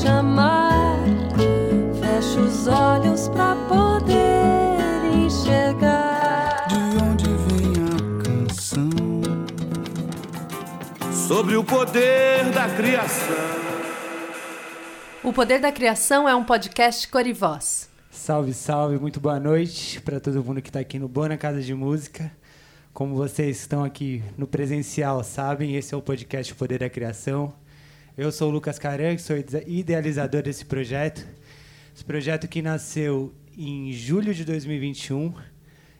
[0.00, 0.98] chamar.
[2.00, 6.66] Fecho os olhos pra poder enxergar.
[6.68, 8.90] De onde vem a canção?
[11.12, 13.60] Sobre o poder da criação.
[15.22, 17.90] O Poder da Criação é um podcast cor e voz.
[18.10, 21.74] Salve, salve, muito boa noite para todo mundo que está aqui no Bona Casa de
[21.74, 22.32] Música.
[22.94, 27.52] Como vocês estão aqui no presencial sabem, esse é o podcast Poder da Criação.
[28.20, 29.34] Eu sou o Lucas Caran, sou
[29.66, 31.26] idealizador desse projeto.
[31.94, 35.32] Esse projeto que nasceu em julho de 2021.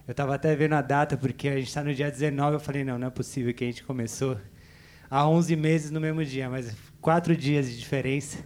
[0.07, 2.57] Eu estava até vendo a data, porque a gente está no dia 19.
[2.57, 4.37] Eu falei, não, não é possível que a gente começou
[5.09, 8.37] há 11 meses no mesmo dia, mas quatro dias de diferença.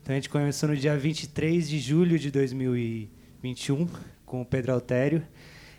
[0.00, 3.88] Então a gente começou no dia 23 de julho de 2021
[4.24, 5.20] com o Pedro Altério.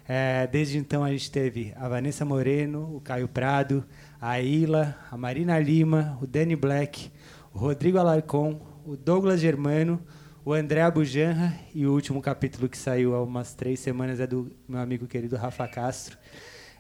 [0.06, 3.86] É, desde então a gente teve a Vanessa Moreno, o Caio Prado,
[4.20, 7.10] a Ila, a Marina Lima, o Danny Black,
[7.58, 10.00] Rodrigo Alarcon, o Douglas Germano,
[10.46, 14.52] o André Abujanra e o último capítulo que saiu há umas três semanas é do
[14.70, 16.20] meu amigo querido Rafa Castro.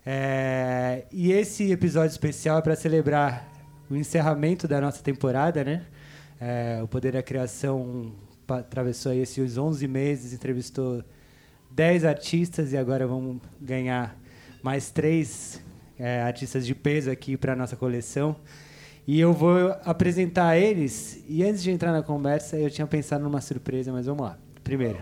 [0.05, 3.52] É, e esse episódio especial é para celebrar
[3.89, 5.83] o encerramento da nossa temporada, né?
[6.39, 8.14] É, o Poder da Criação
[8.48, 11.03] atravessou aí esses 11 meses, entrevistou
[11.72, 14.16] 10 artistas e agora vamos ganhar
[14.61, 15.59] mais três
[15.98, 18.36] é, artistas de peso aqui para nossa coleção.
[19.08, 21.23] E eu vou apresentar eles.
[21.30, 24.38] E antes de entrar na conversa, eu tinha pensado numa surpresa, mas vamos lá.
[24.66, 24.99] Primeiro,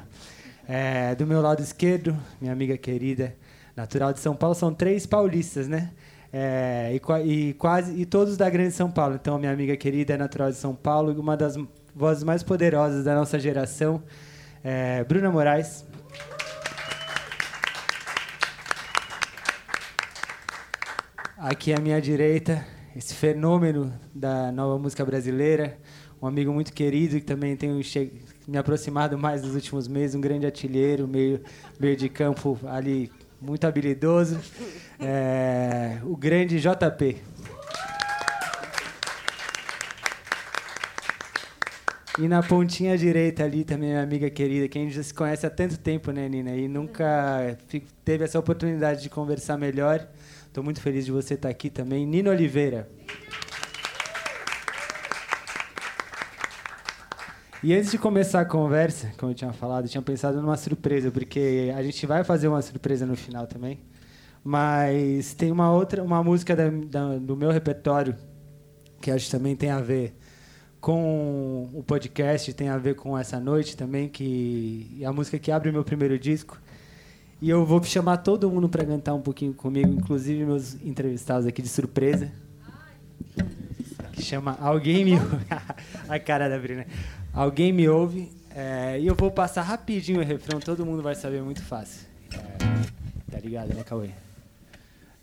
[0.68, 3.36] é, do meu lado esquerdo, minha amiga querida,
[3.76, 5.92] natural de São Paulo, são três paulistas, né?
[6.32, 9.16] É, e, e, quase e todos da Grande São Paulo.
[9.16, 11.58] Então, minha amiga querida é natural de São Paulo uma das
[11.96, 14.04] vozes mais poderosas da nossa geração,
[14.64, 15.84] é, Bruna Moraes.
[21.38, 22.66] Aqui à minha direita,
[22.96, 25.78] esse fenômeno da nova música brasileira,
[26.22, 27.80] um amigo muito querido que também tenho
[28.48, 31.42] me aproximado mais nos últimos meses, um grande artilheiro, meio,
[31.78, 33.12] meio de campo ali
[33.42, 34.40] muito habilidoso,
[35.00, 37.18] é, o grande JP.
[42.18, 45.46] E na pontinha direita ali também, minha amiga querida, que a gente já se conhece
[45.46, 46.56] há tanto tempo, né, Nina?
[46.56, 47.58] E nunca
[48.06, 50.08] teve essa oportunidade de conversar melhor.
[50.56, 52.08] Estou muito feliz de você estar aqui também.
[52.08, 52.90] Nino Oliveira.
[57.62, 61.12] E antes de começar a conversa, como eu tinha falado, eu tinha pensado numa surpresa,
[61.12, 63.82] porque a gente vai fazer uma surpresa no final também.
[64.42, 68.16] Mas tem uma outra, uma música da, da, do meu repertório
[69.02, 70.16] que acho que também tem a ver
[70.80, 75.52] com o podcast, tem a ver com essa noite também, que é a música que
[75.52, 76.58] abre o meu primeiro disco,
[77.42, 81.62] e eu vou chamar todo mundo para cantar um pouquinho comigo, inclusive meus entrevistados aqui
[81.62, 82.32] de surpresa.
[84.14, 85.46] Que chama Alguém Me Ouve.
[86.08, 86.86] A cara da Brina.
[87.34, 88.32] Alguém Me Ouve.
[88.56, 92.08] É, e eu vou passar rapidinho o refrão, todo mundo vai saber muito fácil.
[92.34, 94.12] É, tá ligado, né, Cauê?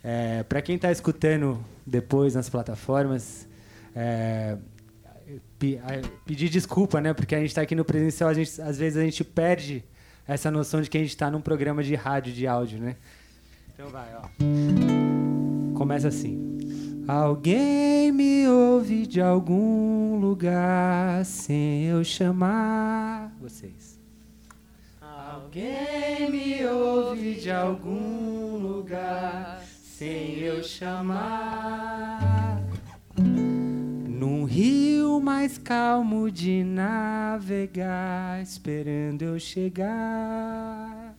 [0.05, 3.49] É, para quem está escutando depois nas plataformas,
[3.97, 4.59] é,
[6.27, 7.15] pedir desculpa, né?
[7.15, 9.83] Porque a gente está aqui no presencial, a gente, às vezes a gente perde
[10.27, 12.97] essa noção de que a gente está num programa de rádio, de áudio, né?
[13.75, 14.23] Então vai, ó.
[15.77, 16.53] Começa assim.
[17.09, 23.99] Alguém me ouve de algum lugar sem eu chamar vocês.
[25.01, 32.52] Alguém me ouve de algum lugar sem eu chamar.
[34.55, 41.17] Rio mais calmo de navegar, esperando eu chegar.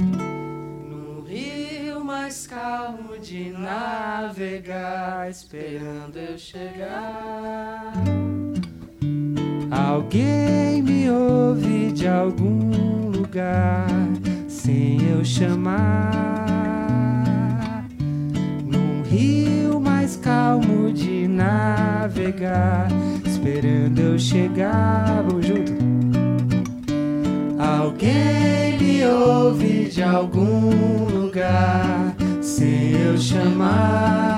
[0.00, 7.92] No rio mais calmo de navegar, esperando eu chegar.
[9.70, 13.86] Alguém me ouve de algum lugar,
[14.48, 15.94] sem eu chamar.
[18.64, 22.88] Num rio mais calmo de navegar,
[23.24, 25.22] esperando eu chegar.
[25.22, 25.72] Vamos junto.
[27.58, 30.70] Alguém me ouve de algum
[31.10, 34.30] lugar, sem eu chamar.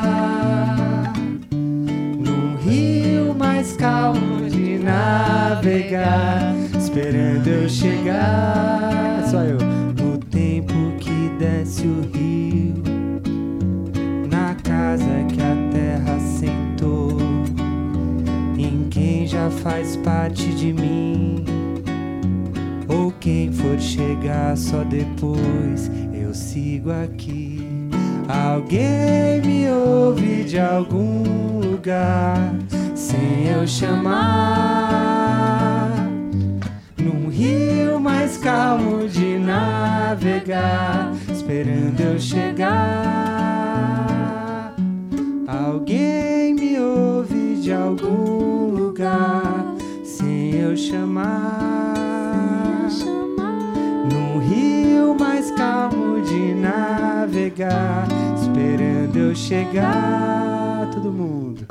[1.53, 9.23] Num rio mais calmo de navegar, esperando eu chegar.
[9.31, 9.59] Só eu.
[10.03, 12.83] No tempo que desce o rio,
[14.31, 15.28] na casa que
[19.39, 21.45] já faz parte de mim.
[22.89, 27.61] Ou quem for chegar só depois, eu sigo aqui.
[28.29, 32.53] Alguém me ouve de algum lugar,
[32.95, 35.29] sem eu chamar.
[38.43, 42.77] calmo de navegar, esperando eu chegar.
[45.47, 48.58] Alguém me ouve de algum
[48.99, 49.65] lugar,
[50.03, 51.95] sem eu chamar.
[54.11, 60.91] Num rio mais calmo de navegar, esperando eu chegar.
[60.93, 61.65] Todo mundo.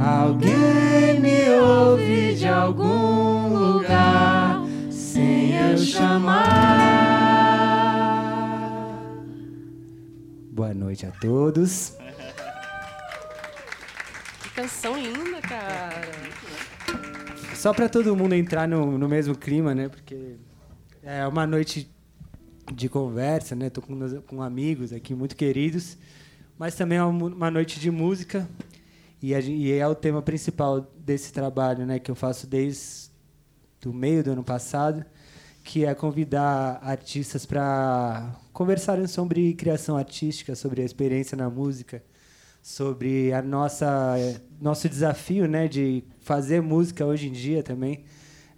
[0.00, 6.44] Alguém me ouve de algum lugar sem eu chamar.
[10.52, 12.03] Boa noite a todos.
[14.54, 16.00] Canção linda, cara.
[17.56, 19.88] Só para todo mundo entrar no, no mesmo clima, né?
[19.88, 20.36] Porque
[21.02, 21.90] é uma noite
[22.72, 23.68] de conversa, né?
[23.68, 25.98] Tô com, com amigos aqui muito queridos,
[26.56, 28.48] mas também é uma, uma noite de música
[29.20, 31.98] e, a, e, é o tema principal desse trabalho, né?
[31.98, 33.10] Que eu faço desde
[33.84, 35.04] o meio do ano passado,
[35.64, 42.04] que é convidar artistas para conversarem sobre criação artística, sobre a experiência na música,
[42.64, 44.16] sobre a nossa
[44.58, 45.68] nosso desafio, né?
[45.68, 48.04] De fazer música hoje em dia também.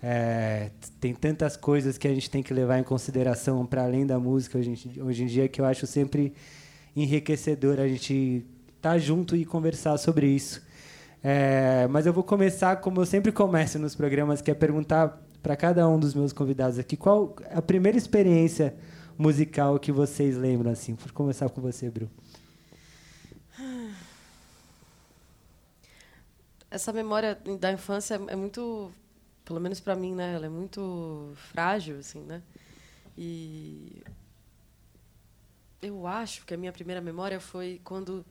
[0.00, 0.70] É,
[1.00, 4.58] tem tantas coisas que a gente tem que levar em consideração para além da música
[4.58, 6.32] hoje, hoje em dia que eu acho sempre
[6.94, 10.62] enriquecedor a gente estar tá junto e conversar sobre isso.
[11.20, 15.56] É, mas eu vou começar como eu sempre começo nos programas, que é perguntar para
[15.56, 18.72] cada um dos meus convidados aqui qual a primeira experiência
[19.18, 20.94] musical que vocês lembram assim.
[20.94, 22.08] Vou começar com você, Bru.
[26.76, 28.92] Essa memória da infância é muito,
[29.46, 30.34] pelo menos para mim, né?
[30.34, 32.42] Ela é muito frágil, assim, né?
[33.16, 34.02] E
[35.80, 38.26] eu acho que a minha primeira memória foi quando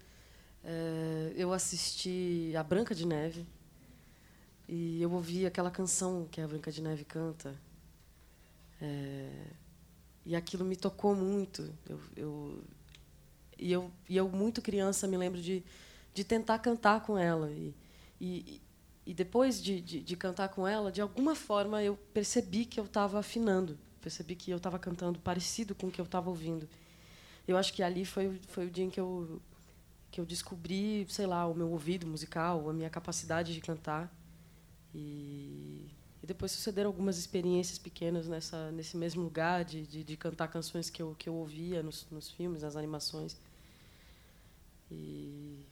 [0.63, 3.47] é, eu assisti a Branca de Neve
[4.69, 7.56] e eu ouvi aquela canção que a Branca de Neve canta.
[8.80, 9.47] É,
[10.24, 11.74] e aquilo me tocou muito.
[11.89, 12.63] Eu, eu,
[13.57, 15.63] e, eu, e eu, muito criança, me lembro de,
[16.13, 17.50] de tentar cantar com ela.
[17.50, 17.74] E,
[18.20, 18.62] e,
[19.06, 22.86] e depois de, de, de cantar com ela, de alguma forma eu percebi que eu
[22.86, 23.78] estava afinando.
[24.02, 26.68] Percebi que eu estava cantando parecido com o que eu estava ouvindo.
[27.48, 29.42] Eu acho que ali foi, foi o dia em que eu
[30.12, 34.10] que eu descobri, sei lá, o meu ouvido musical, a minha capacidade de cantar.
[34.94, 35.90] E,
[36.24, 40.90] e depois sucederam algumas experiências pequenas nessa nesse mesmo lugar de, de, de cantar canções
[40.90, 43.38] que eu que eu ouvia nos, nos filmes, nas animações.
[44.90, 45.66] E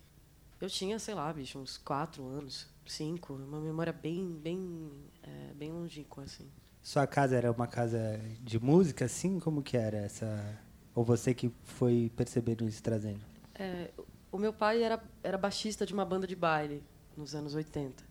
[0.64, 5.72] eu tinha, sei lá, bicho, uns quatro anos, cinco, uma memória bem bem é, bem
[5.72, 6.50] longínqua assim.
[6.82, 9.40] Sua casa era uma casa de música, assim?
[9.40, 10.60] Como que era essa?
[10.96, 13.22] Ou você que foi percebendo isso trazendo?
[13.56, 13.92] É,
[14.32, 16.84] o meu pai era, era baixista de uma banda de baile
[17.16, 18.04] nos anos 80.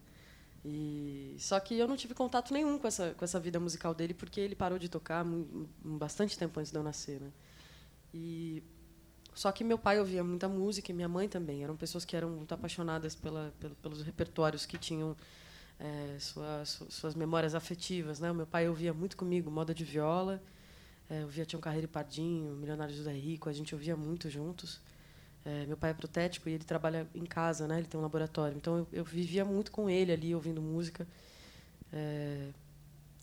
[0.64, 4.14] E só que eu não tive contato nenhum com essa com essa vida musical dele
[4.14, 5.25] porque ele parou de tocar
[5.84, 7.32] bastante tempo antes de eu nascer, né?
[8.14, 8.62] E
[9.34, 11.62] só que meu pai ouvia muita música e minha mãe também.
[11.62, 15.17] Eram pessoas que eram muito apaixonadas pela, pela pelos repertórios que tinham
[15.79, 18.31] é, suas, suas memórias afetivas, né?
[18.31, 20.43] O meu pai ouvia muito comigo moda de viola,
[21.11, 24.81] é, ouvia Tião Carreiro e Pardinho, Milionário José Rico, a gente ouvia muito juntos.
[25.44, 27.79] É, meu pai é protético e ele trabalha em casa, né?
[27.79, 28.56] Ele tem um laboratório.
[28.56, 31.06] Então eu, eu vivia muito com ele ali, ouvindo música.
[31.93, 32.51] É,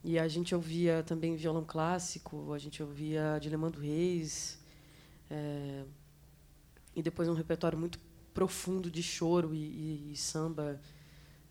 [0.04, 4.60] e a gente ouvia também violão clássico, a gente ouvia Dilemando Reis.
[5.32, 5.84] É,
[7.00, 7.98] e depois um repertório muito
[8.34, 10.80] profundo de choro e, e, e samba,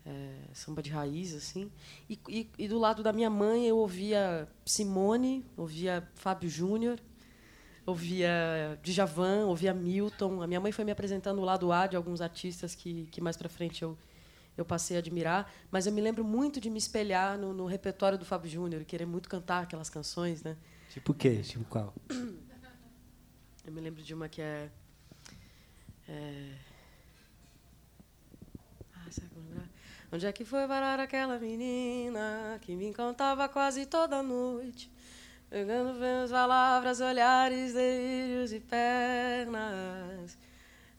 [0.05, 1.71] é, samba de raiz, assim.
[2.09, 6.99] E, e, do lado da minha mãe eu ouvia Simone, ouvia Fábio Júnior,
[7.85, 10.41] ouvia Djavan, ouvia Milton.
[10.41, 13.35] A minha mãe foi me apresentando o lado A de alguns artistas que, que mais
[13.35, 13.97] para frente eu,
[14.55, 15.51] eu passei a admirar.
[15.71, 19.05] Mas eu me lembro muito de me espelhar no, no repertório do Fábio Júnior, querer
[19.05, 20.55] muito cantar aquelas canções, né?
[20.89, 21.41] Tipo o quê?
[21.41, 21.93] Tipo qual?
[23.69, 24.71] Eu me lembro de uma que é...
[26.09, 26.55] é...
[28.95, 29.09] Ah?
[30.11, 34.91] Onde é que foi parar aquela menina que me encantava quase toda noite?
[35.49, 40.37] Pegando as palavras, olhares, delírios e pernas.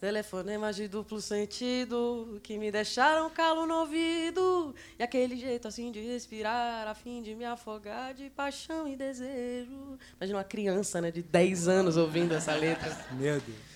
[0.00, 4.74] Telefonemas de duplo sentido que me deixaram calo no ouvido.
[4.98, 9.98] E aquele jeito assim de respirar a fim de me afogar de paixão e desejo.
[10.16, 12.96] Imagina uma criança né, de 10 anos ouvindo essa letra.
[13.12, 13.69] Meu Deus.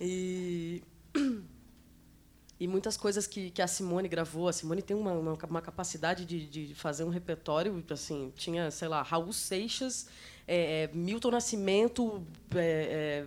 [0.00, 0.82] E
[2.60, 4.48] e muitas coisas que, que a Simone gravou.
[4.48, 8.88] A Simone tem uma, uma, uma capacidade de, de fazer um repertório, assim, tinha, sei
[8.88, 10.08] lá, Raul Seixas,
[10.46, 13.26] é, é Milton Nascimento, é,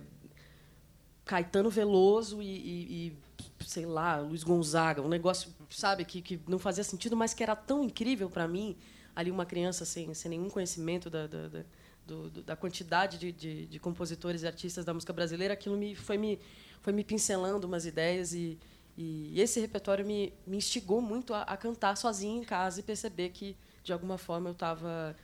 [1.24, 3.16] Caetano Veloso e, e, e,
[3.64, 5.00] sei lá, Luiz Gonzaga.
[5.00, 8.76] Um negócio, sabe, que, que não fazia sentido, mas que era tão incrível para mim
[9.16, 11.64] ali uma criança sem, sem nenhum conhecimento da, da, da,
[12.06, 15.94] do, do, da quantidade de, de, de, compositores e artistas da música brasileira, aquilo me
[15.94, 16.38] foi me
[16.80, 18.58] foi me pincelando umas ideias e,
[18.96, 23.30] e esse repertório me, me instigou muito a, a cantar sozinha em casa e perceber
[23.30, 25.16] que de alguma forma eu estava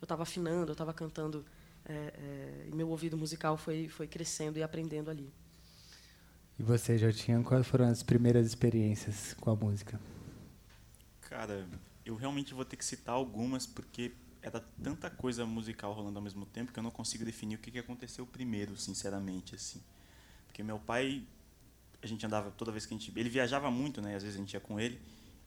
[0.00, 1.44] eu estava afinando, eu estava cantando
[1.84, 5.32] é, é, e meu ouvido musical foi foi crescendo e aprendendo ali.
[6.58, 10.00] E você, Jotinha, quais foram as primeiras experiências com a música?
[11.20, 11.68] Cara,
[12.04, 14.12] eu realmente vou ter que citar algumas porque
[14.46, 17.68] era tanta coisa musical rolando ao mesmo tempo que eu não consigo definir o que,
[17.68, 19.82] que aconteceu primeiro, sinceramente, assim.
[20.46, 21.26] Porque meu pai,
[22.00, 24.14] a gente andava toda vez que a gente, ele viajava muito, né?
[24.14, 25.00] Às vezes a gente ia com ele,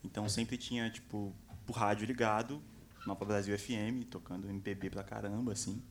[0.03, 1.34] então sempre tinha tipo
[1.65, 2.62] o rádio ligado,
[3.08, 5.82] Nova Brasil FM, tocando MPB pra caramba, assim.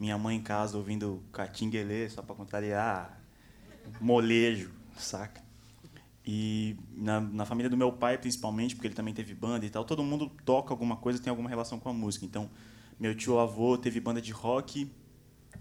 [0.00, 3.20] Minha mãe em casa ouvindo Catinguelê, só para contrariar,
[4.00, 5.43] molejo, saca?
[6.26, 9.84] E na, na, família do meu pai, principalmente, porque ele também teve banda e tal,
[9.84, 12.24] todo mundo toca alguma coisa, tem alguma relação com a música.
[12.24, 12.48] Então,
[12.98, 14.90] meu tio avô teve banda de rock,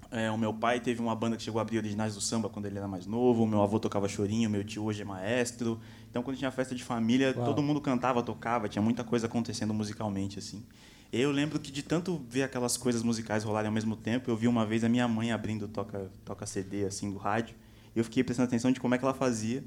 [0.10, 2.66] é, o meu pai teve uma banda que chegou a abrir originais do samba quando
[2.66, 5.80] ele era mais novo, o meu avô tocava chorinho, meu tio hoje é maestro.
[6.10, 7.46] Então, quando tinha festa de família, Uau.
[7.46, 10.64] todo mundo cantava, tocava, tinha muita coisa acontecendo musicalmente, assim.
[11.12, 14.48] Eu lembro que de tanto ver aquelas coisas musicais rolarem ao mesmo tempo, eu vi
[14.48, 17.56] uma vez a minha mãe abrindo toca, toca CD, assim, do rádio,
[17.96, 19.64] e eu fiquei prestando atenção de como é que ela fazia.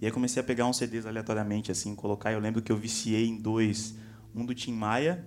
[0.00, 2.32] E aí comecei a pegar uns CDs aleatoriamente, assim, colocar.
[2.32, 3.94] Eu lembro que eu viciei em dois,
[4.34, 5.26] um do Tim Maia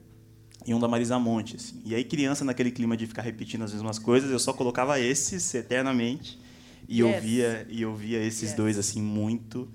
[0.66, 1.58] e um da Marisa Monte.
[1.58, 1.80] Assim.
[1.86, 5.54] E aí, criança, naquele clima de ficar repetindo as mesmas coisas, eu só colocava esses
[5.54, 6.40] eternamente
[6.88, 7.16] e yes.
[7.16, 8.54] ouvia e ouvia esses yes.
[8.54, 9.70] dois assim muito.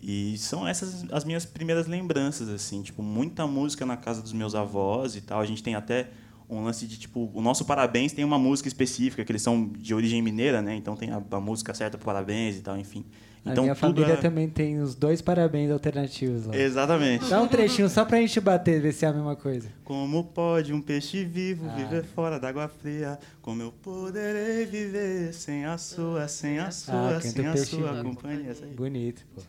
[0.00, 4.54] E são essas as minhas primeiras lembranças assim, tipo, muita música na casa dos meus
[4.54, 5.40] avós e tal.
[5.40, 6.10] A gente tem até
[6.48, 9.92] um lance de tipo, o nosso parabéns tem uma música específica, que eles são de
[9.94, 10.76] origem mineira, né?
[10.76, 13.04] Então tem a, a música certa pro parabéns e tal, enfim.
[13.52, 14.16] Então, a minha família é...
[14.16, 16.56] também tem os dois parabéns alternativos lá.
[16.56, 17.28] Exatamente.
[17.28, 19.68] Dá um trechinho só pra gente bater, ver se é a mesma coisa.
[19.84, 21.74] Como pode um peixe vivo ah.
[21.74, 23.18] viver fora d'água fria?
[23.42, 27.92] Como eu poderei viver sem a sua, sem a ah, sua, ah, sem a sua
[27.92, 28.04] vivo.
[28.04, 28.54] companhia?
[28.74, 29.42] Bonito, pô.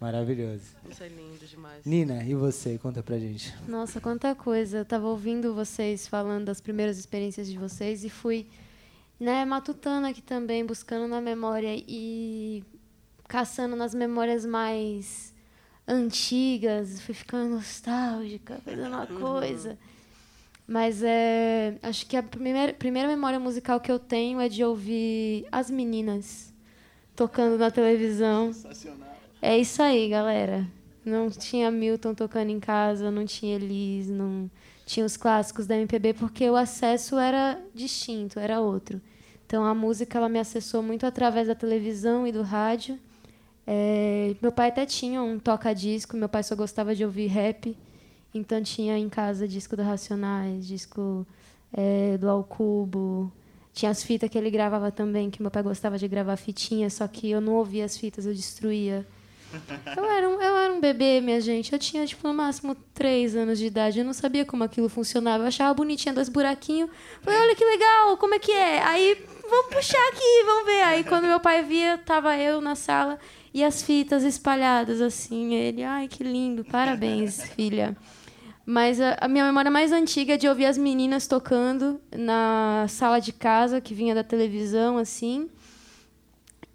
[0.00, 0.64] Maravilhoso.
[0.90, 1.84] Isso é lindo demais.
[1.84, 2.76] Nina, e você?
[2.78, 3.54] Conta pra gente.
[3.66, 4.78] Nossa, quanta coisa.
[4.78, 8.46] Eu tava ouvindo vocês falando das primeiras experiências de vocês e fui
[9.18, 12.62] né, matutando aqui também, buscando na memória e
[13.28, 15.34] caçando nas memórias mais
[15.86, 19.20] antigas, fui ficando nostálgica, fazendo uma uhum.
[19.20, 19.78] coisa.
[20.66, 25.46] Mas é, acho que a primeira, primeira memória musical que eu tenho é de ouvir
[25.52, 26.52] as meninas
[27.14, 28.52] tocando na televisão.
[28.52, 29.16] Sensacional.
[29.40, 30.66] É isso aí, galera.
[31.04, 34.50] Não tinha Milton tocando em casa, não tinha Elis, não
[34.84, 39.00] tinha os clássicos da MPB, porque o acesso era distinto, era outro.
[39.46, 42.98] Então a música ela me acessou muito através da televisão e do rádio.
[43.66, 47.76] É, meu pai até tinha um toca-disco, meu pai só gostava de ouvir rap,
[48.32, 51.26] então tinha em casa disco do Racionais, disco
[51.72, 53.32] é, do Alcubo.
[53.72, 57.06] Tinha as fitas que ele gravava também, que meu pai gostava de gravar fitinha, só
[57.08, 59.06] que eu não ouvia as fitas, eu destruía.
[59.96, 61.72] Eu era, um, eu era um bebê, minha gente.
[61.72, 64.00] Eu tinha, tipo, no máximo três anos de idade.
[64.00, 65.44] Eu não sabia como aquilo funcionava.
[65.44, 66.90] Eu achava bonitinha, dois buraquinhos.
[67.22, 68.82] Falei, olha que legal, como é que é?
[68.82, 70.82] Aí, vamos puxar aqui, vamos ver.
[70.82, 73.20] Aí, quando meu pai via, tava eu na sala
[73.56, 75.54] e as fitas espalhadas assim.
[75.54, 77.96] Ele, ai, que lindo, parabéns, filha.
[78.66, 83.18] Mas a, a, minha memória mais antiga é de ouvir as meninas tocando na sala
[83.18, 85.48] de casa, que vinha da televisão, assim.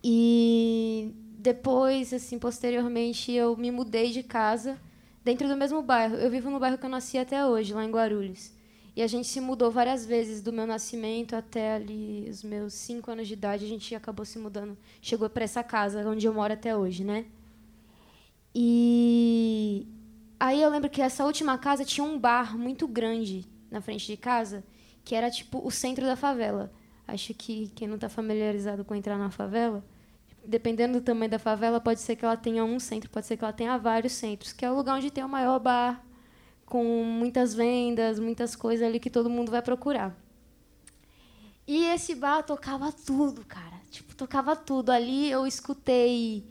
[0.04, 4.76] E depois, assim, posteriormente, eu me mudei de casa
[5.24, 6.16] dentro do mesmo bairro.
[6.16, 8.52] Eu vivo no bairro que eu nasci até hoje, lá em Guarulhos.
[8.96, 13.10] E a gente se mudou várias vezes do meu nascimento até ali os meus cinco
[13.10, 13.64] anos de idade.
[13.64, 17.26] A gente acabou se mudando, chegou para essa casa onde eu moro até hoje, né?
[18.54, 19.88] E
[20.38, 24.18] aí eu lembro que essa última casa tinha um bar muito grande na frente de
[24.18, 24.62] casa,
[25.06, 26.70] que era tipo o centro da favela.
[27.08, 29.84] Acho que quem não está familiarizado com entrar na favela,
[30.46, 33.44] dependendo do tamanho da favela, pode ser que ela tenha um centro, pode ser que
[33.44, 36.06] ela tenha vários centros, que é o lugar onde tem o maior bar
[36.72, 40.18] com muitas vendas, muitas coisas ali que todo mundo vai procurar.
[41.68, 43.76] E esse bar tocava tudo, cara.
[43.90, 44.90] Tipo, tocava tudo.
[44.90, 46.46] Ali eu escutei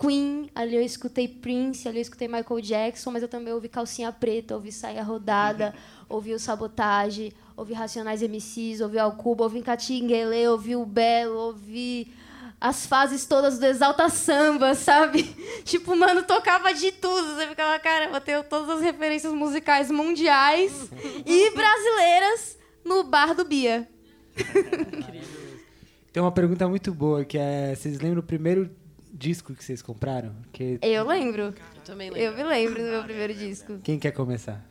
[0.00, 4.10] Queen, ali eu escutei Prince, ali eu escutei Michael Jackson, mas eu também ouvi Calcinha
[4.10, 5.74] Preta, ouvi Saia Rodada,
[6.08, 12.10] ouvi o Sabotage, ouvi Racionais MCs, ouvi Alcuba, ouvi Catinguele, ouvi o Belo, ouvi
[12.60, 15.22] as fases todas do Exalta Samba, sabe?
[15.64, 17.34] tipo, mano, tocava de tudo.
[17.34, 20.90] Você ficava, cara, eu tenho todas as referências musicais mundiais
[21.24, 23.88] e brasileiras no bar do Bia.
[26.12, 28.70] Tem uma pergunta muito boa, que é, vocês lembram o primeiro
[29.12, 30.34] disco que vocês compraram?
[30.52, 30.78] Que...
[30.82, 31.54] Eu lembro.
[31.76, 32.26] Eu também lembro.
[32.26, 33.78] Eu me lembro do meu primeiro disco.
[33.84, 34.64] Quem quer começar?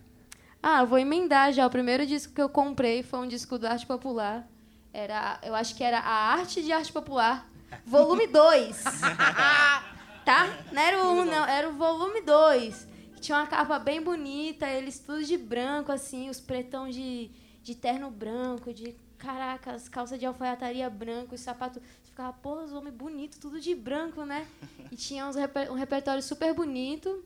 [0.61, 1.65] Ah, vou emendar já.
[1.65, 4.45] O primeiro disco que eu comprei foi um disco da arte popular.
[4.91, 7.47] Era, eu acho que era A Arte de Arte Popular,
[7.85, 8.83] volume 2.
[10.25, 10.65] tá?
[10.71, 12.87] Não era o 1, um, não, era o volume 2.
[13.19, 17.31] Tinha uma capa bem bonita, eles tudo de branco, assim, os pretão de,
[17.63, 21.81] de terno branco, de caraca, as calças de alfaiataria branco, os sapatos.
[21.81, 24.47] Você ficava, pô, os homens bonitos, tudo de branco, né?
[24.91, 27.23] E tinha reper, um repertório super bonito.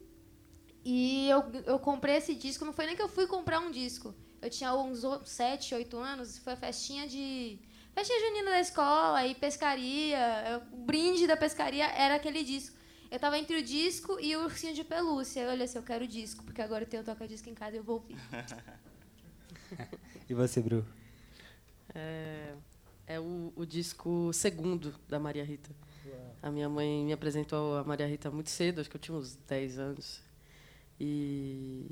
[0.83, 4.15] E eu, eu comprei esse disco, não foi nem que eu fui comprar um disco.
[4.41, 7.59] Eu tinha uns 7, 8 anos, foi a festinha de.
[7.93, 10.61] Festinha junina da escola e pescaria.
[10.71, 12.77] O brinde da pescaria era aquele disco.
[13.11, 15.41] Eu tava entre o disco e o ursinho de pelúcia.
[15.41, 17.79] Eu olhei assim, eu quero o disco, porque agora eu tenho toca-disco em casa e
[17.79, 18.15] eu vou ouvir.
[20.29, 20.85] e você, Bru?
[21.93, 22.53] É,
[23.05, 25.69] é o, o, disco segundo da Maria Rita.
[26.41, 29.35] A minha mãe me apresentou a Maria Rita muito cedo, acho que eu tinha uns
[29.35, 30.21] 10 anos.
[30.99, 31.85] E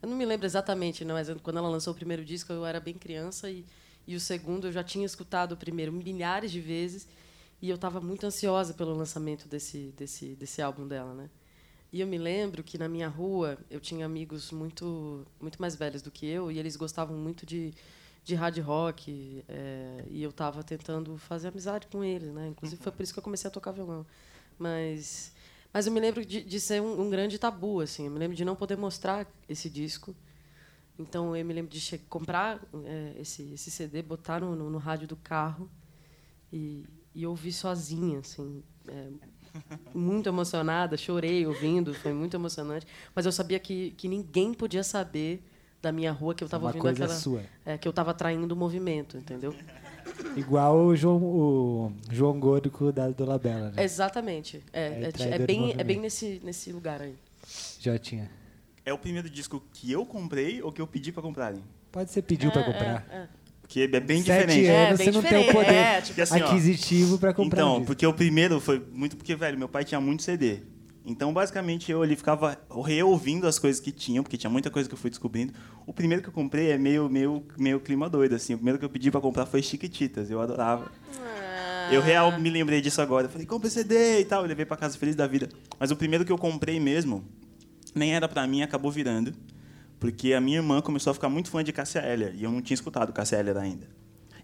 [0.00, 2.78] eu não me lembro exatamente, não, mas quando ela lançou o primeiro disco eu era
[2.78, 3.66] bem criança e,
[4.06, 7.06] e o segundo eu já tinha escutado o primeiro milhares de vezes
[7.60, 11.30] e eu estava muito ansiosa pelo lançamento desse desse desse álbum dela, né?
[11.92, 16.02] E eu me lembro que na minha rua eu tinha amigos muito muito mais velhos
[16.02, 17.72] do que eu e eles gostavam muito de
[18.24, 22.48] de hard rock é, e eu estava tentando fazer amizade com eles, né?
[22.48, 24.06] Inclusive foi por isso que eu comecei a tocar violão,
[24.58, 25.32] mas
[25.72, 28.04] mas eu me lembro de, de ser um, um, grande tabu, assim.
[28.04, 30.14] Eu me lembro de não poder mostrar esse disco.
[30.98, 35.08] Então eu me lembro de comprar é, esse, esse CD, botar no, no, no, rádio
[35.08, 35.70] do carro
[36.52, 36.84] e,
[37.14, 38.62] e ouvir sozinha, assim.
[38.86, 39.08] É,
[39.94, 42.86] muito emocionada, chorei ouvindo, foi muito emocionante.
[43.14, 45.42] Mas eu sabia que, que ninguém podia saber
[45.80, 47.18] da minha rua que eu estava ouvindo coisa aquela.
[47.18, 47.42] Sua.
[47.64, 49.54] É, que eu estava traindo o movimento, entendeu?
[50.36, 53.82] Igual o João, o João Gordo da Dolabella, né?
[53.82, 54.62] Exatamente.
[54.72, 57.16] É, é, é, é bem, é bem nesse, nesse lugar aí.
[57.80, 58.30] Já tinha.
[58.84, 61.62] É o primeiro disco que eu comprei ou que eu pedi para comprarem?
[61.90, 63.06] Pode ser pediu é, para comprar.
[63.10, 63.28] É, é.
[63.60, 64.66] Porque é bem Sete diferente.
[64.66, 67.60] Anos, é, você não tem o poder tipo, assim, aquisitivo para comprar.
[67.60, 70.60] Então, um porque o primeiro foi muito porque, velho, meu pai tinha muito CD.
[71.04, 74.94] Então, basicamente, eu ali ficava reouvindo as coisas que tinham, porque tinha muita coisa que
[74.94, 75.52] eu fui descobrindo.
[75.86, 78.54] O primeiro que eu comprei é meio, meio, meio clima doido, assim.
[78.54, 80.30] O primeiro que eu pedi para comprar foi Chiquititas.
[80.30, 80.90] Eu adorava.
[81.18, 81.88] Ah.
[81.92, 83.26] Eu real me lembrei disso agora.
[83.26, 84.42] Eu falei, compra CD e tal.
[84.42, 85.48] Eu levei para casa feliz da vida.
[85.78, 87.24] Mas o primeiro que eu comprei mesmo,
[87.94, 89.34] nem era para mim, acabou virando.
[89.98, 92.34] Porque a minha irmã começou a ficar muito fã de Cassia Eller.
[92.34, 93.86] E eu não tinha escutado Cassia Eller ainda.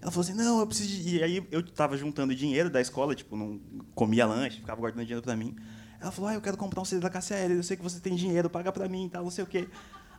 [0.00, 1.16] Ela falou assim, não, eu preciso de...
[1.16, 3.60] E aí eu tava juntando dinheiro da escola, tipo, não
[3.94, 5.56] comia lanche, ficava guardando dinheiro para mim.
[6.00, 8.14] Ela falou, ah, eu quero comprar um CD da KCL, eu sei que você tem
[8.14, 9.68] dinheiro, paga pra mim e tal, não sei o quê.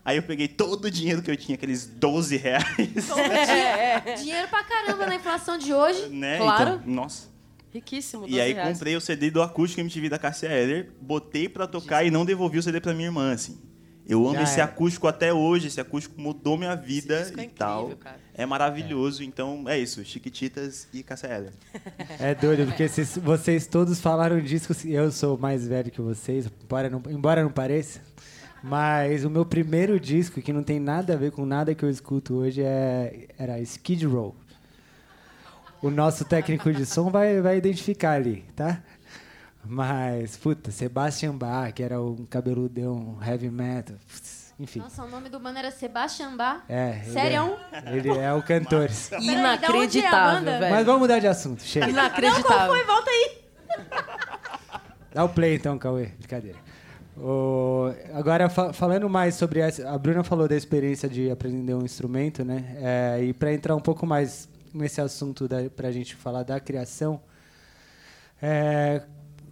[0.03, 3.09] Aí eu peguei todo o dinheiro que eu tinha, aqueles 12 reais.
[3.17, 6.09] É, Dinheiro pra caramba na inflação de hoje.
[6.09, 6.37] Né?
[6.37, 6.79] Claro.
[6.81, 7.27] Então, nossa.
[7.73, 8.67] Riquíssimo, E aí reais.
[8.73, 12.58] comprei o CD do acústico MTV da Cassia Eller, botei pra tocar e não devolvi
[12.58, 13.60] o CD pra minha irmã, assim.
[14.08, 14.63] Eu amo Já esse é.
[14.63, 17.89] acústico até hoje, esse acústico mudou minha vida disco é e incrível, tal.
[17.97, 18.19] cara.
[18.34, 21.53] É maravilhoso, então é isso, Chiquititas e Cassia Eller.
[22.19, 24.75] É doido, porque vocês, vocês todos falaram disso.
[24.88, 28.01] Eu sou mais velho que vocês, embora não, embora não pareça.
[28.63, 31.89] Mas o meu primeiro disco, que não tem nada a ver com nada que eu
[31.89, 34.36] escuto hoje, é, era Skid Row.
[35.81, 38.81] O nosso técnico de som vai, vai identificar ali, tá?
[39.65, 43.95] Mas, puta, Sebastian Bach, que era um cabeludão heavy metal.
[44.07, 44.79] putz, Enfim.
[44.79, 46.63] Nossa, o nome do mano era Sebastian Bach.
[46.67, 47.57] É, ele Sério?
[47.71, 48.89] é, ele é o cantor.
[49.11, 50.73] É Inacreditável, velho.
[50.75, 51.85] Mas vamos mudar de assunto, chega.
[51.87, 52.67] Não, Inacreditável.
[52.73, 52.83] foi?
[52.85, 53.37] Volta aí.
[55.13, 56.07] Dá o play então, Cauê.
[56.17, 56.57] Brincadeira.
[57.17, 59.89] O- agora, fa- falando mais sobre essa.
[59.89, 62.77] A Bruna falou da experiência de aprender um instrumento, né?
[62.77, 67.21] É, e para entrar um pouco mais nesse assunto, da, pra gente falar da criação,
[68.41, 69.05] é,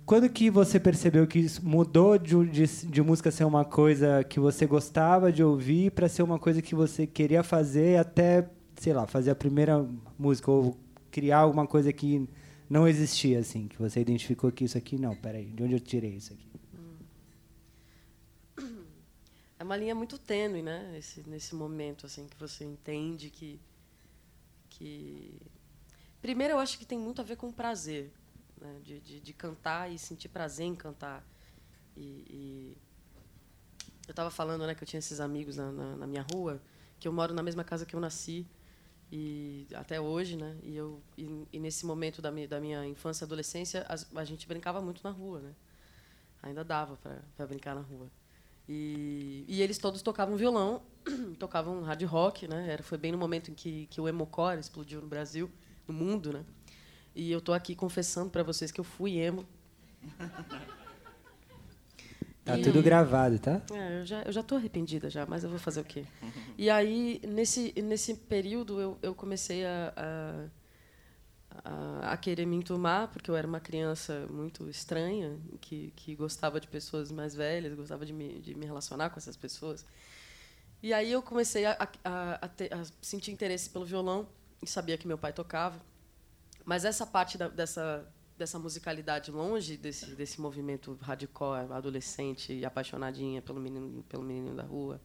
[0.05, 4.65] quando que você percebeu que mudou de, de, de música ser uma coisa que você
[4.65, 9.31] gostava de ouvir para ser uma coisa que você queria fazer até, sei lá, fazer
[9.31, 9.85] a primeira
[10.17, 10.77] música ou
[11.11, 12.27] criar alguma coisa que
[12.69, 16.15] não existia, assim, que você identificou que isso aqui, não, peraí, de onde eu tirei
[16.15, 16.47] isso aqui?
[19.59, 20.95] É uma linha muito tênue, né?
[20.97, 23.59] Esse, nesse momento, assim, que você entende que,
[24.77, 25.39] que...
[26.21, 28.11] Primeiro, eu acho que tem muito a ver com prazer,
[28.59, 28.79] né?
[28.83, 31.23] de, de, de cantar e sentir prazer em cantar.
[31.95, 32.77] E, e
[34.07, 36.61] eu estava falando, né, que eu tinha esses amigos na, na, na minha rua,
[36.99, 38.45] que eu moro na mesma casa que eu nasci
[39.11, 40.57] e até hoje, né?
[40.63, 43.85] E eu e, e nesse momento da minha, da minha infância e adolescência,
[44.15, 45.53] a gente brincava muito na rua, né?
[46.43, 48.09] Ainda dava para brincar na rua.
[48.67, 50.81] E, e eles todos tocavam violão,
[51.39, 52.67] tocavam hard rock, né?
[52.69, 55.49] Era, foi bem no momento em que, que o emocore explodiu no Brasil,
[55.87, 56.43] no mundo, né?
[57.15, 59.45] E eu tô aqui confessando para vocês que eu fui emo.
[62.47, 63.61] Tá E- tudo gravado, tá?
[63.73, 66.05] É, eu já, eu já tô arrependida já, mas eu vou fazer o quê?
[66.57, 70.47] E aí, nesse, nesse período, eu, eu comecei a,
[71.65, 76.57] a, a, querer me enturmar, porque eu era uma criança muito estranha, que, que gostava
[76.61, 79.85] de pessoas mais velhas, gostava de me, de me relacionar com essas pessoas.
[80.81, 84.27] E aí eu comecei a, a, a, ter, a sentir interesse pelo violão,
[84.61, 85.81] e sabia que meu pai tocava.
[86.65, 93.41] Mas essa parte da, dessa, dessa musicalidade longe desse, desse movimento hardcore, adolescente e apaixonadinha
[93.41, 95.01] pelo menino, pelo menino da rua,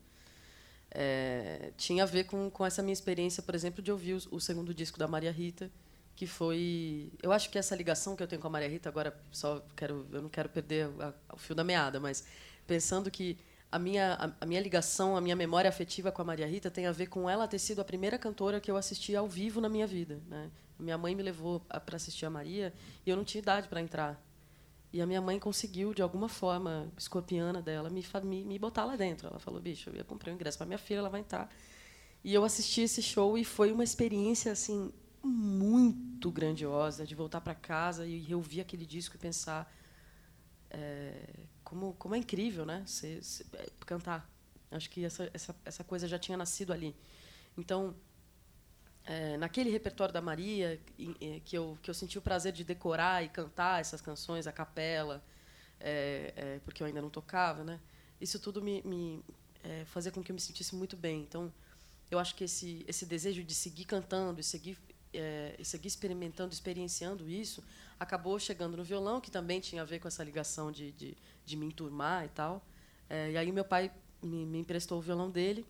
[0.90, 4.40] é, tinha a ver com, com essa minha experiência, por exemplo, de ouvir o, o,
[4.40, 5.70] segundo disco da Maria Rita,
[6.14, 9.18] que foi, eu acho que essa ligação que eu tenho com a Maria Rita agora
[9.30, 12.26] só quero, eu não quero perder a, o fio da meada, mas
[12.66, 13.38] pensando que
[13.72, 16.86] a minha, a, a, minha ligação, a minha memória afetiva com a Maria Rita tem
[16.86, 19.68] a ver com ela ter sido a primeira cantora que eu assisti ao vivo na
[19.70, 20.20] minha vida.
[20.28, 20.50] Né?
[20.78, 22.74] Minha mãe me levou para assistir a Maria
[23.06, 24.22] e eu não tinha idade para entrar.
[24.92, 28.94] E a minha mãe conseguiu, de alguma forma escorpiana dela, me, me, me botar lá
[28.94, 29.26] dentro.
[29.26, 31.50] Ela falou: bicho, eu ia comprar um ingresso para minha filha, ela vai entrar.
[32.22, 34.92] E eu assisti esse show e foi uma experiência assim
[35.24, 39.72] muito grandiosa de voltar para casa e reouvir aquele disco e pensar
[40.70, 42.84] é, como, como é incrível, né?
[43.54, 44.30] É, cantar.
[44.70, 46.94] Acho que essa, essa, essa coisa já tinha nascido ali.
[47.56, 47.94] Então,
[49.06, 50.78] é, naquele repertório da Maria,
[51.46, 55.24] que eu, que eu senti o prazer de decorar e cantar essas canções, a capela,
[55.80, 57.80] é, é, porque eu ainda não tocava, né?
[58.20, 59.24] Isso tudo me, me
[59.64, 61.22] é, fazia com que eu me sentisse muito bem.
[61.22, 61.50] Então,
[62.10, 64.76] eu acho que esse, esse desejo de seguir cantando e seguir,
[65.14, 67.64] é, e seguir experimentando, experienciando isso,
[67.98, 71.56] acabou chegando no violão, que também tinha a ver com essa ligação de, de, de
[71.56, 72.64] me enturmar e tal.
[73.08, 73.90] É, e aí meu pai
[74.22, 75.66] me, me, emprestou o violão dele,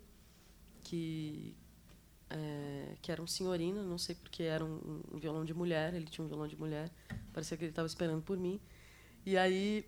[0.85, 1.57] que
[2.31, 6.07] é, que era um senhorino, não sei porque era um, um, violão de mulher, ele
[6.07, 6.91] tinha um violão de mulher,
[7.33, 8.61] parecia que ele estava esperando por mim.
[9.25, 9.85] E aí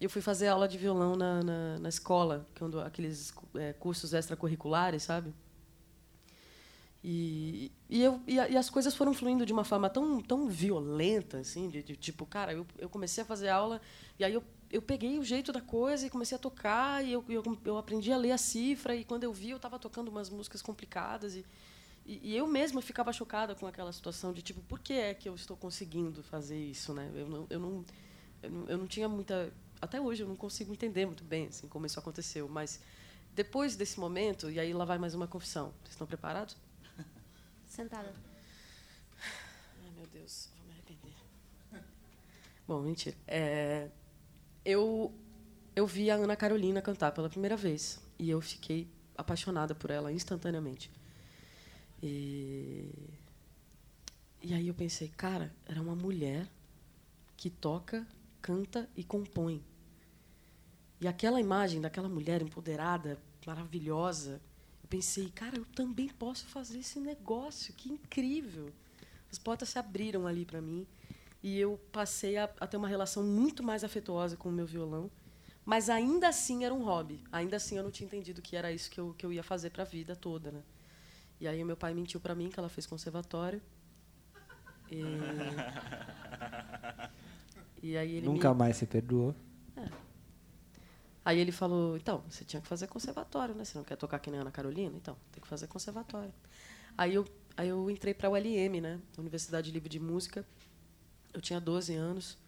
[0.00, 5.02] eu fui fazer aula de violão na, na, na escola, quando aqueles é, cursos extracurriculares,
[5.02, 5.32] sabe?
[7.02, 11.38] E, e, eu, e, e, as coisas foram fluindo de uma forma tão, tão violenta,
[11.38, 13.80] assim, de, de tipo, cara, eu, eu comecei a fazer aula
[14.18, 17.24] e aí eu, eu peguei o jeito da coisa e comecei a tocar e eu,
[17.28, 20.28] eu, eu aprendi a ler a cifra e quando eu vi eu estava tocando umas
[20.28, 21.44] músicas complicadas e,
[22.04, 25.28] e, e, eu mesma ficava chocada com aquela situação de tipo, por que é que
[25.28, 27.10] eu estou conseguindo fazer isso, né?
[27.14, 27.84] Eu não, eu não,
[28.42, 31.68] eu não, eu não tinha muita, até hoje eu não consigo entender muito bem assim
[31.68, 32.80] como isso aconteceu, mas
[33.34, 35.72] depois desse momento e aí lá vai mais uma confissão.
[35.82, 36.56] Vocês estão preparados?
[37.66, 38.12] Sentada.
[39.20, 41.14] Ai, meu Deus, vou me arrepender.
[42.66, 43.16] Bom, mentira.
[43.26, 43.90] É,
[44.66, 45.14] eu,
[45.76, 50.12] eu vi a Ana Carolina cantar pela primeira vez e eu fiquei apaixonada por ela
[50.12, 50.90] instantaneamente.
[52.02, 52.90] E,
[54.42, 56.48] e aí eu pensei, cara, era uma mulher
[57.36, 58.04] que toca,
[58.42, 59.62] canta e compõe.
[61.00, 64.40] E aquela imagem daquela mulher empoderada, maravilhosa,
[64.82, 68.72] eu pensei, cara, eu também posso fazer esse negócio, que incrível.
[69.30, 70.86] As portas se abriram ali para mim
[71.42, 75.10] e eu passei a, a, ter uma relação muito mais afetuosa com o meu violão,
[75.64, 77.22] mas ainda assim era um hobby.
[77.30, 79.70] Ainda assim eu não tinha entendido que era isso que eu, que eu ia fazer
[79.70, 80.62] para a vida toda, né?
[81.40, 83.60] E aí o meu pai mentiu para mim que ela fez conservatório.
[84.90, 85.02] E,
[87.82, 88.60] e aí ele Nunca me...
[88.60, 89.34] mais se perdoou.
[91.26, 93.64] Aí ele falou, então, você tinha que fazer conservatório, né?
[93.64, 94.96] Você não quer tocar que nem Ana Carolina?
[94.96, 96.32] Então, tem que fazer conservatório.
[96.96, 97.24] Aí eu,
[97.56, 99.00] aí eu entrei para a ULM, né?
[99.18, 100.46] Universidade Livre de Música.
[101.36, 102.38] Eu tinha 12 anos.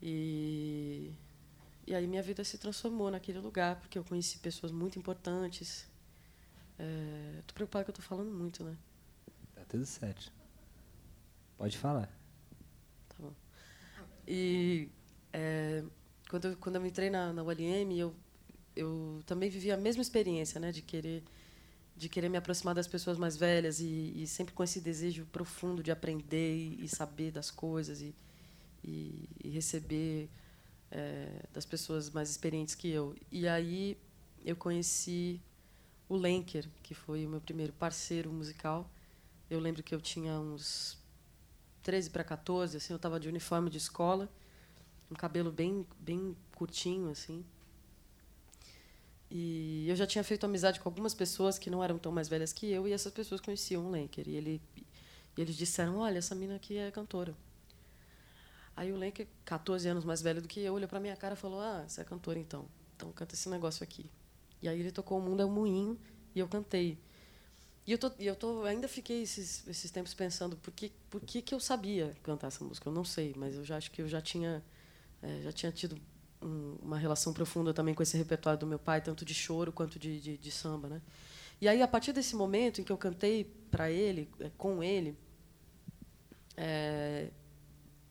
[0.00, 1.12] E,
[1.84, 5.90] e aí minha vida se transformou naquele lugar, porque eu conheci pessoas muito importantes.
[6.78, 8.76] Estou é, preocupada que eu estou falando muito, né?
[9.52, 10.32] Tá tudo certo.
[11.58, 12.06] Pode falar.
[13.08, 13.34] Tá bom.
[14.28, 14.88] E...
[15.32, 15.82] É,
[16.30, 18.14] quando eu, quando eu entrei na, na ULM, eu,
[18.76, 21.24] eu também vivi a mesma experiência, né, de querer
[21.96, 25.82] de querer me aproximar das pessoas mais velhas e, e sempre com esse desejo profundo
[25.82, 28.14] de aprender e, e saber das coisas e,
[28.82, 30.28] e, receber
[30.90, 33.14] é, das pessoas mais experientes que eu.
[33.30, 33.96] E aí
[34.44, 35.40] eu conheci
[36.08, 38.90] o Lenker, que foi o meu primeiro parceiro musical.
[39.48, 40.98] Eu lembro que eu tinha uns
[41.82, 44.28] 13 para 14, assim, eu estava de uniforme de escola
[45.12, 47.44] um cabelo bem, bem curtinho, assim.
[49.34, 52.52] E eu já tinha feito amizade com algumas pessoas que não eram tão mais velhas
[52.52, 54.28] que eu, e essas pessoas conheciam o Lenker.
[54.28, 57.34] E, ele, e eles disseram: Olha, essa mina aqui é cantora.
[58.76, 61.36] Aí o Lenker, 14 anos mais velho do que eu, olhou para minha cara e
[61.38, 62.66] falou: Ah, você é cantora então.
[62.94, 64.04] Então canta esse negócio aqui.
[64.60, 65.98] E aí ele tocou O Mundo é um Moinho
[66.34, 66.98] e eu cantei.
[67.86, 71.40] E eu, tô, eu tô, ainda fiquei esses, esses tempos pensando por que, por que,
[71.40, 72.86] que eu sabia cantar essa música.
[72.86, 74.62] Eu não sei, mas eu já acho que eu já tinha
[75.22, 75.96] é, já tinha tido
[76.42, 79.98] um, uma relação profunda também com esse repertório do meu pai, tanto de choro quanto
[79.98, 81.02] de, de, de, samba, né?
[81.60, 85.16] E aí, a partir desse momento em que eu cantei para ele, eh, com ele,
[86.56, 87.30] é,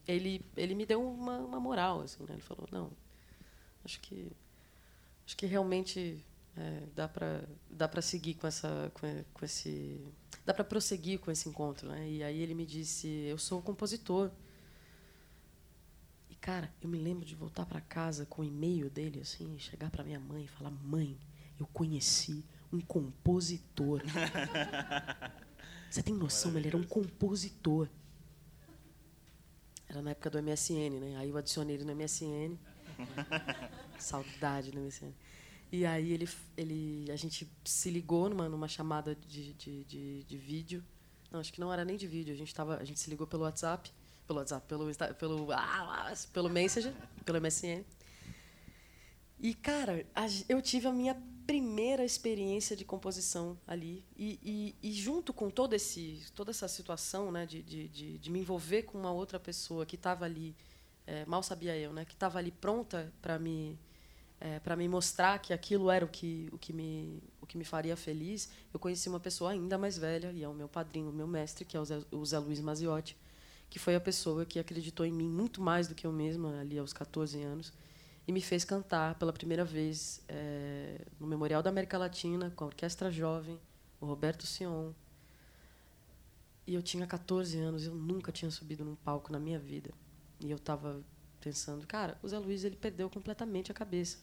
[0.08, 2.02] ele, ele me deu uma, uma moral.
[2.02, 2.34] Assim, né?
[2.34, 2.91] Ele falou: não,
[3.84, 4.32] acho que,
[5.26, 6.24] acho que realmente
[6.56, 10.02] é, dá para dá para seguir com essa com, com esse
[10.46, 14.30] dá para prosseguir com esse encontro né e aí ele me disse eu sou compositor
[16.41, 20.04] cara eu me lembro de voltar para casa com o e-mail dele assim chegar para
[20.04, 21.17] minha mãe e falar mãe
[21.60, 24.01] eu conheci um compositor.
[25.89, 26.58] Você tem noção?
[26.58, 27.88] Ele era um compositor.
[29.88, 31.17] Era na época do MSN né?
[31.17, 32.58] Aí eu adicionei ele no MSN
[33.99, 35.13] saudade do MSN
[35.71, 36.27] e aí ele,
[36.58, 40.84] ele, a gente se ligou numa, numa chamada de, de, de, de vídeo.
[41.32, 42.34] Não, acho que não era nem de vídeo.
[42.34, 43.89] A gente, tava, a gente se ligou pelo WhatsApp,
[44.32, 46.94] pelo WhatsApp, pelo, pelo, ah, pelo Messenger,
[47.26, 47.84] pelo MSN.
[49.39, 50.06] E, cara,
[50.48, 51.15] eu tive a minha
[51.48, 54.06] primeira experiência de composição ali.
[54.15, 54.39] E,
[54.82, 58.39] e, e junto com todo esse, toda essa situação né, de, de, de, de me
[58.39, 60.56] envolver com uma outra pessoa que estava ali,
[61.06, 63.80] é, mal sabia eu, né, que estava ali pronta para me
[64.41, 67.63] é, para me mostrar que aquilo era o que, o, que me, o que me
[67.63, 71.13] faria feliz, eu conheci uma pessoa ainda mais velha, e é o meu padrinho, o
[71.13, 73.15] meu mestre, que é o Zé, o Zé Luiz Maziotti,
[73.71, 76.77] que foi a pessoa que acreditou em mim muito mais do que eu mesma, ali
[76.77, 77.73] aos 14 anos,
[78.27, 82.67] e me fez cantar pela primeira vez é, no Memorial da América Latina, com a
[82.67, 83.60] Orquestra Jovem,
[83.99, 84.91] o Roberto Sion.
[86.67, 89.91] E eu tinha 14 anos, eu nunca tinha subido num palco na minha vida.
[90.39, 91.03] E eu estava
[91.39, 94.19] pensando, cara, o Zé Luiz ele perdeu completamente a cabeça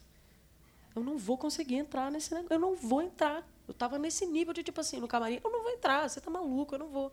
[0.98, 2.54] eu não vou conseguir entrar nesse negócio.
[2.54, 3.46] Eu não vou entrar.
[3.66, 6.30] Eu estava nesse nível de, tipo assim, no camarim, eu não vou entrar, você está
[6.30, 7.12] maluco, eu não vou.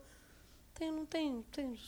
[0.74, 1.78] Tem, não tem, tem.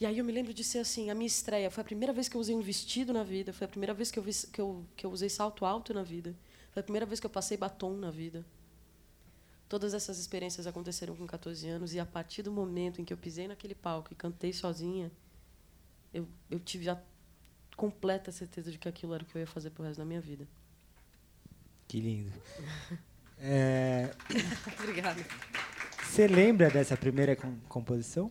[0.00, 1.70] E aí eu me lembro de ser assim, a minha estreia.
[1.70, 4.10] Foi a primeira vez que eu usei um vestido na vida, foi a primeira vez
[4.10, 6.34] que eu, vi, que eu, que eu usei salto alto na vida,
[6.72, 8.44] foi a primeira vez que eu passei batom na vida.
[9.68, 13.16] Todas essas experiências aconteceram com 14 anos e a partir do momento em que eu
[13.16, 15.10] pisei naquele palco e cantei sozinha,
[16.12, 17.00] eu, eu tive a
[17.76, 20.20] completa certeza de que aquilo era o que eu ia fazer pro resto da minha
[20.20, 20.46] vida.
[21.88, 22.32] Que lindo.
[23.36, 24.14] É...
[24.78, 25.20] Obrigada.
[26.04, 28.30] Você lembra dessa primeira com composição?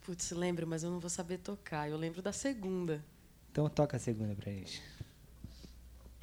[0.00, 1.90] Putz, lembro, mas eu não vou saber tocar.
[1.90, 3.04] Eu lembro da segunda.
[3.52, 4.82] Então toca a segunda pra gente.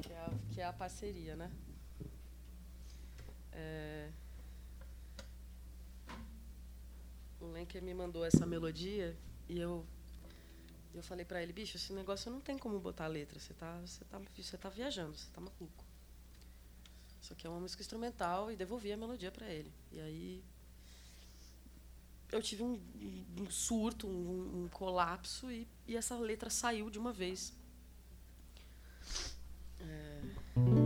[0.02, 1.50] Que é a, que é a parceria, né?
[3.52, 4.10] É...
[7.40, 9.16] O Lenker me mandou essa melodia
[9.48, 9.86] e eu
[10.92, 13.38] eu falei para ele, bicho, esse negócio não tem como botar letra.
[13.38, 15.85] Você tá, você tá, você tá viajando, você tá maluco.
[17.26, 19.72] Isso aqui é uma música instrumental e devolvi a melodia para ele.
[19.90, 20.44] E aí
[22.30, 22.80] eu tive um,
[23.40, 27.52] um surto, um, um colapso e, e, essa letra saiu de uma vez.
[29.80, 30.85] É...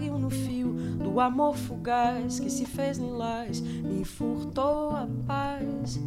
[0.00, 6.00] caiu no fio do amor fugaz que se fez lilás, me furtou a paz.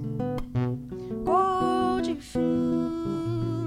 [1.24, 2.40] Cor de fim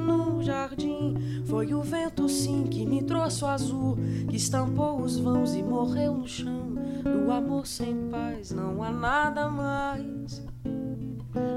[0.04, 1.14] no jardim,
[1.46, 3.96] foi o vento sim que me trouxe o azul,
[4.28, 6.74] que estampou os vãos e morreu no chão.
[7.04, 10.44] Do amor sem paz não há nada mais.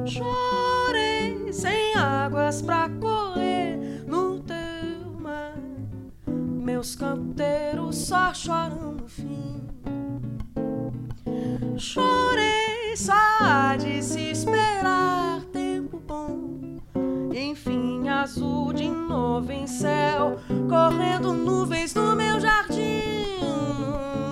[0.06, 3.80] Chorei sem águas pra correr
[6.80, 9.68] meus canteiros só choram no fim.
[11.78, 16.80] Chorei só de se esperar tempo bom.
[17.36, 20.38] Enfim, azul de novo em céu,
[20.70, 23.42] correndo nuvens no meu jardim.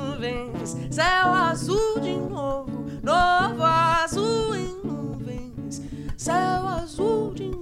[0.10, 5.82] Nuvens, céu azul de novo, novo azul em nuvens,
[6.16, 7.57] céu azul de novo.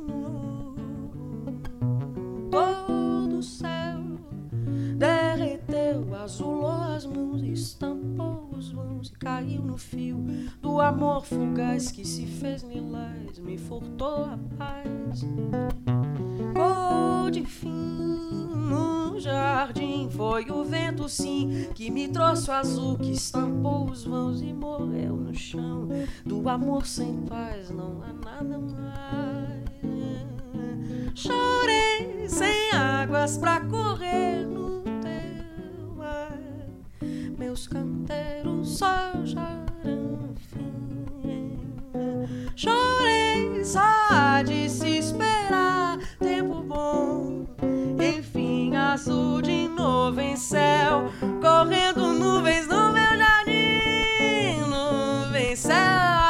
[6.24, 10.18] Azulou as mãos, estampou os vãos e caiu no fio
[10.62, 15.26] do amor fugaz que se fez lilás, me furtou a paz.
[16.54, 23.12] Cor de fim no jardim, foi o vento sim que me trouxe o azul, que
[23.12, 25.90] estampou os vãos e morreu no chão.
[26.26, 29.66] Do amor sem paz não há nada mais.
[31.14, 34.65] Chorei sem água asas pra correr no.
[37.38, 41.60] Meus canteiros só choram fim.
[42.56, 47.46] Chorei só de se esperar tempo bom.
[48.00, 54.62] Enfim, azul de novo em céu, correndo nuvens no meu jardim.
[54.70, 55.76] Nuvem, céu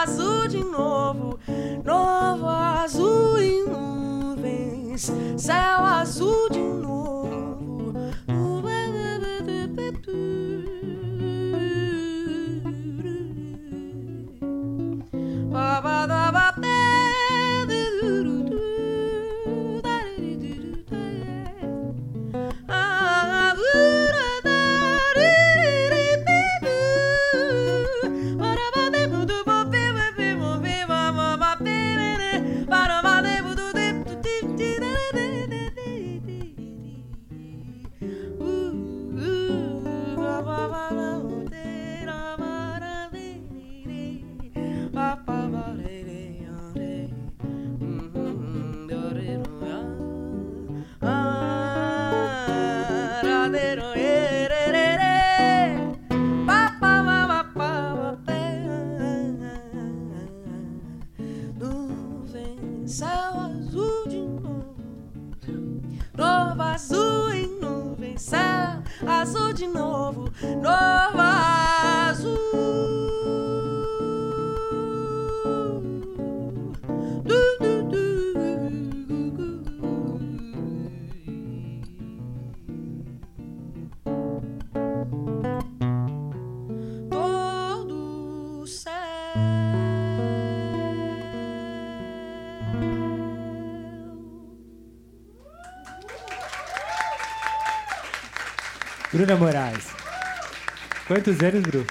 [0.01, 1.39] azul de novo,
[1.83, 6.85] novo azul e nuvens, céu azul de novo.
[15.85, 16.64] Ba ba ba
[69.53, 70.29] de novo.
[70.61, 71.04] Novo
[99.15, 99.87] Bruna Moraes.
[101.07, 101.85] Quantos anos, Bru?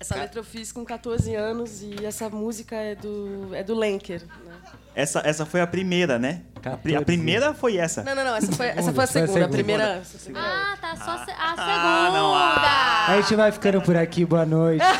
[0.00, 4.22] Essa letra eu fiz com 14 anos e essa música é do, é do Lenker.
[4.22, 4.54] Né?
[4.94, 6.40] Essa, essa foi a primeira, né?
[6.56, 7.04] A, pri- a 14.
[7.04, 8.02] primeira foi essa.
[8.04, 8.36] Não, não, não.
[8.36, 9.30] Essa foi, essa foi a segunda.
[9.30, 9.48] A segunda.
[9.50, 10.04] primeira.
[10.04, 10.42] segunda é.
[10.42, 13.12] Ah, tá só se- a Ah, não, segunda.
[13.12, 14.82] A gente vai ficando por aqui, boa noite.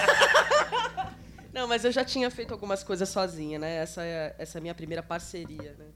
[1.55, 3.77] Não, mas eu já tinha feito algumas coisas sozinha, né?
[3.77, 5.87] Essa é, essa é a minha primeira parceria, né?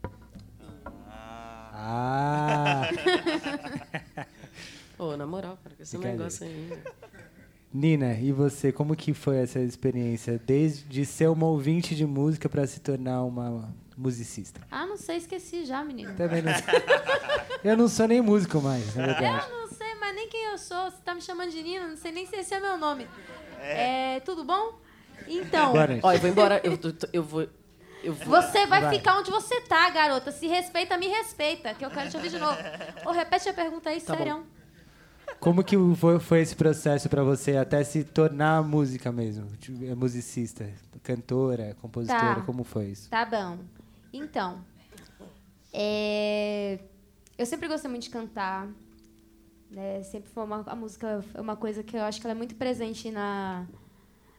[1.75, 2.89] Ah,
[5.01, 6.25] Pô, na moral, cara, com esse Brincadeira.
[6.25, 6.53] negócio aí.
[6.53, 6.83] né?
[7.73, 10.39] Nina, e você, como que foi essa experiência?
[10.45, 14.61] Desde ser uma ouvinte de música para se tornar uma musicista?
[14.71, 16.15] Ah, não sei, esqueci já, menino.
[16.17, 16.53] Também não
[17.65, 19.47] Eu não sou nem músico mais, na verdade.
[19.51, 20.91] Eu não sei mais nem quem eu sou.
[20.91, 23.09] Você tá me chamando de Nina, não sei nem se esse é meu nome.
[23.59, 24.79] É, tudo bom?
[25.27, 26.01] Então, Boa noite.
[26.05, 26.61] Ó, eu vou embora.
[26.63, 27.49] Eu, tô- tô- eu vou.
[28.05, 28.43] Eu vou.
[28.43, 28.97] você vai, Vai.
[28.99, 30.31] ficar onde você tá, garota.
[30.31, 32.59] Se respeita, me respeita, que eu quero te ouvir de novo.
[33.07, 34.43] Ô, repete a pergunta aí, Tá bom.
[35.39, 39.47] Como que foi, foi esse processo para você até se tornar música mesmo?
[39.57, 40.71] Tipo, é Musicista,
[41.03, 42.43] cantora, compositora, Tá.
[42.43, 43.09] como foi isso?
[43.09, 43.59] Tá bom.
[44.13, 44.63] Então,
[45.73, 46.79] é,
[47.39, 48.69] eu sempre gostei muito de cantar.
[49.71, 50.03] Né?
[50.03, 52.57] Sempre foi uma a música é uma coisa que eu acho que ela é muito
[52.57, 53.67] presente na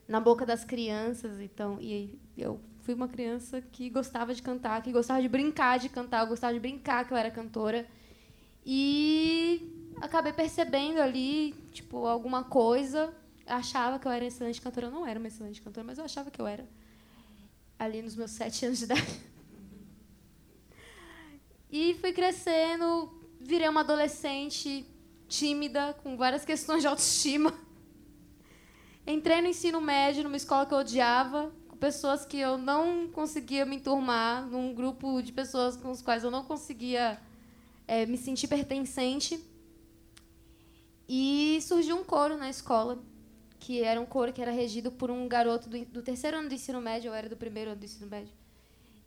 [0.08, 1.40] na boca das crianças.
[1.40, 5.88] Então, e eu fui uma criança que gostava de cantar, que gostava de brincar de
[5.88, 7.86] cantar, eu gostava de brincar que eu era cantora.
[8.66, 13.14] E acabei percebendo ali, tipo, alguma coisa.
[13.46, 14.88] Achava que eu era excelente cantora.
[14.88, 16.68] Eu não era uma excelente cantora, mas eu achava que eu era
[17.78, 19.22] ali nos meus sete anos de idade.
[21.74, 23.10] E fui crescendo,
[23.40, 24.86] virei uma adolescente
[25.30, 27.58] tímida, com várias questões de autoestima.
[29.08, 33.66] Entrei no ensino médio, numa escola que eu odiava, com pessoas que eu não conseguia
[33.66, 37.18] me enturmar, num grupo de pessoas com os quais eu não conseguia
[37.88, 39.40] eh, me sentir pertencente.
[41.14, 42.98] E surgiu um coro na escola,
[43.60, 46.56] que era um coro que era regido por um garoto do, do terceiro ano do
[46.56, 48.34] ensino médio, eu era do primeiro ano do ensino médio.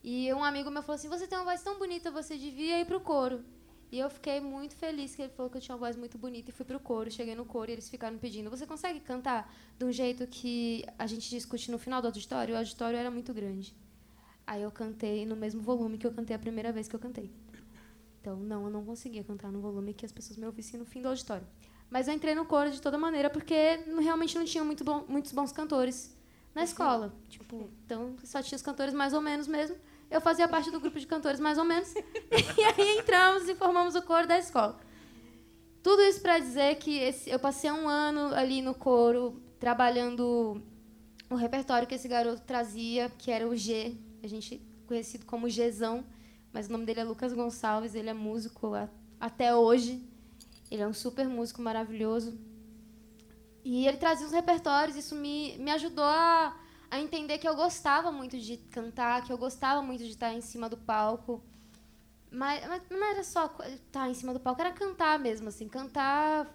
[0.03, 2.85] E um amigo meu falou assim: Você tem uma voz tão bonita, você devia ir
[2.85, 3.43] pro coro.
[3.91, 6.51] E eu fiquei muito feliz que ele falou que eu tinha uma voz muito bonita
[6.51, 7.11] e fui pro coro.
[7.11, 11.07] Cheguei no coro e eles ficaram pedindo: Você consegue cantar de um jeito que a
[11.07, 12.55] gente discute no final do auditório?
[12.55, 13.75] O auditório era muito grande.
[14.47, 17.31] Aí eu cantei no mesmo volume que eu cantei a primeira vez que eu cantei.
[18.21, 21.01] Então, não, eu não conseguia cantar no volume que as pessoas me ouvissem no fim
[21.01, 21.47] do auditório.
[21.95, 23.55] Mas eu entrei no coro de toda maneira porque
[24.01, 26.13] realmente não tinha muito bom- muitos bons cantores
[26.53, 27.15] na escola.
[27.29, 29.77] Tipo, então só tinha os cantores mais ou menos mesmo.
[30.11, 31.95] Eu fazia parte do grupo de cantores mais ou menos.
[32.59, 34.77] e aí entramos e formamos o coro da escola.
[35.85, 40.61] Tudo isso para dizer que esse- eu passei um ano ali no coro, trabalhando
[41.31, 46.05] o repertório que esse garoto trazia, que era o G, a gente conhecido como Gzão,
[46.53, 48.73] mas o nome dele é Lucas Gonçalves, ele é músico
[49.21, 50.03] até hoje.
[50.75, 52.37] Ele é um super músico maravilhoso.
[53.65, 56.59] E ele trazia os repertórios, isso me, me ajudou a,
[56.91, 60.41] a entender que eu gostava muito de cantar, que eu gostava muito de estar em
[60.41, 61.45] cima do palco.
[62.29, 65.69] Mas, mas não era só estar em cima do palco, era cantar mesmo, assim.
[65.69, 66.53] Cantar,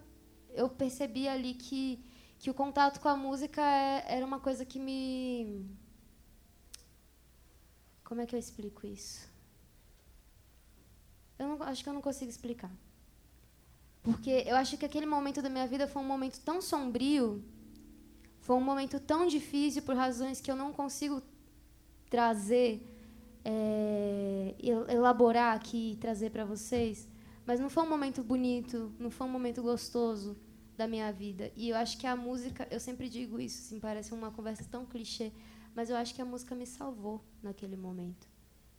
[0.49, 2.03] eu percebi ali que,
[2.39, 5.65] que o contato com a música é- era uma coisa que me...
[8.03, 9.30] Como é que eu explico isso?
[11.39, 12.70] Eu não, acho que eu não consigo explicar.
[14.03, 17.43] Porque eu acho que aquele momento da minha vida foi um momento tão sombrio,
[18.41, 21.21] foi um momento tão difícil por razões que eu não consigo
[22.09, 22.81] trazer,
[23.43, 27.07] é, el- elaborar aqui e trazer para vocês.
[27.45, 30.37] Mas não foi um momento bonito, não foi um momento gostoso
[30.77, 31.51] da minha vida.
[31.55, 34.85] E eu acho que a música, eu sempre digo isso, assim, parece uma conversa tão
[34.85, 35.31] clichê,
[35.75, 38.27] mas eu acho que a música me salvou naquele momento.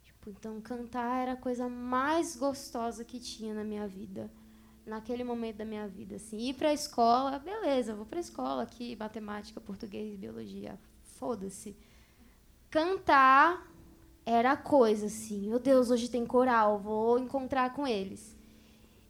[0.04, 4.30] Tipo, então cantar era a coisa mais gostosa que tinha na minha vida
[4.86, 8.62] naquele momento da minha vida, assim, ir para a escola, beleza, vou para a escola
[8.62, 11.76] aqui, matemática, português, biologia, foda-se.
[12.70, 13.66] Cantar
[14.24, 18.36] era coisa, assim, meu Deus, hoje tem coral, vou encontrar com eles.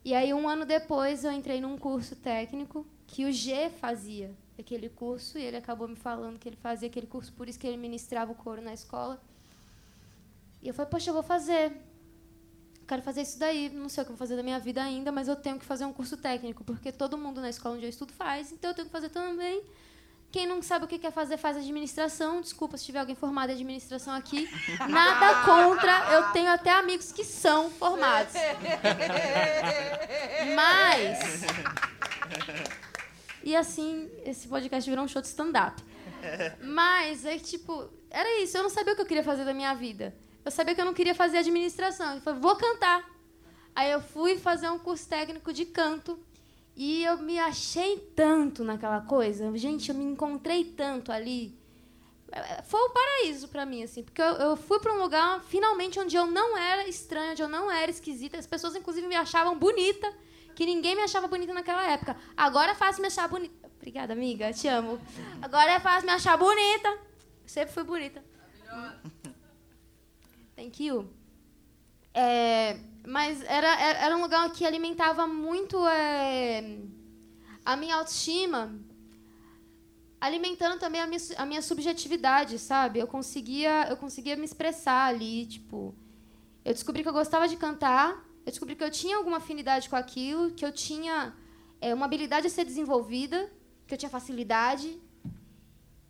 [0.04, 4.88] E aí, um ano depois, eu entrei num curso técnico que o G fazia aquele
[4.88, 7.76] curso, e ele acabou me falando que ele fazia aquele curso, por isso que ele
[7.76, 9.20] ministrava o coro na escola.
[10.62, 11.72] E eu falei, poxa, eu vou fazer
[12.90, 15.12] quero fazer isso daí, não sei o que eu vou fazer da minha vida ainda,
[15.12, 17.88] mas eu tenho que fazer um curso técnico, porque todo mundo na escola onde eu
[17.88, 19.62] estudo faz, então eu tenho que fazer também.
[20.32, 22.40] Quem não sabe o que quer fazer, faz administração.
[22.40, 24.48] Desculpa se tiver alguém formado em administração aqui.
[24.88, 28.32] Nada contra, eu tenho até amigos que são formados.
[30.54, 31.18] Mas.
[33.42, 35.82] E assim, esse podcast virou um show de stand-up.
[36.62, 38.56] Mas, é que, tipo, era isso.
[38.56, 40.14] Eu não sabia o que eu queria fazer da minha vida.
[40.44, 42.14] Eu sabia que eu não queria fazer administração.
[42.14, 43.08] Eu falei, vou cantar.
[43.74, 46.18] Aí eu fui fazer um curso técnico de canto.
[46.76, 49.56] E eu me achei tanto naquela coisa.
[49.56, 51.58] Gente, eu me encontrei tanto ali.
[52.64, 54.02] Foi um paraíso para mim, assim.
[54.02, 57.48] Porque eu, eu fui para um lugar, finalmente, onde eu não era estranha, onde eu
[57.48, 58.38] não era esquisita.
[58.38, 60.12] As pessoas, inclusive, me achavam bonita.
[60.54, 62.16] Que ninguém me achava bonita naquela época.
[62.36, 63.68] Agora é fácil me achar bonita.
[63.76, 64.52] Obrigada, amiga.
[64.52, 65.00] Te amo.
[65.42, 66.98] Agora é fácil me achar bonita.
[67.46, 68.22] Sempre fui bonita.
[70.60, 71.08] Thank you.
[72.12, 76.80] É, mas era, era era um lugar que alimentava muito é,
[77.64, 78.78] a minha autoestima,
[80.20, 82.98] alimentando também a minha, a minha subjetividade, sabe?
[82.98, 85.94] Eu conseguia, eu conseguia me expressar ali, tipo...
[86.62, 89.96] Eu descobri que eu gostava de cantar, eu descobri que eu tinha alguma afinidade com
[89.96, 91.34] aquilo, que eu tinha
[91.80, 93.50] é, uma habilidade a ser desenvolvida,
[93.86, 95.00] que eu tinha facilidade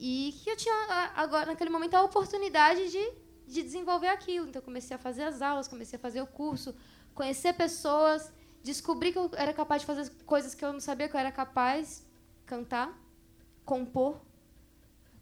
[0.00, 0.74] e que eu tinha
[1.14, 3.19] agora naquele momento a oportunidade de,
[3.50, 4.48] de desenvolver aquilo.
[4.48, 6.74] Então comecei a fazer as aulas, comecei a fazer o curso,
[7.14, 8.32] conhecer pessoas,
[8.62, 11.32] descobri que eu era capaz de fazer coisas que eu não sabia que eu era
[11.32, 12.06] capaz,
[12.46, 12.96] cantar,
[13.64, 14.20] compor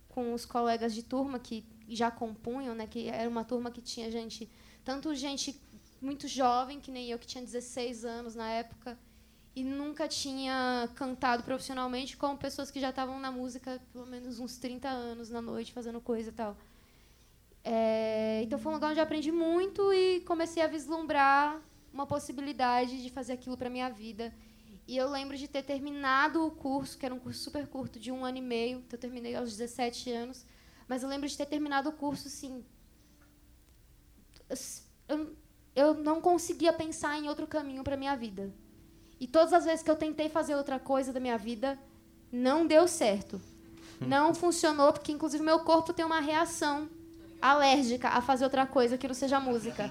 [0.08, 4.10] com os colegas de turma que já compunham, né, que era uma turma que tinha
[4.10, 4.50] gente,
[4.84, 5.60] tanto gente
[6.00, 8.98] muito jovem, que nem eu que tinha 16 anos na época,
[9.54, 14.56] e nunca tinha cantado profissionalmente, como pessoas que já estavam na música pelo menos uns
[14.58, 16.56] 30 anos na noite, fazendo coisa e tal.
[17.64, 21.60] É, então foi um lugar onde eu aprendi muito e comecei a vislumbrar
[21.92, 24.32] uma possibilidade de fazer aquilo para minha vida.
[24.86, 28.10] E eu lembro de ter terminado o curso, que era um curso super curto, de
[28.10, 30.46] um ano e meio, então eu terminei aos 17 anos,
[30.86, 32.64] mas eu lembro de ter terminado o curso, assim,
[35.06, 35.36] eu,
[35.76, 38.50] eu não conseguia pensar em outro caminho para minha vida.
[39.20, 41.78] E todas as vezes que eu tentei fazer outra coisa da minha vida,
[42.32, 43.40] não deu certo.
[44.00, 46.88] Não funcionou, porque inclusive meu corpo tem uma reação
[47.40, 49.90] alérgica a fazer outra coisa que não seja música.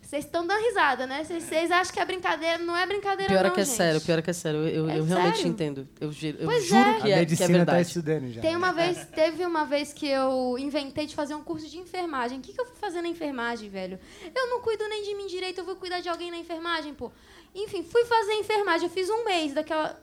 [0.00, 1.24] Vocês estão dando risada, né?
[1.24, 2.58] Vocês- acham que é brincadeira?
[2.58, 3.74] Não é brincadeira, Pior é não, que é gente.
[3.76, 4.68] sério, pior é que é sério.
[4.68, 5.50] Eu, É eu realmente sério?
[5.50, 5.88] entendo.
[5.98, 6.82] Eu, gi- eu Pois juro é.
[6.90, 7.88] A que, é, que é tá verdade.
[7.88, 8.42] estudando já.
[8.42, 12.40] Tem uma vez, teve uma vez que eu inventei de fazer um curso de enfermagem.
[12.40, 13.98] O que, que eu fui fazer na enfermagem, velho?
[14.34, 17.10] Eu não cuido nem de mim direito, eu vou cuidar de alguém na enfermagem, pô.
[17.54, 18.88] Enfim, fui fazer enfermagem.
[18.88, 19.98] Eu fiz um mês daquela.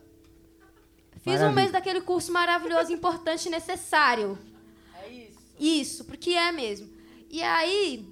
[1.21, 1.51] Fiz um Maravilha.
[1.51, 4.39] mês daquele curso maravilhoso, importante e necessário.
[5.59, 6.05] Isso.
[6.05, 6.89] Porque é mesmo.
[7.29, 8.07] E aí,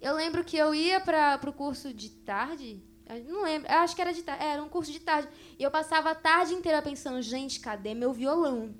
[0.00, 2.82] eu lembro que eu ia para o curso de tarde.
[3.26, 4.44] Não lembro, acho que era de tarde.
[4.44, 5.28] Era um curso de tarde.
[5.58, 8.74] E eu passava a tarde inteira pensando, gente, cadê meu violão?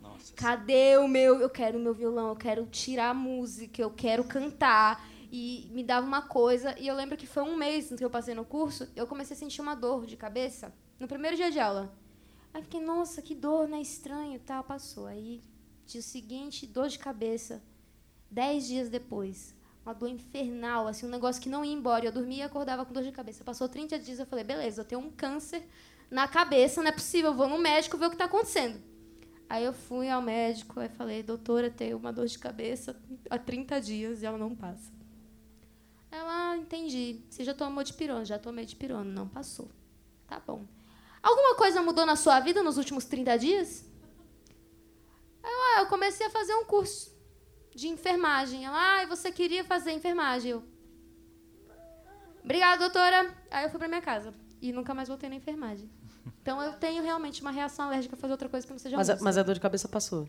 [0.00, 0.32] Nossa.
[0.34, 1.40] Cadê o meu?
[1.40, 5.04] Eu quero o meu violão, eu quero tirar a música, eu quero cantar.
[5.32, 6.78] E me dava uma coisa.
[6.78, 9.38] E eu lembro que foi um mês que eu passei no curso, eu comecei a
[9.38, 11.92] sentir uma dor de cabeça no primeiro dia de aula.
[12.54, 13.80] Aí fiquei, nossa, que dor, né?
[13.80, 15.06] Estranho, tal, passou.
[15.06, 15.42] Aí,
[15.86, 17.62] dia seguinte, dor de cabeça.
[18.30, 22.04] Dez dias depois, uma dor infernal, assim, um negócio que não ia embora.
[22.04, 23.44] Eu dormia e acordava com dor de cabeça.
[23.44, 25.66] Passou 30 dias, eu falei, beleza, eu tenho um câncer
[26.10, 28.80] na cabeça, não é possível, vou no médico ver o que está acontecendo.
[29.48, 33.80] Aí eu fui ao médico e falei, doutora, tenho uma dor de cabeça há 30
[33.80, 34.92] dias e ela não passa.
[36.10, 37.20] Ela, ah, entendi.
[37.28, 38.24] Você já tomou de pirona?
[38.24, 39.04] Já tomei de pirona.
[39.04, 39.70] Não passou.
[40.26, 40.64] Tá bom.
[41.22, 43.84] Alguma coisa mudou na sua vida nos últimos 30 dias?
[45.76, 47.14] Eu, ah, eu comecei a fazer um curso
[47.74, 48.64] de enfermagem.
[48.64, 50.52] Ela, ah, você queria fazer enfermagem?
[50.52, 50.64] Eu,
[52.42, 53.34] obrigada, doutora.
[53.50, 55.90] Aí eu fui pra minha casa e nunca mais voltei na enfermagem.
[56.42, 59.10] Então eu tenho realmente uma reação alérgica a fazer outra coisa que não seja Mas,
[59.10, 60.28] a, mas a dor de cabeça passou.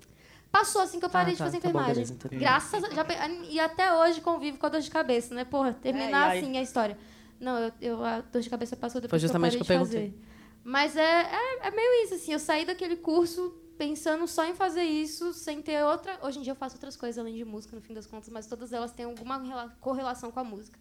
[0.51, 1.93] Passou assim que eu parei Ah, de tá, fazer tá bom, enfermagem.
[1.95, 2.37] beleza, entendi.
[2.37, 3.05] Graças a, já,
[3.49, 5.43] e até hoje convivo com a dor de cabeça, né?
[5.45, 6.97] Porra, terminar É, assim a história.
[7.39, 9.73] Não, eu, eu- a dor de cabeça passou depois Foi justamente que eu o que
[9.73, 10.23] eu parei de fazer.
[10.63, 12.33] Mas é, é, é meio isso, assim.
[12.33, 16.17] Eu saí daquele curso pensando só em fazer isso, sem ter outra.
[16.23, 18.47] Hoje em dia eu faço outras coisas além de música, no fim das contas, mas
[18.47, 20.79] todas elas têm alguma rela- correlação com a música.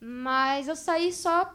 [0.00, 1.54] Mas eu saí só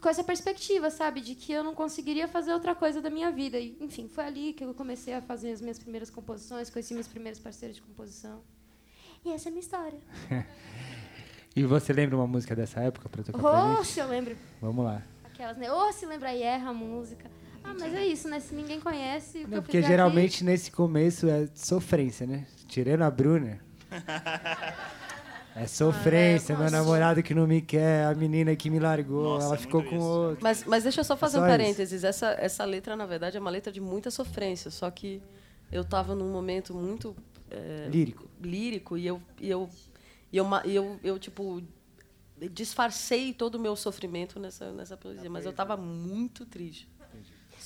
[0.00, 1.20] com essa perspectiva, sabe?
[1.20, 3.58] De que eu não conseguiria fazer outra coisa da minha vida.
[3.58, 7.08] E, enfim, foi ali que eu comecei a fazer as minhas primeiras composições, conheci meus
[7.08, 8.42] primeiros parceiros de composição.
[9.24, 9.98] E essa é a minha história.
[11.58, 13.86] E você lembra uma música dessa época pra tocar pra Oh, gente?
[13.86, 14.36] se eu lembro.
[14.60, 15.02] Vamos lá.
[15.24, 15.72] Aquelas, né?
[15.72, 17.30] Ou se lembra e erra a música.
[17.66, 18.38] Ah, mas é isso, né?
[18.40, 22.46] Se ninguém conhece, Não, porque geralmente nesse começo é sofrência, né?
[22.68, 23.60] Tirando a Bruna.
[25.54, 29.24] É sofrência, Ah, é, meu namorado que não me quer, a menina que me largou,
[29.34, 30.04] Nossa, ela é ficou com isso.
[30.04, 30.38] outro.
[30.42, 31.50] Mas, mas deixa eu só fazer Só um isso.
[31.50, 32.04] parênteses.
[32.04, 34.70] Essa, essa letra, na verdade, é uma letra de muita sofrência.
[34.70, 35.22] Só que
[35.72, 37.16] eu estava num momento muito
[37.50, 38.28] é, Lírico.
[38.42, 39.68] lírico e eu, e eu,
[40.30, 41.62] e eu, e eu, eu, tipo,
[42.52, 45.30] disfarcei todo o meu sofrimento nessa, nessa poesia.
[45.30, 46.86] Mas eu estava muito triste.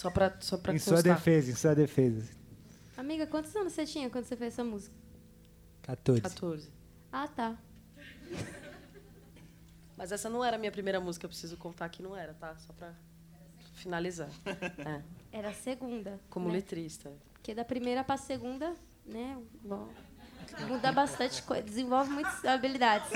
[0.00, 1.14] Só para só pra Em sua constar.
[1.14, 2.26] defesa, em sua defesa.
[2.96, 4.94] Amiga, quantos anos você tinha quando você fez essa música?
[5.82, 6.22] 14.
[6.22, 6.70] 14.
[7.12, 7.58] Ah, tá.
[9.98, 12.56] Mas essa não era a minha primeira música, eu preciso contar que não era, tá?
[12.56, 12.94] Só para
[13.74, 14.30] finalizar.
[15.32, 16.18] É, Era a segunda.
[16.30, 16.54] como né?
[16.54, 17.12] letrista.
[17.34, 18.72] Porque da primeira pra segunda,
[19.04, 19.36] né?
[19.62, 19.86] bom,
[20.66, 23.10] Muda bastante coisa, desenvolve muitas habilidades.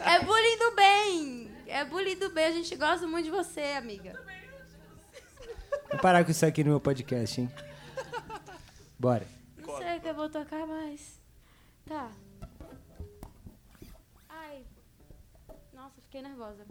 [0.00, 1.41] É bullying do bem!
[1.72, 4.12] É bullying do bem, a gente gosta muito de você, amiga.
[5.90, 7.50] Vou parar com isso aqui no meu podcast, hein?
[8.98, 9.26] Bora.
[9.56, 11.20] Não sei o que eu vou tocar mais.
[11.86, 12.10] Tá.
[14.28, 14.64] Ai.
[15.72, 16.64] Nossa, fiquei nervosa.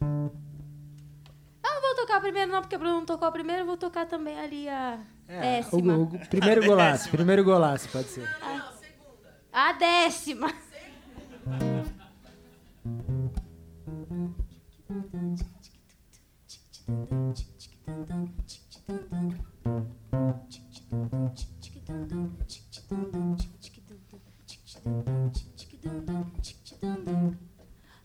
[0.00, 3.76] Eu não vou tocar primeiro, não, porque o Bruno não tocou a primeira, eu vou
[3.76, 5.96] tocar também ali a É, o, décima.
[5.96, 8.28] o primeiro golaço, primeiro golaço, pode ser.
[9.52, 10.52] A décima.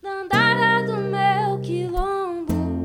[0.01, 2.78] Dandara do meu quilombo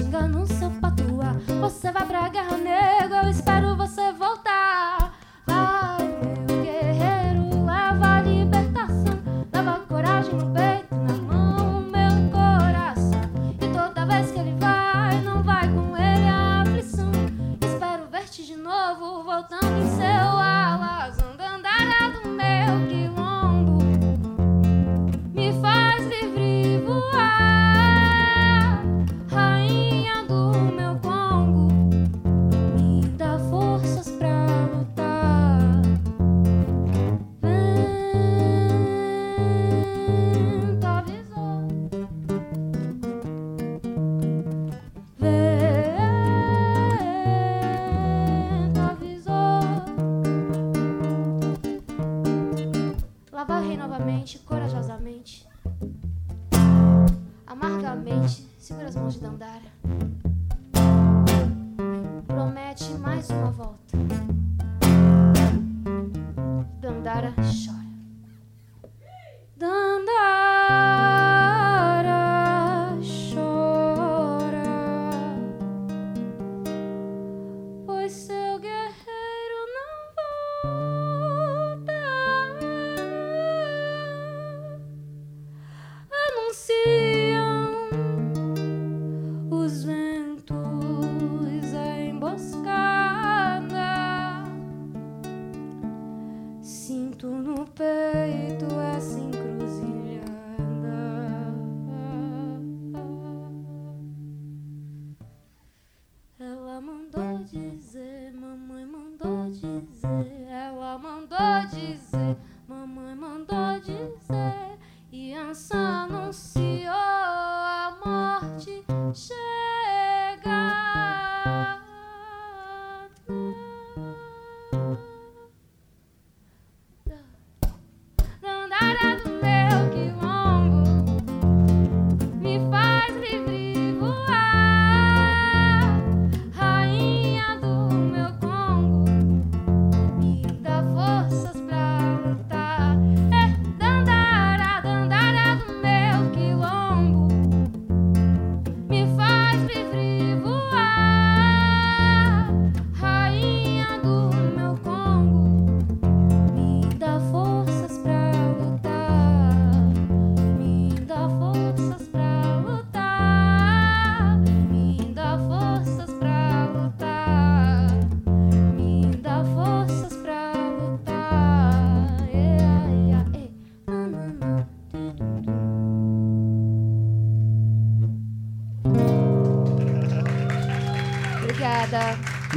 [0.00, 1.36] mandinga no seu patuá.
[1.60, 2.99] Você vai pra guerra negra,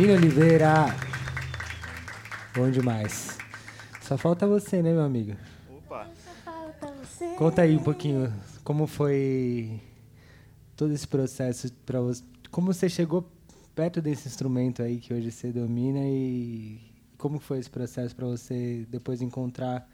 [0.04, 0.88] Nina Oliveira.
[2.54, 3.38] Bom demais.
[4.02, 5.34] Só falta você, né, meu amigo?
[5.70, 6.10] Opa!
[6.44, 7.28] Falta você.
[7.38, 8.30] Conta aí um pouquinho
[8.66, 9.80] como foi
[10.76, 12.22] todo esse processo para você.
[12.52, 13.32] Como você chegou
[13.74, 16.82] perto desse instrumento aí que hoje você domina e
[17.18, 19.90] como foi esse processo para você depois encontrar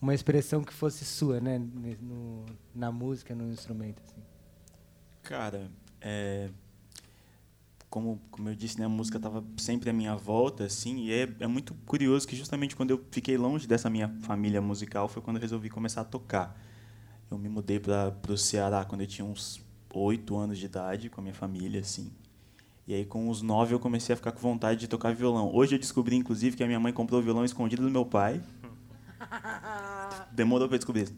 [0.00, 1.58] uma expressão que fosse sua, né,
[2.00, 4.22] no- na música, no instrumento assim.
[5.22, 5.70] Cara,
[6.00, 6.48] é,
[7.96, 11.34] como, como eu disse, né, a música estava sempre à minha volta, assim, e é,
[11.40, 15.38] é muito curioso que justamente quando eu fiquei longe dessa minha família musical foi quando
[15.38, 16.60] eu resolvi começar a tocar.
[17.30, 21.22] Eu me mudei para o Ceará quando eu tinha uns oito anos de idade com
[21.22, 22.12] a minha família, assim.
[22.86, 25.50] E aí, com os nove, eu comecei a ficar com vontade de tocar violão.
[25.54, 28.42] Hoje eu descobri, inclusive, que a minha mãe comprou o violão escondido do meu pai.
[30.32, 31.14] Demorou para descobrir isso.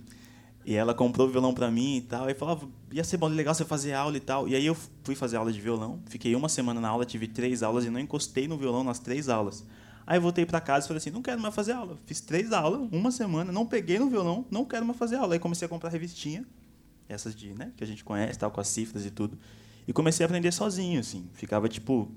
[0.69, 2.29] E ela comprou o violão pra mim e tal.
[2.29, 4.47] E falava, ia ser bom, legal você fazer aula e tal.
[4.47, 5.99] E aí eu fui fazer aula de violão.
[6.05, 9.31] Fiquei uma semana na aula, tive três aulas e não encostei no violão nas três
[9.31, 9.65] aulas.
[10.07, 11.97] Aí voltei pra casa e falei assim, não quero mais fazer aula.
[12.05, 15.33] Fiz três aulas, uma semana, não peguei no violão, não quero mais fazer aula.
[15.33, 16.45] Aí comecei a comprar revistinha,
[17.09, 19.39] essas de, né, que a gente conhece, tal, com as cifras e tudo.
[19.87, 21.31] E comecei a aprender sozinho, assim.
[21.33, 22.13] Ficava tipo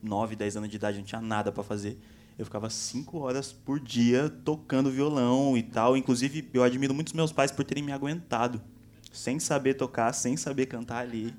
[0.00, 1.98] 9, 10 anos de idade, não tinha nada pra fazer.
[2.40, 5.94] Eu ficava cinco horas por dia tocando violão e tal.
[5.94, 8.62] Inclusive, eu admiro muito os meus pais por terem me aguentado.
[9.12, 11.34] Sem saber tocar, sem saber cantar ali.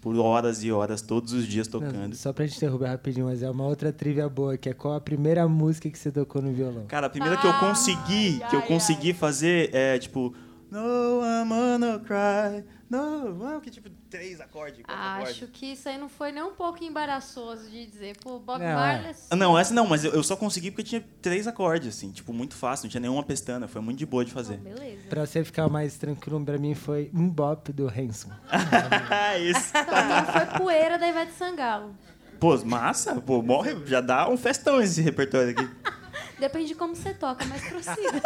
[0.00, 2.10] Por horas e horas, todos os dias tocando.
[2.10, 4.94] Não, só pra te interromper rapidinho, mas é uma outra trivia boa, que é qual
[4.94, 6.84] a primeira música que você tocou no violão?
[6.86, 10.32] Cara, a primeira que eu consegui, que eu consegui fazer é tipo...
[10.74, 12.64] No, I'm gonna cry.
[12.90, 15.36] No, que tipo, três acordes, quatro acordes.
[15.36, 18.16] Acho que isso aí não foi nem um pouco embaraçoso de dizer.
[18.20, 18.74] Pô, Bob Não, é.
[18.74, 19.14] Marley.
[19.30, 22.10] Ah, Não, essa não, mas eu, eu só consegui porque tinha três acordes, assim.
[22.10, 23.68] Tipo, muito fácil, não tinha nenhuma pestana.
[23.68, 24.56] Foi muito de boa de fazer.
[24.56, 25.02] Beleza.
[25.08, 28.30] Pra você ficar mais tranquilo, pra mim foi um bop do Hanson.
[29.40, 29.72] Isso.
[29.78, 31.94] Então foi poeira da Ivete Sangalo.
[32.40, 33.20] Pô, massa.
[33.20, 35.70] Pô, morre, já dá um festão esse repertório aqui.
[36.38, 38.20] Depende de como você toca, mas prossiga.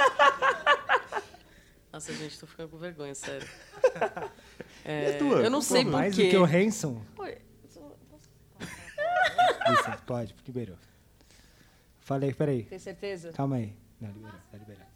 [1.92, 3.46] Nossa, gente, tô ficando com vergonha, sério.
[4.84, 5.40] E a É, tua?
[5.42, 7.02] eu não sei por mais do que o Hanson.
[9.70, 10.76] Isso, pode, liberou.
[12.00, 12.62] Falei, peraí.
[12.64, 13.32] Tem certeza?
[13.32, 13.74] Calma aí.
[14.00, 14.87] Não, liberou, tá liberado.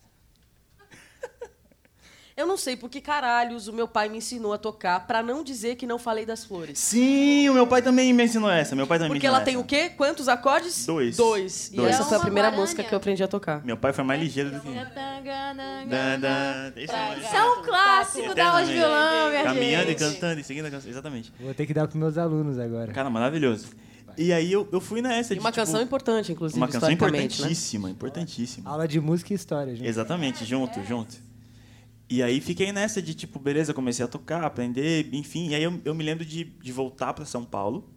[2.35, 5.45] Eu não sei por que caralhos o meu pai me ensinou a tocar pra não
[5.45, 6.78] dizer que não falei das flores.
[6.78, 8.74] Sim, o meu pai também me ensinou essa.
[8.74, 9.62] Meu pai também Porque me ensinou ela tem essa.
[9.62, 9.91] o quê?
[9.97, 10.87] Quantos acordes?
[10.87, 11.16] Dois.
[11.16, 11.70] Dois.
[11.72, 11.95] E Dois.
[11.95, 12.62] essa É foi a primeira guarânia.
[12.62, 13.62] música que eu aprendi a tocar.
[13.64, 14.68] Meu pai foi mais ligeiro do que...
[14.68, 20.66] É Isso é um clássico da aula de violão, minha Caminhando e cantando e seguindo
[20.66, 20.91] a canção.
[20.91, 21.33] Exatamente.
[21.39, 22.93] Vou ter que dar pros meus alunos agora.
[22.93, 23.66] Cara, maravilhoso.
[24.16, 26.89] E aí eu, eu fui nessa E de, uma tipo, canção importante, inclusive, Uma canção
[26.89, 26.95] né?
[26.95, 28.70] importantíssima, importantíssima.
[28.70, 29.89] Aula de música e história, gente.
[29.89, 31.16] Exatamente, junto, junto.
[32.12, 35.48] E aí fiquei nessa de, tipo, beleza, comecei a tocar, aprender, enfim.
[35.48, 37.88] E aí eu, eu me lembro de, de voltar para São Paulo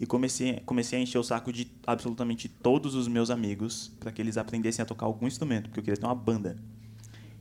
[0.00, 4.22] e comecei, comecei a encher o saco de absolutamente todos os meus amigos para que
[4.22, 6.56] eles aprendessem a tocar algum instrumento, porque eu queria ter uma banda.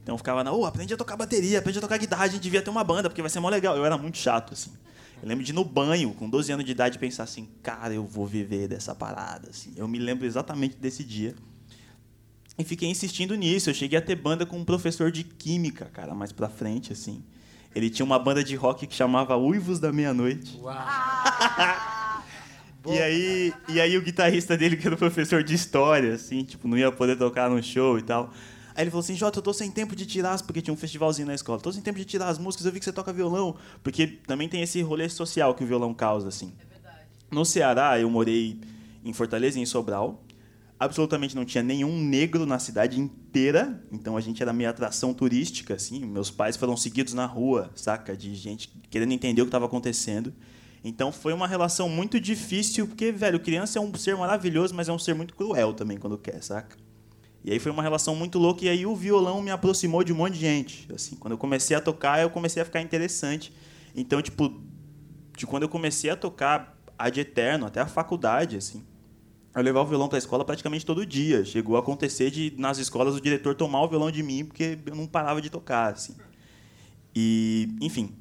[0.04, 2.42] Então eu ficava na, ô, aprende a tocar bateria, aprende a tocar guitarra, a gente
[2.42, 3.78] devia ter uma banda, porque vai ser mó legal.
[3.78, 4.72] Eu era muito chato, assim.
[5.24, 8.04] Eu lembro de ir no banho, com 12 anos de idade, pensar assim, cara, eu
[8.06, 9.72] vou viver dessa parada, assim.
[9.78, 11.34] Eu me lembro exatamente desse dia.
[12.62, 13.72] E fiquei insistindo nisso.
[13.72, 17.24] Eu cheguei a ter banda com um professor de química, cara, mais pra frente, assim.
[17.74, 20.60] Ele tinha uma banda de rock que chamava Uivos da Meia-Noite.
[22.86, 26.68] e, aí, e aí o guitarrista dele, que era o professor de história, assim, tipo,
[26.68, 28.32] não ia poder tocar no show e tal.
[28.76, 30.44] Aí ele falou assim, Jota, eu tô sem tempo de tirar, as...
[30.44, 31.60] porque tinha um festivalzinho na escola.
[31.60, 33.56] Tô sem tempo de tirar as músicas, eu vi que você toca violão.
[33.82, 36.54] Porque também tem esse rolê social que o violão causa, assim.
[37.32, 38.60] No Ceará, eu morei
[39.04, 40.22] em Fortaleza e em Sobral.
[40.82, 43.86] Absolutamente não tinha nenhum negro na cidade inteira.
[43.92, 46.04] Então a gente era meio atração turística, assim.
[46.04, 48.18] Meus pais foram seguidos na rua, saca?
[48.18, 50.34] De gente querendo entender o que estava acontecendo.
[50.84, 54.92] Então foi uma relação muito difícil, porque, velho, criança é um ser maravilhoso, mas é
[54.92, 56.76] um ser muito cruel também quando quer, saca?
[57.46, 60.16] E aí foi uma relação muito louca, e aí o violão me aproximou de um
[60.16, 60.88] monte de gente.
[60.92, 63.54] Assim, quando eu comecei a tocar, eu comecei a ficar interessante.
[63.96, 64.60] Então, tipo,
[65.38, 68.84] de quando eu comecei a tocar ad eterno, até a faculdade, assim,
[69.54, 71.44] eu levava o violão para a escola praticamente todo dia.
[71.44, 74.96] Chegou a acontecer de, nas escolas, o diretor tomar o violão de mim, porque eu
[74.96, 76.16] não parava de tocar, assim.
[77.14, 78.16] E, enfim,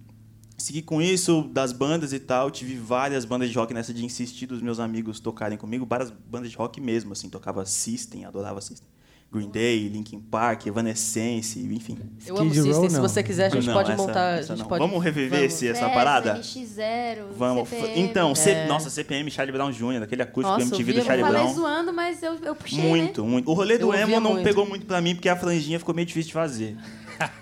[0.58, 2.50] segui com isso, das bandas e tal.
[2.50, 5.86] Tive várias bandas de rock nessa de insistir dos meus amigos tocarem comigo.
[5.86, 7.28] Várias bandas de rock mesmo, assim.
[7.28, 8.88] Tocava System, adorava System.
[9.32, 11.96] Green Day, Linkin Park, Evanescence, enfim.
[12.26, 13.00] Eu amo Skid se não.
[13.02, 14.30] você quiser, a gente Não, pode essa- montar.
[14.40, 14.68] essa a gente não.
[14.68, 14.84] pode...
[14.84, 15.44] Vamos reviver Vamos.
[15.54, 16.34] esse, essa Festa, parada?
[16.40, 17.68] NX0, Vamos.
[17.68, 18.00] CPM.
[18.00, 18.66] Então, C- É.
[18.66, 21.54] nossa, CPM, Charlie Brown Jr., aquele acústico Nossa, eu MTV do Charlie Eu falei Brown.
[21.54, 23.28] zoando, mas eu, eu puxei, Muito, né?
[23.30, 23.48] muito.
[23.48, 24.44] O rolê do Eu emo ouvia não muito.
[24.44, 26.76] pegou muito pra mim, porque a franjinha ficou meio difícil de fazer.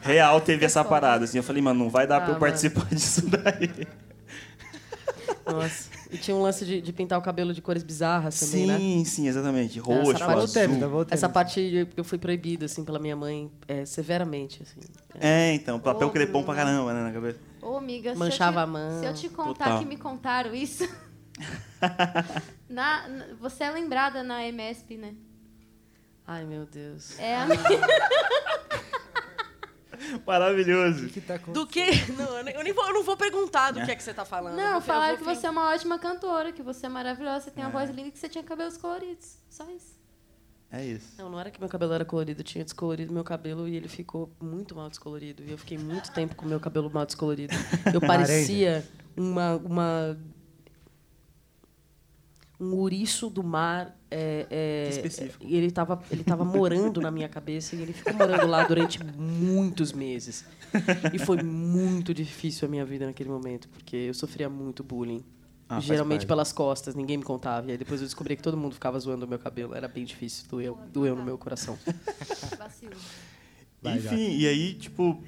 [0.02, 1.38] Real teve essa parada, assim.
[1.38, 3.70] Eu falei, mano, não vai dar pra Ah, eu participar disso daí.
[5.46, 5.88] Nossa.
[6.10, 8.78] E tinha um lance de, de pintar o cabelo de cores bizarras também, né?
[8.78, 9.78] sim, sim, exatamente.
[9.78, 11.06] Roxo, Essa voltando, azul.
[11.10, 14.80] Essa parte eu fui proibida, assim, pela minha mãe, é, severamente, assim.
[15.20, 17.38] É, então, papel Ô, crepom pra caramba, né, na cabeça.
[17.60, 19.00] Ô, amiga, Manchava se a eu te, mão.
[19.00, 19.78] Se eu te contar Total.
[19.80, 20.88] que me contaram isso.
[22.68, 25.14] na, na- você é lembrada na MSP, né?
[26.26, 27.18] Ai, meu Deus.
[27.18, 27.46] É a
[30.28, 31.06] Maravilhoso.
[31.06, 31.36] O que tá.
[31.38, 31.86] Do que?
[32.12, 34.56] Não, eu, nem- vou, eu não vou perguntar do que é que você tá falando.
[34.56, 37.64] Não, falaram eu que você é uma ótima cantora, que você é maravilhosa, você tem
[37.64, 37.66] É.
[37.66, 39.38] uma voz linda e que você tinha cabelos coloridos.
[39.48, 39.96] Só isso.
[40.70, 41.14] É isso.
[41.16, 43.88] Não, não era que meu cabelo era colorido, eu tinha descolorido meu cabelo e ele
[43.88, 45.42] ficou muito mal descolorido.
[45.42, 47.54] E eu fiquei muito tempo com meu cabelo mal descolorido.
[47.94, 50.18] Eu parecia uma, uma
[52.60, 53.96] um ouriço do mar.
[54.10, 55.44] É, é, Que específico.
[55.46, 59.02] E ele estava ele tava morando na minha cabeça e ele ficou morando lá durante
[59.04, 60.44] muitos meses.
[61.12, 65.24] E foi muito difícil a minha vida naquele momento, porque eu sofria muito bullying.
[65.68, 67.68] Ah, Geralmente pelas costas, ninguém me contava.
[67.68, 69.74] E aí depois eu descobri que todo mundo ficava zoando o meu cabelo.
[69.74, 71.78] Era bem difícil, doeu, doeu no meu coração.
[73.84, 75.22] Enfim, e aí, tipo,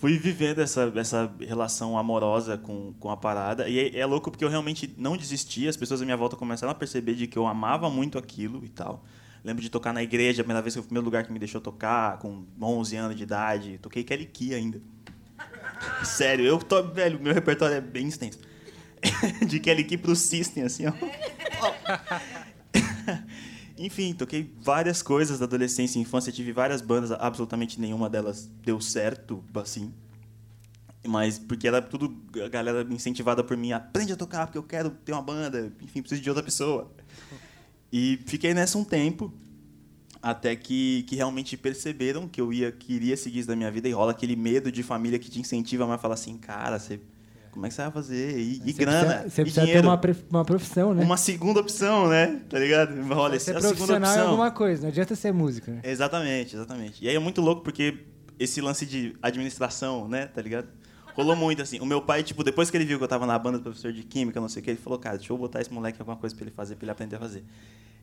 [0.00, 3.68] fui vivendo essa, essa relação amorosa com, com a parada.
[3.68, 5.68] E é, é louco porque eu realmente não desisti.
[5.68, 8.68] As pessoas à minha volta começaram a perceber de que eu amava muito aquilo e
[8.70, 9.04] tal.
[9.44, 11.38] Lembro de tocar na igreja, a primeira vez que foi o primeiro lugar que me
[11.38, 13.78] deixou tocar, com 11 anos de idade.
[13.78, 14.80] Toquei Kelly Key ainda.
[16.02, 18.38] Sério, eu tô, velho, meu repertório é bem extenso.
[19.46, 20.92] de Kelly Key pro System, assim, ó.
[23.82, 28.78] Enfim, toquei várias coisas da adolescência e infância, tive várias bandas, absolutamente nenhuma delas deu
[28.78, 29.90] certo, assim.
[31.06, 32.14] Mas porque era tudo
[32.44, 36.02] a galera incentivada por mim, aprende a tocar porque eu quero ter uma banda, enfim,
[36.02, 36.90] preciso de outra pessoa.
[37.92, 39.34] E fiquei nessa um tempo,
[40.22, 43.92] até que, que realmente perceberam que eu ia queria seguir isso da minha vida e
[43.92, 47.00] rola aquele medo de família que te incentiva mais a falar assim, cara, você
[47.50, 48.38] como é que você vai fazer?
[48.38, 49.88] E, e Você grana, precisa, você e precisa ter dinheiro.
[49.88, 51.02] uma, pre- uma profissão, né?
[51.04, 52.40] Uma segunda opção, né?
[52.48, 52.92] Tá ligado?
[53.12, 54.28] Olha, Ser essa é a segunda profissional é opção.
[54.30, 55.80] alguma coisa, não adianta ser músico, né?
[55.84, 57.04] Exatamente, exatamente.
[57.04, 57.98] E aí é muito louco porque
[58.38, 60.68] esse lance de administração, né, tá ligado?
[61.14, 61.80] Rolou muito, assim.
[61.80, 63.92] O meu pai, tipo, depois que ele viu que eu tava na banda do professor
[63.92, 66.16] de química, não sei o que, ele falou, cara, deixa eu botar esse moleque alguma
[66.16, 67.44] coisa pra ele fazer, pra ele aprender a fazer.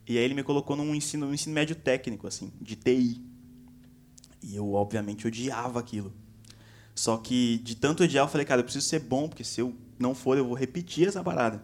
[0.06, 3.22] E aí ele me colocou num ensino, num ensino médio técnico, assim, de TI.
[4.44, 6.14] E eu, obviamente, odiava aquilo.
[6.98, 9.74] Só que, de tanto odiar, eu falei, cara, eu preciso ser bom, porque se eu
[10.00, 11.64] não for, eu vou repetir essa parada.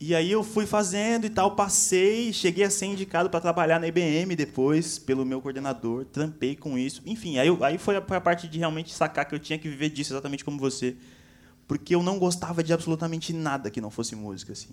[0.00, 3.86] E aí eu fui fazendo e tal, passei, cheguei a ser indicado para trabalhar na
[3.86, 7.02] IBM depois, pelo meu coordenador, trampei com isso.
[7.06, 9.58] Enfim, aí, eu- aí foi a, foi a parte de realmente sacar que eu tinha
[9.58, 10.96] que viver disso exatamente como você.
[11.68, 14.70] Porque eu não gostava de absolutamente nada que não fosse música, assim.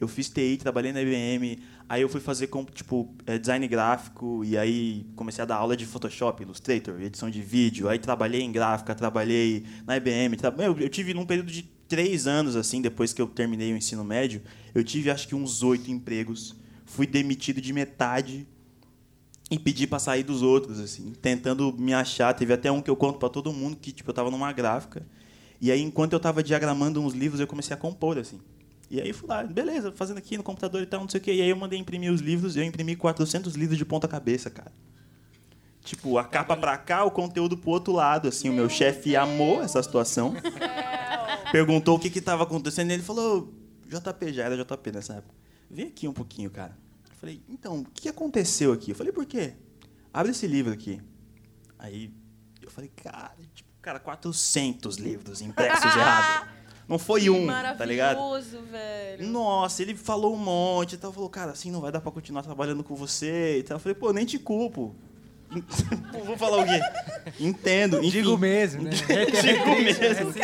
[0.00, 4.56] Eu fiz TI, trabalhei na IBM, aí eu fui fazer tipo, eh, design gráfico, e
[4.56, 8.94] aí comecei a dar aula de Photoshop, Illustrator, edição de vídeo, aí trabalhei em gráfica,
[8.94, 10.36] trabalhei na IBM.
[10.36, 10.54] Tra...
[10.58, 14.04] Eu, eu tive num período de três anos, assim, depois que eu terminei o ensino
[14.04, 14.42] médio,
[14.74, 16.54] eu tive acho que uns oito empregos.
[16.84, 18.46] Fui demitido de metade
[19.50, 22.32] e pedi para sair dos outros, assim, tentando me achar.
[22.34, 25.04] Teve até um que eu conto para todo mundo que, tipo, eu tava numa gráfica.
[25.60, 28.38] E aí, enquanto eu tava diagramando uns livros, eu comecei a compor, assim.
[28.90, 31.34] E aí fui lá, beleza, fazendo aqui no computador e tal, não sei o quê.
[31.34, 34.48] E aí eu mandei imprimir os livros, e eu imprimi 400 livros de ponta cabeça,
[34.48, 34.72] cara.
[35.84, 38.48] Tipo, a capa pra cá, o conteúdo pro outro lado, assim.
[38.48, 40.34] O meu chefe amou essa situação.
[41.52, 43.52] Perguntou o que que tava acontecendo, e ele falou,
[43.86, 45.34] JP, já era JP nessa época.
[45.70, 46.76] Vem aqui um pouquinho, cara.
[47.10, 48.92] Eu falei, então, o que aconteceu aqui?
[48.92, 49.54] Eu falei, por quê?
[50.12, 51.00] Abre esse livro aqui.
[51.78, 52.10] Aí
[52.62, 56.48] eu falei, cara, tipo, cara, 400 livros impressos errado.
[56.88, 58.16] Não foi um, tá ligado?
[58.16, 59.28] Maravilhoso, velho.
[59.28, 61.12] Nossa, ele falou um monte e tal.
[61.12, 63.76] Falou, cara, assim não vai dar pra continuar trabalhando com você e tal.
[63.76, 64.94] Eu falei, pô, nem te culpo.
[66.24, 66.80] Vou falar o quê?
[67.38, 67.98] Entendo.
[67.98, 68.10] enfim.
[68.10, 68.90] Digo mesmo, né?
[69.42, 70.34] Digo mesmo.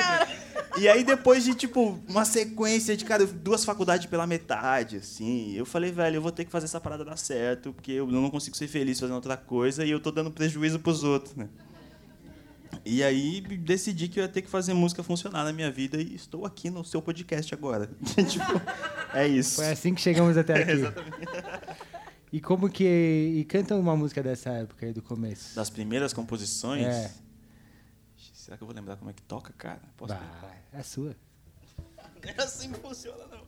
[0.77, 5.65] E aí, depois de, tipo, uma sequência de, cara, duas faculdades pela metade, assim, eu
[5.65, 8.57] falei, velho, eu vou ter que fazer essa parada dar certo, porque eu não consigo
[8.57, 11.49] ser feliz fazendo outra coisa e eu tô dando prejuízo pros outros, né?
[12.85, 16.15] E aí, decidi que eu ia ter que fazer música funcionar na minha vida e
[16.15, 17.91] estou aqui no seu podcast agora.
[18.29, 18.45] tipo,
[19.13, 19.57] é isso.
[19.57, 20.83] Foi assim que chegamos até aqui.
[22.33, 22.85] E como que.
[22.85, 25.55] E canta uma música dessa época aí do começo.
[25.55, 26.87] Das primeiras composições.
[26.87, 27.13] É.
[28.33, 29.81] Será que eu vou lembrar como é que toca, cara?
[29.97, 31.17] Posso Vai, é a sua.
[32.23, 33.44] É assim que funciona, não.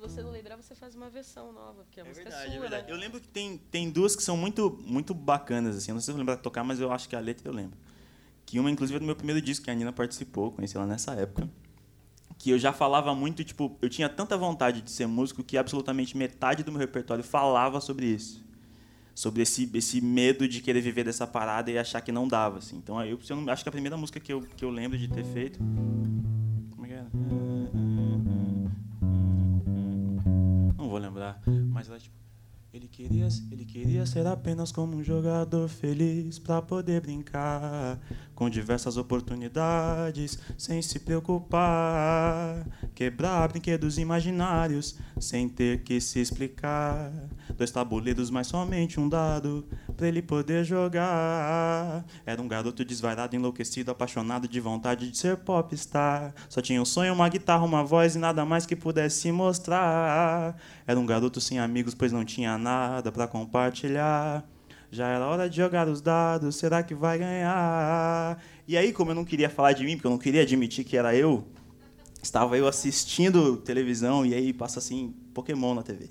[0.00, 2.50] Se você não lembrar, você faz uma versão nova, porque a É música verdade, é
[2.50, 2.86] sua, é verdade.
[2.86, 2.92] né?
[2.92, 5.90] Eu lembro que tem, tem duas que são muito, muito bacanas, assim.
[5.90, 7.46] Eu não sei se eu vou lembrar de tocar, mas eu acho que a letra
[7.48, 7.76] eu lembro.
[8.46, 11.12] Que uma, inclusive, é do meu primeiro disco, que a Nina participou, conheci ela nessa
[11.12, 11.48] época.
[12.38, 16.16] Que eu já falava muito, tipo, eu tinha tanta vontade de ser músico que absolutamente
[16.16, 18.42] metade do meu repertório falava sobre isso.
[19.14, 22.76] Sobre esse, esse medo de querer viver dessa parada e achar que não dava, assim.
[22.76, 25.08] Então, aí eu, eu acho que a primeira música que eu, que eu lembro de
[25.08, 25.58] ter feito...
[26.70, 27.10] Como é que era?
[30.98, 31.40] Lembrar.
[31.46, 32.20] Mas ela, tipo,
[32.72, 37.98] ele queria, ele queria ser apenas como um jogador feliz pra poder brincar
[38.32, 42.64] com diversas oportunidades sem se preocupar.
[42.94, 47.10] Quebrar brinquedos imaginários sem ter que se explicar.
[47.56, 49.66] Dois tabuleiros, mas somente um dado
[49.96, 52.04] pra ele poder jogar.
[52.24, 56.32] Era um garoto desvairado, enlouquecido, apaixonado de vontade de ser popstar.
[56.48, 60.56] Só tinha um sonho, uma guitarra, uma voz e nada mais que pudesse mostrar.
[60.90, 64.44] Era um garoto sem amigos, pois não tinha nada pra compartilhar.
[64.90, 68.42] Já era hora de jogar os dados, será que vai ganhar?
[68.66, 70.96] E aí, como eu não queria falar de mim, porque eu não queria admitir que
[70.96, 71.46] era eu,
[72.20, 76.10] estava eu assistindo televisão e aí passa assim, Pokémon na TV.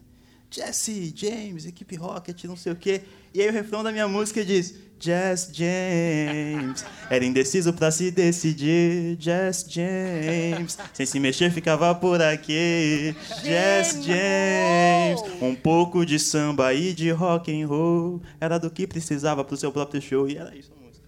[0.51, 3.01] Jesse, James, equipe Rocket, não sei o quê.
[3.33, 6.83] E aí o refrão da minha música diz: Jess James.
[7.09, 9.15] Era indeciso pra se decidir.
[9.19, 10.77] Jess James.
[10.93, 13.15] Sem se mexer, ficava por aqui.
[13.43, 15.21] Jess James.
[15.41, 18.21] Um pouco de samba e de rock and roll.
[18.41, 20.27] Era do que precisava pro seu próprio show.
[20.27, 21.07] E era isso a música.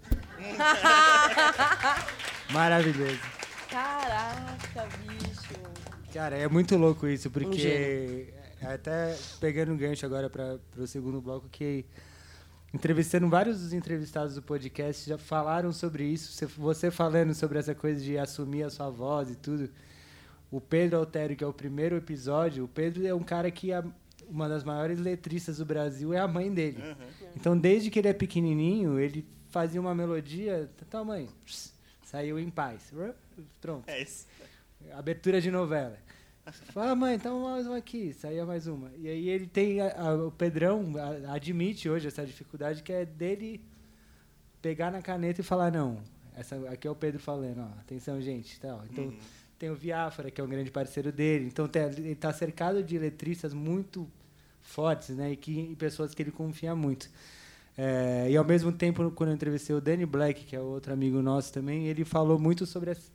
[2.51, 3.19] Maravilhoso.
[3.69, 5.59] Caraca, bicho.
[6.13, 8.40] Cara, é muito louco isso, Um porque gênio.
[8.63, 11.85] Até pegando um gancho agora para o segundo bloco, que
[12.73, 16.47] entrevistando vários dos entrevistados do podcast já falaram sobre isso.
[16.57, 19.69] Você- falando sobre essa coisa de assumir a sua voz e tudo.
[20.49, 23.83] O Pedro Altério, que é o primeiro episódio, o Pedro é um cara que a-
[24.29, 26.77] uma das maiores letristas do Brasil é a mãe dele.
[27.35, 31.27] Então, desde que ele é pequenininho, ele fazia uma melodia, tá mãe,
[32.03, 32.93] saiu em paz.
[33.59, 33.87] Pronto.
[33.89, 34.25] É isso.
[34.93, 35.97] Abertura de novela.
[36.73, 38.89] Fala, mãe, então mais uma aqui, saía mais uma.
[38.97, 43.05] E aí ele tem, a- a- o Pedrão a- admite hoje essa dificuldade que é
[43.05, 43.61] dele
[44.61, 45.99] pegar na caneta e falar, não,
[46.35, 48.83] essa, aqui é o Pedro falando, ó, atenção gente, tal.
[48.89, 49.05] Então
[49.59, 52.97] tem o Viáfara, que é um grande parceiro dele, então tem- ele está cercado de
[52.97, 54.09] letristas muito
[54.61, 57.07] fortes, né, e, que, e pessoas que ele confia muito.
[57.77, 61.21] É, e ao mesmo tempo, quando eu entrevistei o Danny Black, que é outro amigo
[61.21, 63.11] nosso também, ele falou muito sobre as-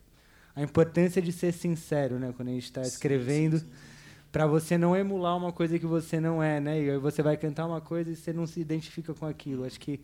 [0.56, 3.62] a importância de ser sincero, né, quando a gente está escrevendo,
[4.32, 6.82] para você não emular uma coisa que você não é, né?
[6.82, 9.64] E aí você vai cantar uma coisa e você não se identifica com aquilo.
[9.64, 10.00] Acho que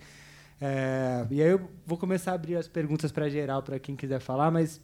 [0.64, 4.20] é, e aí eu vou começar a abrir as perguntas para geral para quem quiser
[4.20, 4.80] falar, mas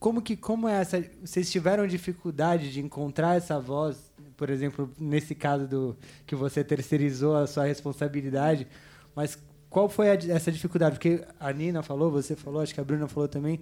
[0.00, 1.02] como que como é essa?
[1.24, 5.96] Vocês tiveram dificuldade de encontrar essa voz, por exemplo, nesse caso do
[6.26, 8.66] que você terceirizou a sua responsabilidade,
[9.14, 9.38] mas
[9.70, 10.96] qual foi a essa dificuldade?
[10.96, 13.60] Porque a Nina falou, você falou, acho que a Bruna falou também,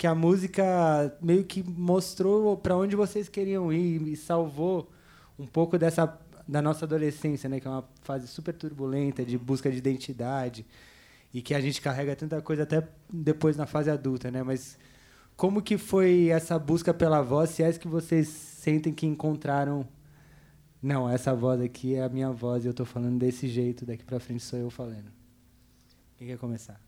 [0.00, 4.90] que a música meio que mostrou para onde vocês queriam ir e salvou
[5.38, 9.70] um pouco dessa da nossa adolescência, né, que é uma fase super turbulenta de busca
[9.70, 10.64] de identidade
[11.34, 14.42] e que a gente carrega tanta coisa até depois na fase adulta, né?
[14.42, 14.78] Mas
[15.36, 17.50] como que foi essa busca pela voz?
[17.50, 19.86] Se é que vocês sentem que encontraram
[20.82, 24.02] não, essa voz aqui é a minha voz e eu tô falando desse jeito, daqui
[24.02, 25.12] para frente sou eu falando.
[26.16, 26.80] Quem quer começar?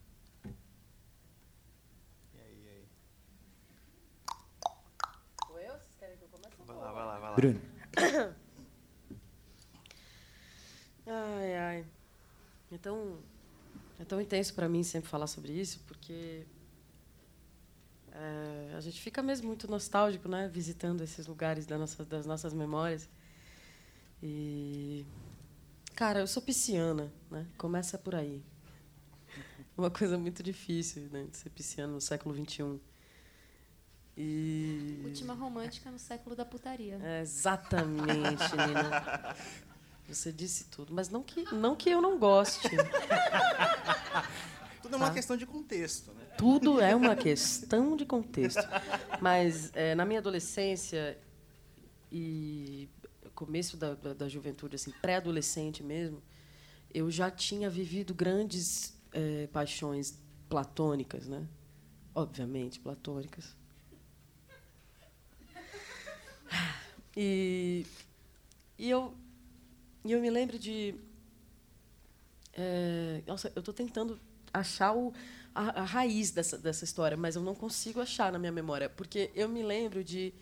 [6.93, 7.61] Vai Bruno.
[11.05, 11.85] Ai, ai.
[12.71, 13.17] É tão,
[13.99, 16.45] é tão intenso para mim sempre falar sobre isso, porque
[18.11, 20.47] é, a gente fica mesmo muito nostálgico, né?
[20.47, 23.09] Visitando esses lugares da nossa, das nossas memórias.
[24.21, 25.05] E,
[25.93, 27.45] cara, eu sou pisciana, né?
[27.57, 28.41] Começa por aí.
[29.77, 31.27] Uma coisa muito difícil, né?
[31.29, 32.79] De ser pisciano no século XXI.
[34.15, 35.01] E...
[35.05, 36.99] Última romântica no século da putaria.
[37.01, 39.35] É, exatamente, Nina.
[40.07, 42.69] Você disse tudo, mas não que, não que eu não goste.
[44.83, 46.25] Tudo é uma questão de contexto, né?
[46.37, 48.61] Tudo é uma questão de contexto.
[49.21, 51.17] Mas é, na minha adolescência
[52.11, 52.89] e
[53.33, 56.21] começo da, da, da juventude, assim, pré-adolescente mesmo,
[56.93, 61.47] eu já tinha vivido grandes é, paixões platônicas, né?
[62.13, 63.55] Obviamente, platônicas.
[67.15, 67.85] E,
[68.77, 69.13] e eu,
[70.03, 70.95] eu me lembro de.
[72.53, 74.19] é, nossa, eu estou tentando
[74.53, 75.13] achar o,
[75.53, 79.31] a, a raiz dessa, dessa história, mas eu não consigo achar na minha memória, porque
[79.35, 80.33] eu me lembro de,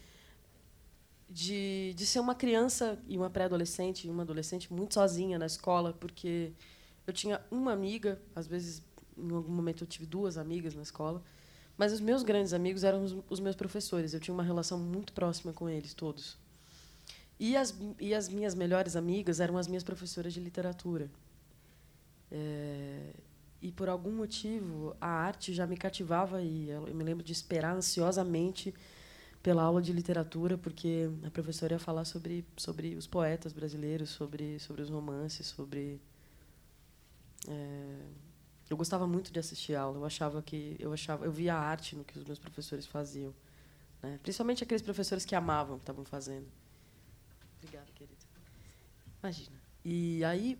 [1.29, 6.51] de, de ser uma criança e uma pré-adolescente uma adolescente muito sozinha na escola, porque
[7.05, 8.83] eu tinha uma amiga, às vezes,
[9.17, 11.23] em algum momento, eu tive duas amigas na escola,
[11.77, 14.13] mas os meus grandes amigos eram os, os meus professores.
[14.13, 16.37] Eu tinha uma relação muito próxima com eles todos.
[17.43, 21.09] E as, e as minhas melhores amigas eram as minhas professoras de literatura.
[22.31, 23.15] É,
[23.59, 27.75] e, por algum motivo, a arte já me cativava e eu me lembro de esperar
[27.75, 28.71] ansiosamente
[29.41, 34.59] pela aula de literatura, porque a professora ia falar sobre sobre os poetas brasileiros, sobre
[34.59, 35.99] sobre os romances, sobre
[37.47, 38.05] é,
[38.69, 39.97] eu gostava muito de assistir aula.
[39.97, 43.33] Eu achava que eu achava eu via arte no que os meus professores faziam,
[44.03, 44.19] né?
[44.21, 46.60] Principalmente aqueles professores que amavam o que estavam fazendo.
[49.21, 49.61] Imagina.
[49.85, 50.57] E aí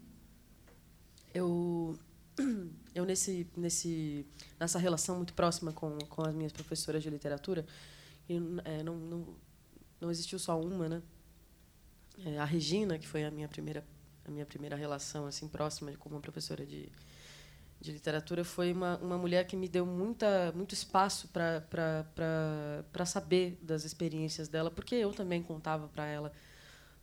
[1.34, 1.98] eu
[2.94, 4.26] eu nesse nesse
[4.60, 7.66] nessa relação muito próxima com com as minhas professoras de literatura
[8.30, 8.36] e
[8.66, 9.28] é, não, não
[10.00, 11.02] não existiu só uma né
[12.26, 13.84] é, a Regina que foi a minha primeira
[14.26, 16.90] a minha primeira relação assim próxima com uma professora de
[17.80, 23.84] de literatura foi uma, uma mulher que me deu muita muito espaço para saber das
[23.86, 26.32] experiências dela porque eu também contava para ela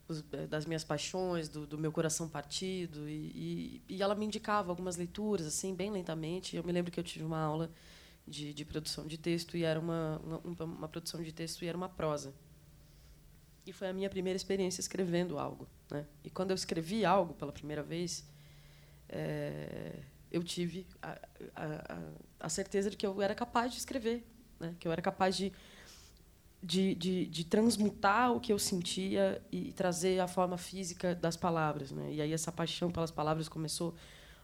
[0.09, 4.25] os, eh, das minhas paixões, do, do, meu coração partido, e, e, e, ela me
[4.25, 6.55] indicava algumas leituras, assim, bem lentamente.
[6.55, 7.71] Eu me lembro que eu tive uma aula
[8.27, 11.77] de, de produção de texto e era uma, uma, uma, produção de texto e era
[11.77, 12.33] uma prosa.
[13.65, 15.67] E foi a minha primeira experiência escrevendo algo.
[15.91, 16.05] Né?
[16.23, 18.25] E quando eu escrevi algo pela primeira vez,
[19.07, 19.99] é,
[20.31, 21.17] eu tive a,
[21.55, 21.99] a,
[22.39, 24.25] a, certeza de que eu era capaz de escrever,
[24.59, 24.75] né?
[24.79, 25.51] que eu era capaz de
[26.61, 31.91] de, de, de, transmutar o que eu sentia e trazer a forma física das palavras.
[31.91, 32.13] Né?
[32.13, 33.95] E aí essa paixão pelas palavras começou,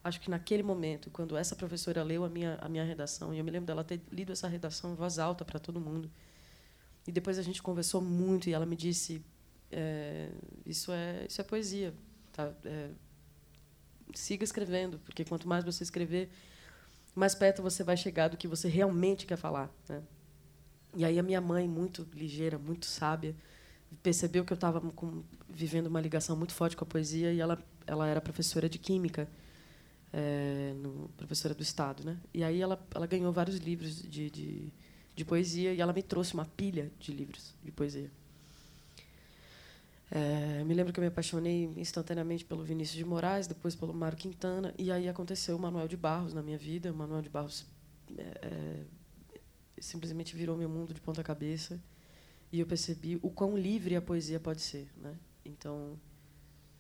[0.04, 3.44] acho que naquele momento, quando essa professora leu a minha, a minha redação, e eu
[3.44, 6.10] me lembro dela ter lido essa redação em voz alta para todo mundo.
[7.06, 9.24] E depois a gente conversou muito e ela me disse:
[9.72, 10.32] é,
[10.66, 11.94] isso, é, isso é poesia.
[12.32, 12.52] Tá?
[12.64, 12.90] É,
[14.14, 16.30] siga escrevendo, porque quanto mais você escrever,
[17.14, 19.70] mais perto você vai chegar do que você realmente quer falar.
[19.88, 20.02] Né?
[20.96, 23.36] E aí a minha mãe, muito ligeira, muito sábia,
[24.02, 24.82] percebeu que eu estava
[25.50, 29.30] vivendo uma ligação muito forte com a poesia e ela ela era professora de química,
[30.12, 32.18] é, no, professora do estado, né?
[32.34, 34.74] E aí ela ela ganhou vários livros de, de,
[35.16, 38.10] de poesia e ela me trouxe uma pilha de livros de poesia.
[40.10, 44.18] É, me lembro que eu me apaixonei instantaneamente pelo Vinícius de Moraes, depois pelo Mário
[44.18, 46.92] Quintana, e aí aconteceu o Manuel de Barros na minha vida.
[46.92, 47.66] O Manuel de Barros
[48.18, 48.84] é,
[49.80, 51.80] simplesmente virou meu mundo de ponta cabeça
[52.52, 55.16] e eu percebi o quão livre a poesia pode ser, né?
[55.44, 56.00] Então,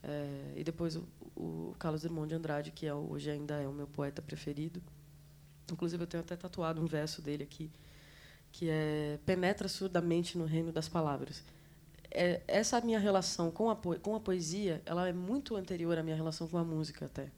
[0.02, 1.04] é, e depois o,
[1.36, 4.82] o Carlos Drummond de Andrade, que é hoje ainda é o meu poeta preferido.
[5.72, 7.72] Inclusive eu tenho até tatuado um verso dele aqui,
[8.52, 11.44] que é penetra surdamente no reino das palavras.
[12.12, 16.16] É, essa minha relação com a, com a poesia, ela é muito anterior à minha
[16.16, 17.30] relação com a música até.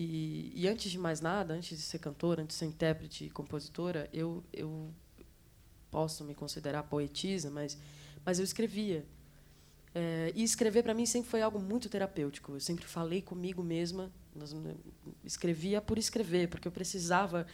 [0.00, 3.30] E, e, antes de mais nada, antes de ser cantora, antes de ser intérprete e
[3.30, 4.94] compositora, eu, eu
[5.90, 7.76] posso me considerar poetisa, mas,
[8.24, 9.04] mas eu escrevia.
[9.92, 12.52] É, e escrever, para mim, sempre foi algo muito terapêutico.
[12.52, 14.08] Eu sempre falei comigo mesma,
[15.24, 17.44] escrevia por escrever, porque eu precisava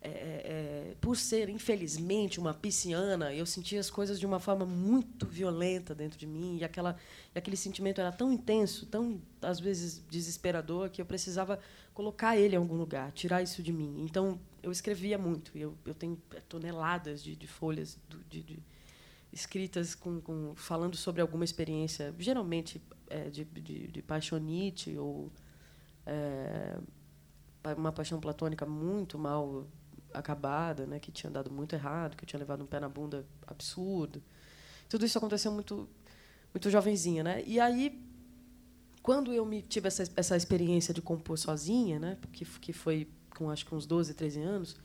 [0.00, 4.64] é, é, é, por ser, infelizmente, uma pisciana, eu sentia as coisas de uma forma
[4.64, 6.96] muito violenta dentro de mim, e, aquela,
[7.34, 11.58] e aquele sentimento era tão intenso, tão, às vezes, desesperador, que eu precisava
[11.98, 14.04] colocar ele em algum lugar, tirar isso de mim.
[14.04, 16.16] Então, eu escrevia muito, eu, eu tenho
[16.48, 17.98] toneladas de, de folhas
[18.30, 18.62] de, de,
[19.32, 22.80] escritas com, com, falando sobre alguma experiência, geralmente
[23.10, 25.32] é, de, de, de paixonite ou
[26.06, 26.78] é,
[27.76, 29.66] uma paixão platônica muito mal
[30.14, 33.26] acabada, né, que tinha dado muito errado, que eu tinha levado um pé na bunda
[33.44, 34.22] absurdo.
[34.88, 35.88] Tudo isso aconteceu muito
[36.54, 37.42] muito jovenzinha, né?
[37.44, 38.07] E aí
[39.02, 43.50] quando eu me tive essa, essa experiência de compor sozinha, né, que que foi com
[43.50, 44.76] acho que uns 12, 13 anos,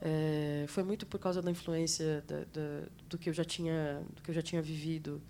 [0.00, 4.22] é, foi muito por causa da influência da, da, do que eu já tinha do
[4.22, 5.20] que eu já tinha vivido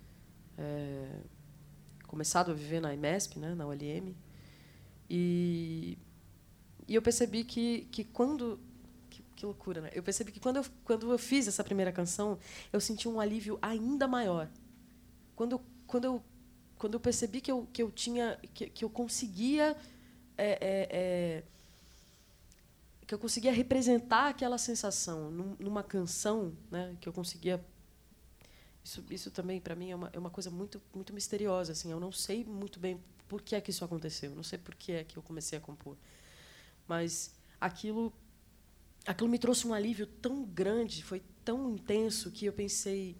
[0.57, 1.21] é,
[2.07, 4.15] começado a viver na IMESP, né, na ULM.
[5.09, 5.99] E,
[6.87, 8.61] e eu percebi que, que quando
[9.41, 9.91] que loucura, né?
[9.95, 12.39] Eu percebi que quando eu, quando eu fiz essa primeira canção,
[12.71, 14.51] eu senti um alívio ainda maior.
[15.35, 16.23] Quando, quando, eu,
[16.81, 19.77] quando eu percebi que eu, que eu tinha, que, que eu conseguia,
[20.39, 21.43] é, é, é,
[23.07, 26.97] que eu conseguia representar aquela sensação numa canção, né?
[26.99, 27.63] Que eu conseguia
[28.83, 31.93] isso, isso também para mim é uma, é uma coisa muito muito misteriosa assim.
[31.93, 34.31] Eu não sei muito bem por que é que isso aconteceu.
[34.31, 35.99] Eu não sei por que é que eu comecei a compor,
[36.89, 38.11] mas aquilo
[39.07, 43.19] aquilo me trouxe um alívio tão grande, foi tão intenso que eu pensei,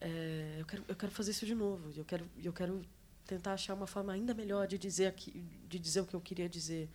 [0.00, 1.92] é, eu, quero, eu quero fazer isso de novo.
[1.96, 2.82] Eu quero, eu quero
[3.26, 6.48] tentar achar uma forma ainda melhor de dizer aqui, de dizer o que eu queria
[6.48, 6.88] dizer.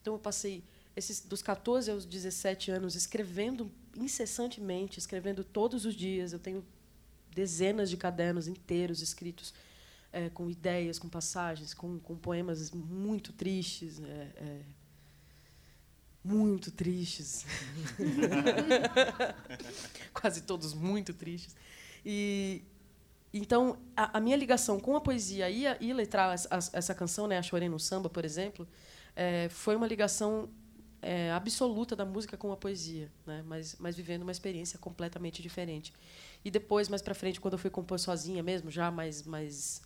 [0.00, 0.62] Então eu passei
[0.96, 6.32] esses dos 14 aos 17 anos escrevendo incessantemente, escrevendo todos os dias.
[6.32, 6.64] Eu tenho
[7.34, 9.54] dezenas de cadernos inteiros escritos
[10.12, 14.00] é, com ideias, com passagens, com, com poemas muito tristes.
[14.00, 14.62] É,
[16.24, 17.46] muito tristes.
[20.12, 21.54] Quase todos muito tristes.
[22.08, 22.62] E
[23.32, 26.94] então a, a minha ligação com a poesia e, a, e letrar as- as- essa
[26.94, 28.66] canção, né, a Chorei no Samba, por exemplo,
[29.16, 30.48] eh, foi uma ligação
[31.02, 35.92] eh, absoluta da música com a poesia, né, mas, mas vivendo uma experiência completamente diferente.
[36.44, 39.82] E depois, mais para frente, quando eu fui compor sozinha mesmo, já mais mais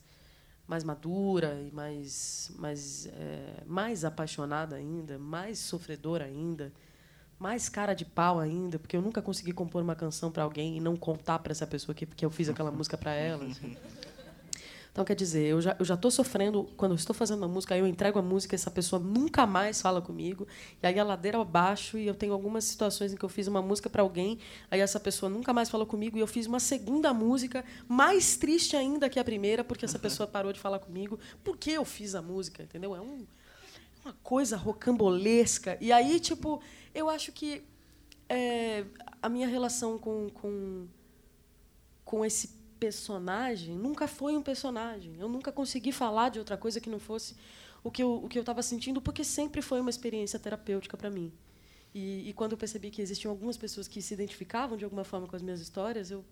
[0.66, 6.72] mais madura e mais mais eh, mais apaixonada ainda, mais sofredora ainda,
[7.42, 10.80] mais cara de pau ainda, porque eu nunca consegui compor uma canção para alguém e
[10.80, 13.44] não contar para essa pessoa que, que eu fiz aquela música para ela.
[14.92, 17.74] Então, quer dizer, eu já, eu já estou sofrendo, quando eu estou fazendo uma música,
[17.74, 20.46] aí eu entrego a música, essa pessoa nunca mais fala comigo,
[20.80, 23.62] e aí a ladeira abaixo, e eu tenho algumas situações em que eu fiz uma
[23.62, 24.38] música para alguém,
[24.70, 28.76] aí essa pessoa nunca mais falou comigo, e eu fiz uma segunda música, mais triste
[28.76, 32.22] ainda que a primeira, porque essa pessoa parou de falar comigo, porque eu fiz a
[32.22, 32.94] música, entendeu?
[32.94, 33.26] É um,
[34.04, 35.78] uma coisa rocambolesca.
[35.80, 36.60] E aí, tipo,
[36.94, 37.62] eu acho que
[38.28, 38.84] é,
[39.20, 40.86] a minha relação com, com,
[42.04, 45.16] com esse personagem nunca foi um personagem.
[45.18, 47.36] Eu nunca consegui falar de outra coisa que não fosse
[47.84, 51.32] o que eu estava sentindo, porque sempre foi uma experiência terapêutica para mim.
[51.94, 55.26] E, e quando eu percebi que existiam algumas pessoas que se identificavam de alguma forma
[55.26, 56.24] com as minhas histórias, eu,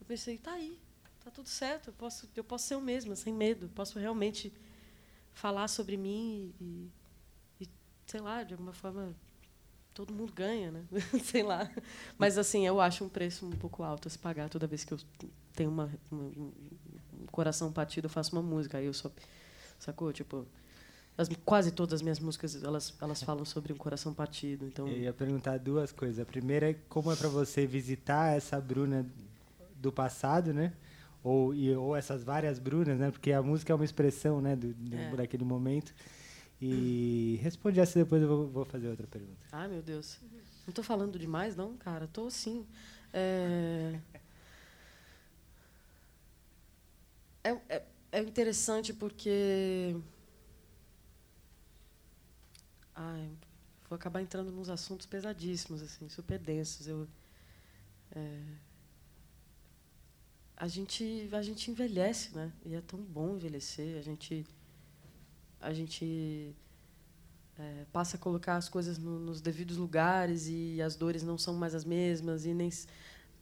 [0.00, 0.78] eu pensei, tá aí,
[1.22, 4.52] tá tudo certo, eu posso eu posso ser eu mesma, sem medo, posso realmente
[5.32, 6.90] falar sobre mim e,
[7.60, 7.68] e
[8.06, 9.14] sei lá, de alguma forma
[9.96, 10.82] todo mundo ganha, né?
[11.24, 11.68] sei lá.
[12.18, 14.92] Mas assim, eu acho um preço um pouco alto a se pagar toda vez que
[14.92, 14.98] eu
[15.54, 16.52] tenho uma, uma- um
[17.32, 19.10] coração partido, eu faço uma música, aí eu só
[19.78, 20.46] sacou, tipo,
[21.16, 24.98] as- quase todas as minhas músicas elas elas falam sobre um coração partido, então Eu
[24.98, 26.18] ia perguntar duas coisas.
[26.20, 29.06] A primeira é como é para você visitar essa Bruna
[29.80, 30.74] do passado, né?
[31.24, 33.10] Ou, e, ou essas várias Brunas, né?
[33.10, 34.54] Porque a música é uma expressão, né?
[34.54, 35.16] Do, do- É.
[35.16, 35.92] daquele momento.
[36.60, 39.46] E responde essa depois eu vou, fazer outra pergunta.
[39.52, 40.18] Ai, meu Deus.
[40.66, 42.06] Não tô falando demais, não, cara.
[42.08, 42.66] Tô sim.
[43.12, 44.00] É...
[47.44, 49.96] É, é, é interessante porque.
[52.94, 53.30] Ai,
[53.88, 56.86] vou acabar entrando nos assuntos pesadíssimos, assim, super densos.
[56.88, 57.06] Eu,
[58.12, 58.42] é,
[60.56, 62.50] A, gente, a gente envelhece, né?
[62.64, 63.98] E é tão bom envelhecer.
[63.98, 64.46] A gente.
[65.60, 66.54] A gente
[67.58, 71.54] é, passa a colocar as coisas no- nos devidos lugares e as dores não são
[71.54, 72.70] mais as mesmas e nem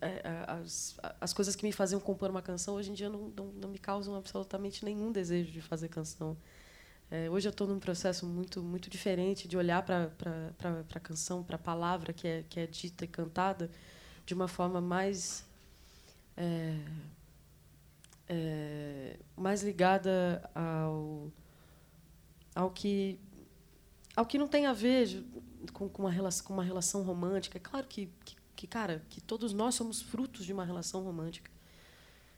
[0.01, 3.47] é, as, as coisas que me faziam compor uma canção hoje em dia não, não,
[3.53, 6.36] não me causam absolutamente nenhum desejo de fazer canção.
[7.11, 10.11] É, hoje eu estou num processo muito muito diferente de olhar para
[10.59, 13.70] para a canção para a palavra que é que é dita e cantada
[14.27, 15.45] de uma forma mais
[16.36, 16.78] é,
[18.28, 21.31] é, mais ligada ao
[22.55, 23.18] ao que
[24.16, 25.24] ao que não tem a ver
[25.72, 27.59] com, com, uma, relação, com uma relação romântica.
[27.59, 31.51] É claro que, que, que, cara, que todos nós somos frutos de uma relação romântica.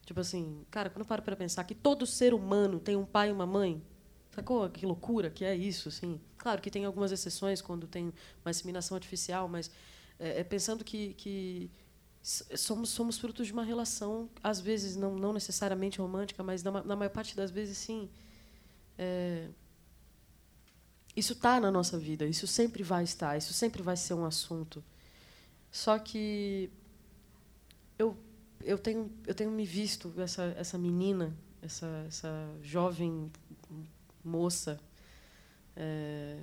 [0.04, 3.28] Tipo assim, cara, quando eu paro para pensar que todo ser humano tem um pai
[3.28, 3.82] e uma mãe,
[4.30, 4.68] sacou?
[4.70, 6.20] Que loucura que é isso, assim.
[6.38, 8.12] Claro que tem algumas exceções quando tem
[8.44, 9.70] uma inseminação artificial, mas
[10.18, 11.70] é, é pensando que, que
[12.22, 16.96] somos somos frutos de uma relação, às vezes não, não necessariamente romântica, mas na, na
[16.96, 18.08] maior parte das vezes sim.
[18.98, 19.48] É,
[21.16, 24.84] isso está na nossa vida, isso sempre vai estar, isso sempre vai ser um assunto.
[25.72, 26.70] Só que
[27.98, 28.16] eu,
[28.62, 32.28] eu, tenho, eu tenho me visto, essa, essa menina, essa, essa
[32.62, 33.30] jovem
[34.22, 34.78] moça,
[35.74, 36.38] é,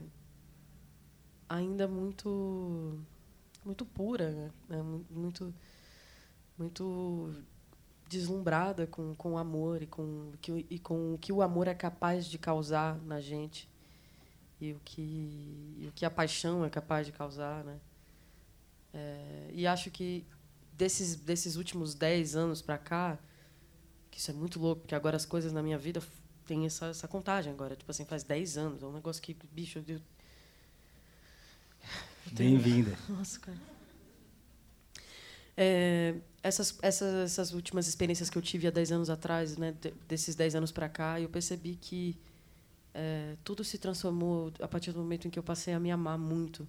[1.48, 3.00] ainda muito,
[3.64, 4.52] muito pura, né?
[4.70, 5.54] É mu- muito,
[6.58, 7.34] muito
[8.10, 11.74] deslumbrada com, com o amor e com, que, e com o que o amor é
[11.74, 13.68] capaz de causar na gente
[14.68, 15.02] e o que
[15.81, 17.77] e o que a paixão é capaz de causar, né?
[18.94, 20.26] É, e acho que
[20.77, 23.18] desses desses últimos 10 anos para cá,
[24.11, 26.02] que isso é muito louco, porque agora as coisas na minha vida
[26.45, 29.84] tem essa, essa contagem agora, tipo assim, faz 10 anos, é um negócio que, bicho,
[29.88, 29.99] eu,
[32.31, 32.98] Bem-vinda.
[33.10, 33.57] nossa, cara.
[35.56, 39.94] É, essas, essas, essas últimas experiências que eu tive há 10 anos atrás, né, de-
[40.07, 42.18] desses 10 anos para cá, eu percebi que
[42.94, 46.18] é, tudo se transformou a partir do momento em que eu passei a me amar
[46.18, 46.68] muito.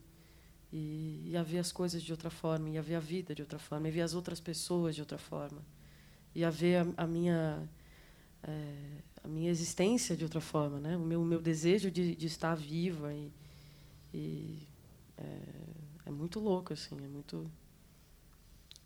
[0.72, 3.42] E, e a ver as coisas de outra forma, e a ver a vida de
[3.42, 5.62] outra forma, e ver as outras pessoas de outra forma.
[6.34, 7.68] E a ver a, a minha,
[8.42, 8.74] é,
[9.22, 10.96] a minha existência de outra forma, né?
[10.96, 13.14] o meu, o meu desejo de, de estar viva.
[13.14, 13.30] E,
[14.12, 14.66] e
[15.16, 15.38] é,
[16.06, 17.48] é muito louco, assim, é muito.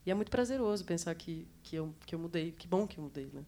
[0.04, 2.52] E é muito prazeroso pensar que, que, eu, que eu mudei.
[2.52, 3.44] Que bom que eu mudei, né?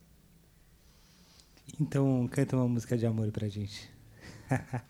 [1.78, 3.90] Então, canta uma música de amor pra gente.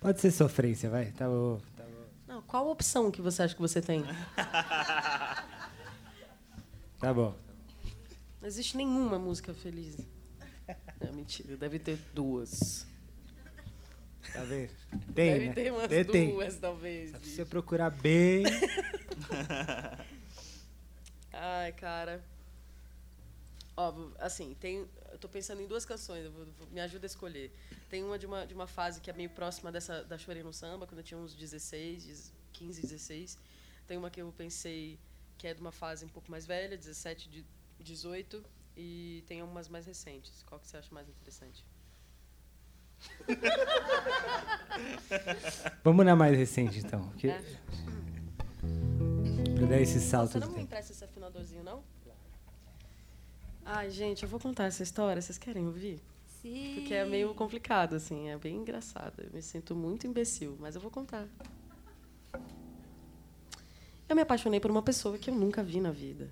[0.00, 1.12] Pode ser sofrência, vai.
[1.12, 1.60] Tá bom.
[1.76, 2.06] Tá bom.
[2.26, 4.04] Não, qual opção que você acha que você tem?
[6.98, 7.34] Tá bom.
[8.40, 9.98] Não existe nenhuma música feliz.
[10.66, 12.86] É mentira, deve ter duas.
[14.32, 14.70] Tá vendo?
[15.14, 15.52] Tem, deve né?
[15.52, 16.30] ter umas Tem, tem.
[16.30, 17.10] duas, talvez.
[17.22, 18.44] Se você procurar bem.
[21.30, 22.24] Ai, cara.
[23.76, 24.88] Ó, assim, tem.
[25.10, 27.52] Eu tô pensando em duas canções, vou- me ajuda a escolher.
[27.90, 30.52] Tem uma de, uma de uma fase que é meio próxima dessa da Chorei no
[30.52, 33.38] Samba, quando eu tinha uns 16, 10 15, 16.
[33.86, 34.98] Tem uma que eu pensei
[35.36, 37.44] que é de uma fase um pouco mais velha, 17, de
[37.80, 38.44] 18.
[38.76, 40.42] E tem umas mais recentes.
[40.44, 41.64] Qual que você acha mais interessante?
[45.84, 47.08] Vamos na mais recente, então.
[47.10, 47.28] Que...
[47.28, 47.40] É?
[49.56, 51.84] Pra dar esse salto Você não me empresta esse afinadorzinho, não?
[53.64, 55.22] Ai, gente, eu vou contar essa história.
[55.22, 56.00] Vocês querem ouvir?
[56.42, 56.74] Sim.
[56.74, 59.22] Porque é meio complicado, assim, é bem engraçado.
[59.22, 61.26] Eu me sinto muito imbecil, mas eu vou contar.
[64.08, 66.30] Eu me apaixonei por uma pessoa que eu nunca vi na vida.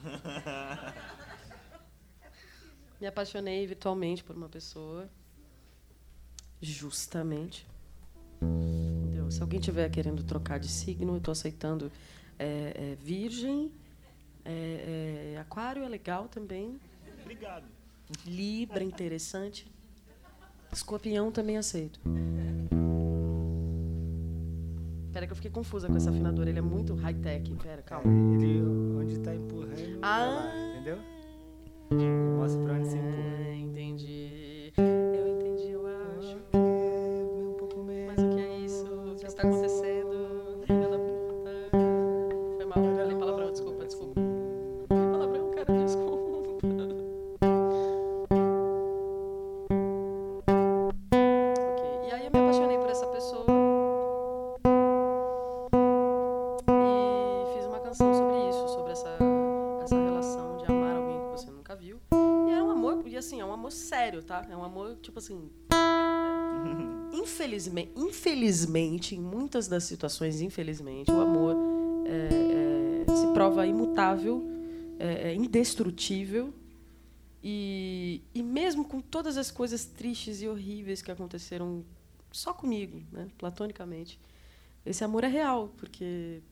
[3.00, 5.08] Me apaixonei virtualmente por uma pessoa.
[6.60, 7.66] Justamente.
[9.30, 11.90] Se alguém estiver querendo trocar de signo, eu estou aceitando
[12.38, 13.72] é, é, virgem.
[14.44, 16.78] É, é, aquário é legal também.
[17.22, 17.64] Obrigado.
[18.26, 19.70] Libra, interessante.
[20.72, 22.00] Escorpião também aceito.
[25.12, 26.46] Pera que eu fiquei confusa com esse afinador.
[26.46, 27.54] Ele é muito high-tech.
[27.56, 28.06] Pera, calma.
[28.34, 30.18] Ele, onde tá empurrando, Ah.
[30.24, 30.98] lá, entendeu?
[32.38, 33.48] Mostra pra onde você empurra.
[33.48, 34.29] Ah, entendi.
[67.66, 71.56] Infelizmente, infelizmente, em muitas das situações, infelizmente, o amor
[72.06, 74.42] é, é, se prova imutável,
[74.98, 76.52] é, é indestrutível.
[77.42, 81.84] E, e mesmo com todas as coisas tristes e horríveis que aconteceram
[82.30, 84.20] só comigo, né, platonicamente,
[84.84, 86.42] esse amor é real, porque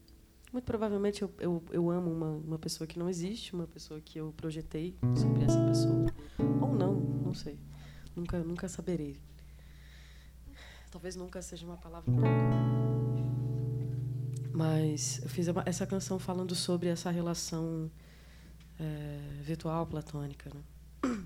[0.52, 4.18] muito provavelmente eu, eu, eu amo uma, uma pessoa que não existe, uma pessoa que
[4.18, 6.06] eu projetei sobre essa pessoa.
[6.60, 7.58] Ou não, não sei.
[8.16, 9.16] Nunca, nunca saberei.
[10.98, 12.12] Talvez nunca seja uma palavra.
[14.52, 17.88] Mas eu fiz essa canção falando sobre essa relação
[18.80, 20.50] é, virtual platônica.
[20.52, 21.24] Né?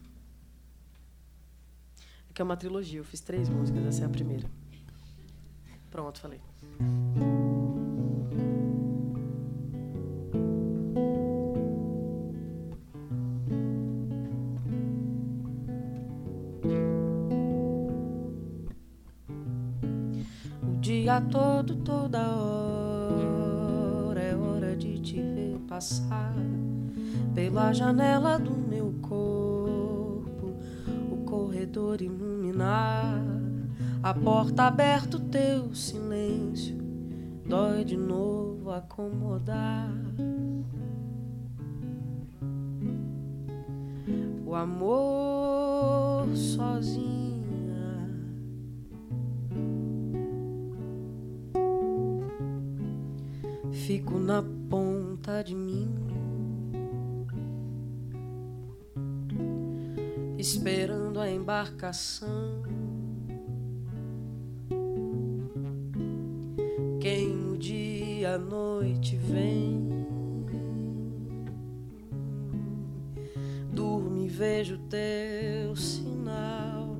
[2.35, 4.47] Que é uma trilogia, eu fiz três músicas, essa é a primeira.
[5.91, 6.41] Pronto, falei.
[21.13, 26.35] Dia todo, toda hora é hora de te ver passar
[27.35, 30.55] pela janela do meu corpo,
[31.11, 33.23] o corredor iluminar,
[34.03, 36.79] a porta aberta, o teu silêncio
[37.47, 39.93] dói de novo acomodar.
[44.47, 47.22] O amor sozinha
[53.87, 55.89] Fico na ponta de mim,
[60.39, 62.63] esperando a embarcação.
[67.01, 70.07] Quem no dia à noite vem,
[73.73, 76.97] durmo e vejo teu sinal.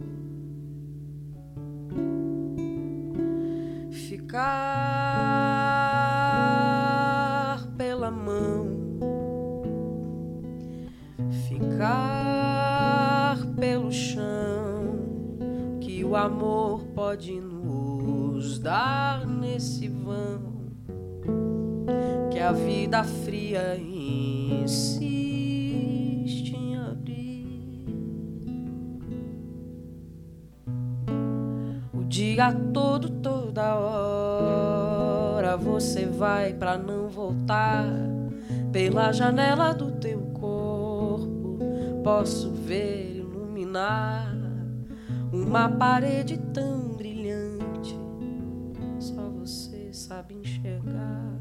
[4.33, 4.62] ficar
[11.33, 20.53] ficar pelo chão, que o amor pode nos dar nesse vão,
[22.31, 25.23] que a vida fria insiste
[26.55, 27.87] em abrir.
[31.95, 37.87] O dia todo, toda hora você vai pra não voltar.
[38.73, 39.92] Pela janela do
[42.03, 44.35] posso ver iluminar
[45.33, 47.95] um uma parede tão brilhante,
[48.99, 51.39] só você sabe enxergar.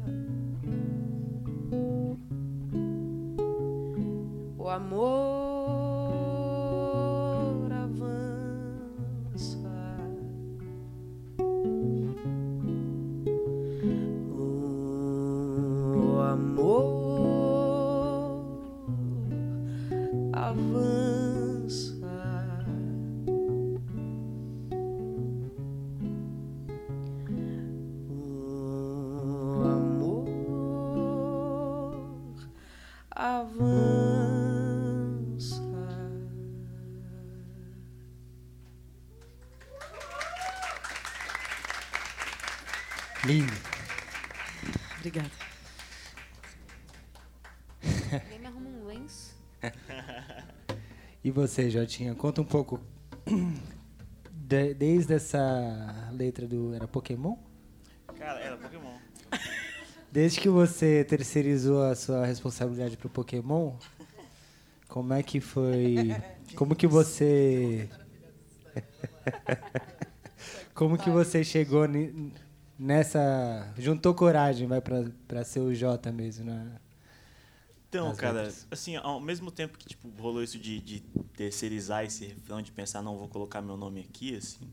[4.58, 5.41] O amor
[51.46, 52.80] você, Jotinha, conta um pouco
[54.32, 57.36] de- desde essa letra do era Pokémon?
[58.18, 58.92] Cara, era Pokémon.
[60.10, 63.72] Desde que você terceirizou a sua responsabilidade pro Pokémon,
[64.88, 66.14] como é que foi?
[66.54, 67.88] Como que você
[70.74, 71.86] Como que você chegou
[72.78, 76.72] nessa juntou coragem, vai pra para ser o Jota mesmo, né?
[77.92, 78.66] Então, As cara, letras.
[78.70, 81.00] assim, ao mesmo tempo que tipo, rolou isso de, de
[81.36, 84.66] terceirizar esse refrão, de pensar, não, vou colocar meu nome aqui, assim,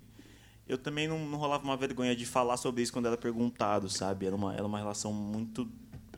[0.65, 4.25] eu também não, não rolava uma vergonha de falar sobre isso quando era perguntado, sabe?
[4.25, 5.69] Era uma, era uma relação muito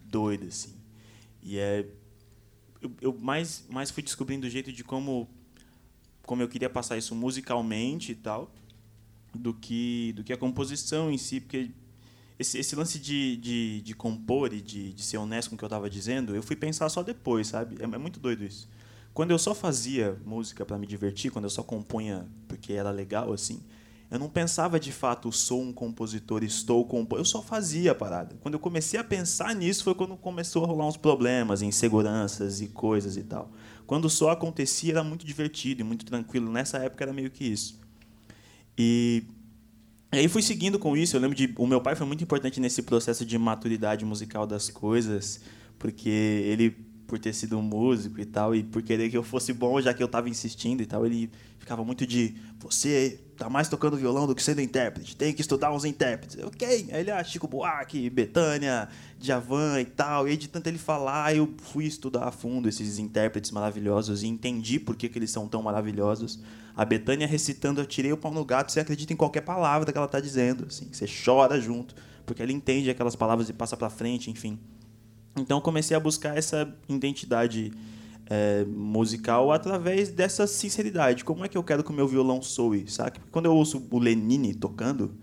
[0.04, 0.76] doida, assim.
[1.42, 1.88] E é.
[2.80, 5.28] Eu, eu mais, mais fui descobrindo o jeito de como,
[6.22, 8.52] como eu queria passar isso musicalmente e tal,
[9.34, 11.72] do que, do que a composição em si, porque
[12.42, 15.64] esse, esse lance de, de, de compor e de, de ser honesto com o que
[15.64, 17.78] eu estava dizendo, eu fui pensar só depois, sabe?
[17.80, 18.68] É, é muito doido isso.
[19.14, 23.32] Quando eu só fazia música para me divertir, quando eu só compunha porque era legal,
[23.34, 23.62] assim,
[24.10, 27.20] eu não pensava de fato, sou um compositor, estou compondo.
[27.20, 28.36] Eu só fazia a parada.
[28.42, 32.68] Quando eu comecei a pensar nisso foi quando começou a rolar uns problemas, inseguranças e
[32.68, 33.52] coisas e tal.
[33.88, 36.52] Quando só acontecia era muito divertido e muito tranquilo.
[36.52, 37.80] Nessa época era meio que isso.
[38.78, 39.24] E
[40.14, 41.16] e aí fui seguindo com isso.
[41.16, 41.54] Eu lembro de.
[41.58, 45.40] O meu pai foi muito importante nesse processo de maturidade musical das coisas,
[45.80, 46.72] porque ele,
[47.08, 49.94] por ter sido um músico e tal, e por querer que eu fosse bom, já
[49.94, 51.30] que eu estava insistindo e tal, ele
[51.60, 52.36] ficava muito de.
[52.60, 56.38] Você tá mais tocando violão do que sendo intérprete, tem que estudar uns intérpretes.
[56.44, 56.68] Ok.
[56.92, 58.88] Aí ele, ah, Chico Buarque, Betânia,
[59.18, 60.28] Djavan e tal.
[60.28, 64.28] E aí, de tanto ele falar, eu fui estudar a fundo esses intérpretes maravilhosos e
[64.28, 66.40] entendi por que, que eles são tão maravilhosos.
[66.78, 69.98] A Betânia recitando Eu tirei o pau no gato, você acredita em qualquer palavra que
[69.98, 70.68] ela está dizendo.
[70.68, 71.96] Assim, você chora junto,
[72.28, 74.60] porque ela entende aquelas palavras e passa para frente, enfim.
[75.36, 77.74] Então comecei a buscar essa identidade
[78.32, 81.26] é, musical através dessa sinceridade.
[81.26, 83.20] Como é que eu quero que o meu violão soe, sabe?
[83.20, 85.14] Porque quando eu ouço o Lenine tocando,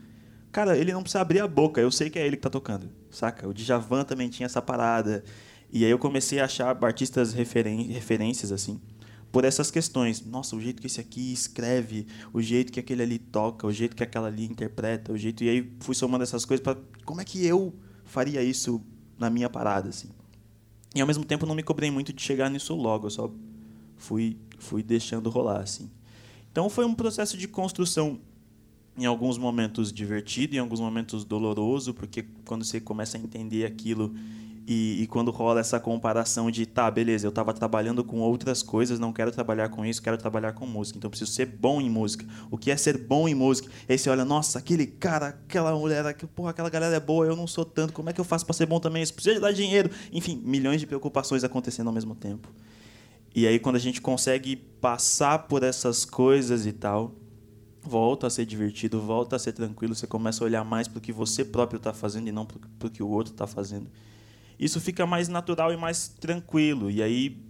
[0.52, 2.90] cara, ele não precisa abrir a boca, eu sei que é ele que está tocando,
[3.10, 3.48] saca?
[3.48, 5.24] O Djavan também tinha essa parada.
[5.72, 8.78] E aí eu comecei a achar artistas referen referências, assim,
[9.32, 10.22] por essas questões.
[10.26, 13.96] Nossa, o jeito que esse aqui escreve, o jeito que aquele ali toca, o jeito
[13.96, 15.42] que aquela ali interpreta, o jeito...
[15.44, 16.76] E aí fui somando essas coisas para
[17.06, 17.74] como é que eu
[18.04, 18.82] faria isso
[19.18, 20.10] na minha parada, assim.
[20.94, 23.30] E ao mesmo tempo não me cobrei muito de chegar nisso logo, eu só
[23.96, 25.90] fui, fui deixando rolar, assim.
[26.50, 28.18] Então foi um processo de construção
[28.96, 34.12] em alguns momentos divertido, em alguns momentos doloroso, porque quando você começa a entender aquilo
[34.68, 38.98] e, e quando rola essa comparação de, tá, beleza, eu estava trabalhando com outras coisas,
[39.00, 42.26] não quero trabalhar com isso, quero trabalhar com música, então preciso ser bom em música.
[42.50, 43.70] O que é ser bom em música?
[43.88, 47.24] E aí você olha, nossa, aquele cara, aquela mulher, aqu- porra, aquela galera é boa,
[47.24, 49.02] eu não sou tanto, como é que eu faço para ser bom também?
[49.02, 49.90] Isso precisa dar dinheiro.
[50.12, 52.52] Enfim, milhões de preocupações acontecendo ao mesmo tempo.
[53.34, 57.14] E aí quando a gente consegue passar por essas coisas e tal,
[57.82, 61.00] volta a ser divertido, volta a ser tranquilo, você começa a olhar mais para o
[61.00, 63.88] que você próprio está fazendo e não para o que o outro está fazendo.
[64.58, 66.90] Isso fica mais natural e mais tranquilo.
[66.90, 67.40] E aí,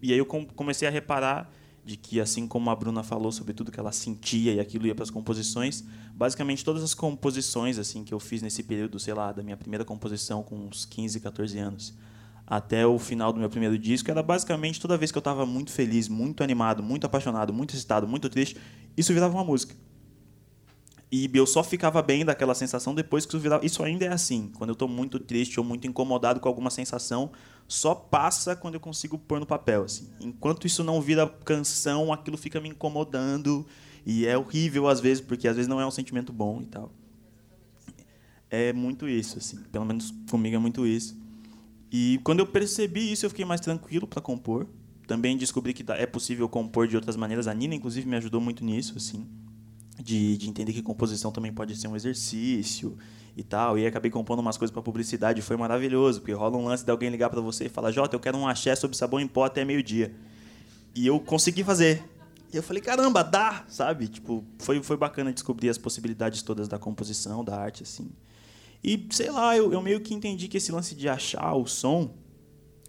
[0.00, 1.50] e aí eu com- comecei a reparar
[1.84, 4.94] de que, assim como a Bruna falou sobre tudo que ela sentia e aquilo ia
[4.94, 5.84] para as composições,
[6.14, 9.84] basicamente todas as composições assim que eu fiz nesse período, sei lá, da minha primeira
[9.84, 11.92] composição com uns 15, 14 anos,
[12.46, 15.72] até o final do meu primeiro disco, era basicamente toda vez que eu estava muito
[15.72, 18.56] feliz, muito animado, muito apaixonado, muito excitado, muito triste,
[18.96, 19.74] isso virava uma música.
[21.14, 23.66] E eu só ficava bem daquela sensação depois que isso virava.
[23.66, 24.50] Isso ainda é assim.
[24.56, 27.30] Quando eu estou muito triste ou muito incomodado com alguma sensação,
[27.68, 29.84] só passa quando eu consigo pôr no papel.
[29.84, 30.08] Assim.
[30.22, 33.66] Enquanto isso não vira canção, aquilo fica me incomodando.
[34.06, 36.90] E é horrível às vezes, porque às vezes não é um sentimento bom e tal.
[38.48, 39.58] É muito isso, assim.
[39.70, 41.14] Pelo menos comigo é muito isso.
[41.90, 44.66] E quando eu percebi isso, eu fiquei mais tranquilo para compor.
[45.06, 47.46] Também descobri que é possível compor de outras maneiras.
[47.46, 49.26] A Nina, inclusive, me ajudou muito nisso, assim.
[50.02, 52.96] De, de entender que composição também pode ser um exercício
[53.36, 53.78] e tal.
[53.78, 57.08] E acabei compondo umas coisas para publicidade, foi maravilhoso, porque rola um lance de alguém
[57.08, 59.64] ligar para você e falar: "Jota, eu quero um axé sobre sabão em pó até
[59.64, 60.14] meio-dia".
[60.94, 62.02] E eu consegui fazer.
[62.52, 64.08] E eu falei: "Caramba, dá", sabe?
[64.08, 68.10] Tipo, foi foi bacana descobrir as possibilidades todas da composição, da arte assim.
[68.82, 72.12] E sei lá, eu, eu meio que entendi que esse lance de achar o som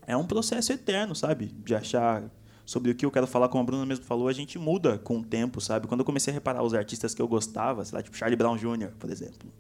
[0.08, 1.54] é um processo eterno, sabe?
[1.64, 2.24] De achar
[2.66, 5.20] sobre o que eu quero falar, como a Bruna mesmo falou, a gente muda com
[5.20, 5.88] o tempo, sabe?
[5.88, 8.58] Quando eu comecei a reparar os artistas que eu gostava, sei lá, tipo Charlie Brown
[8.58, 9.52] Jr., por exemplo.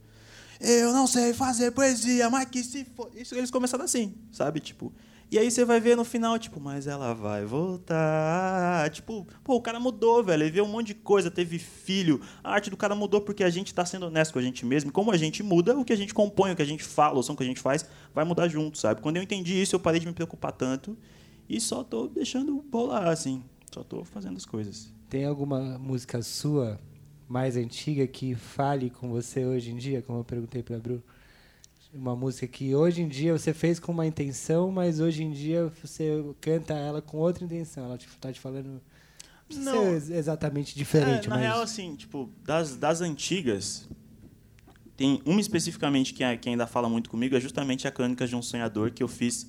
[0.59, 3.11] Eu não sei fazer poesia, mas que se for.
[3.15, 4.59] Isso eles começaram assim, sabe?
[4.61, 4.93] Tipo.
[5.30, 8.88] E aí você vai ver no final, tipo, mas ela vai voltar.
[8.91, 10.43] Tipo, pô, o cara mudou, velho.
[10.43, 12.21] Ele vê um monte de coisa, teve filho.
[12.43, 14.91] A arte do cara mudou porque a gente tá sendo honesto com a gente mesmo.
[14.91, 17.23] Como a gente muda, o que a gente compõe, o que a gente fala, o
[17.23, 19.01] som que a gente faz, vai mudar junto, sabe?
[19.01, 20.95] Quando eu entendi isso, eu parei de me preocupar tanto
[21.49, 23.44] e só tô deixando rolar, assim.
[23.74, 24.91] Só tô fazendo as coisas.
[25.10, 26.80] Tem alguma música sua
[27.28, 31.02] mais antiga que fale com você hoje em dia, como eu perguntei para Bru?
[31.94, 35.72] Uma música que hoje em dia você fez com uma intenção, mas hoje em dia
[35.84, 37.86] você canta ela com outra intenção.
[37.86, 38.82] Ela tipo, tá te falando.
[39.56, 41.44] Não ser exatamente diferente, É, na mas.
[41.45, 43.88] real, assim, tipo, das, das antigas,
[44.98, 48.36] tem uma especificamente que, a- que ainda fala muito comigo, é justamente a Crônicas de
[48.36, 49.48] um Sonhador, que eu fiz,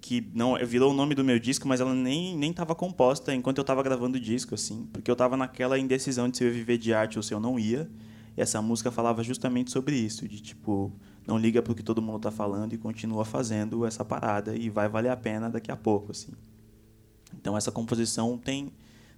[0.00, 3.58] que não virou o nome do meu disco, mas ela nem nem estava composta enquanto
[3.58, 6.54] eu estava gravando o disco, assim, porque eu estava naquela indecisão de se eu ia
[6.54, 7.90] viver de arte ou se eu não ia.
[8.36, 10.90] E essa música falava justamente sobre isso, de tipo,
[11.26, 14.88] não liga pro que todo mundo tá falando e continua fazendo essa parada e vai
[14.88, 16.32] valer a pena daqui a pouco, assim.
[17.34, 18.72] Então essa composição tem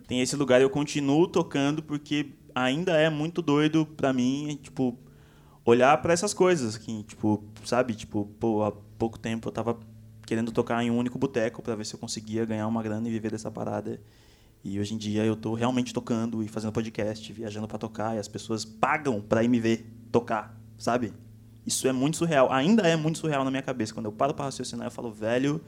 [0.07, 4.99] tem esse lugar eu continuo tocando porque ainda é muito doido pra mim, tipo,
[5.65, 9.79] olhar pra essas coisas que, tipo, sabe, tipo, pô, há pouco tempo eu tava
[10.27, 13.11] querendo tocar em um único boteco pra ver se eu conseguia ganhar uma grana e
[13.11, 14.01] viver dessa parada.
[14.63, 18.19] E hoje em dia eu tô realmente tocando e fazendo podcast, viajando pra tocar e
[18.19, 21.13] as pessoas pagam pra ir me ver tocar, sabe?
[21.67, 22.51] Isso é muito surreal.
[22.53, 23.93] Ainda é muito surreal na minha cabeça.
[23.93, 25.61] Quando eu paro pra raciocinar, eu falo, velho,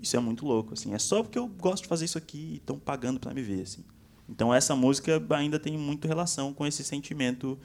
[0.00, 0.92] isso é muito louco, assim.
[0.94, 3.62] É só porque eu gosto de fazer isso aqui e estão pagando para me ver,
[3.62, 3.84] assim.
[4.28, 7.58] Então essa música ainda tem muito relação com esse sentimento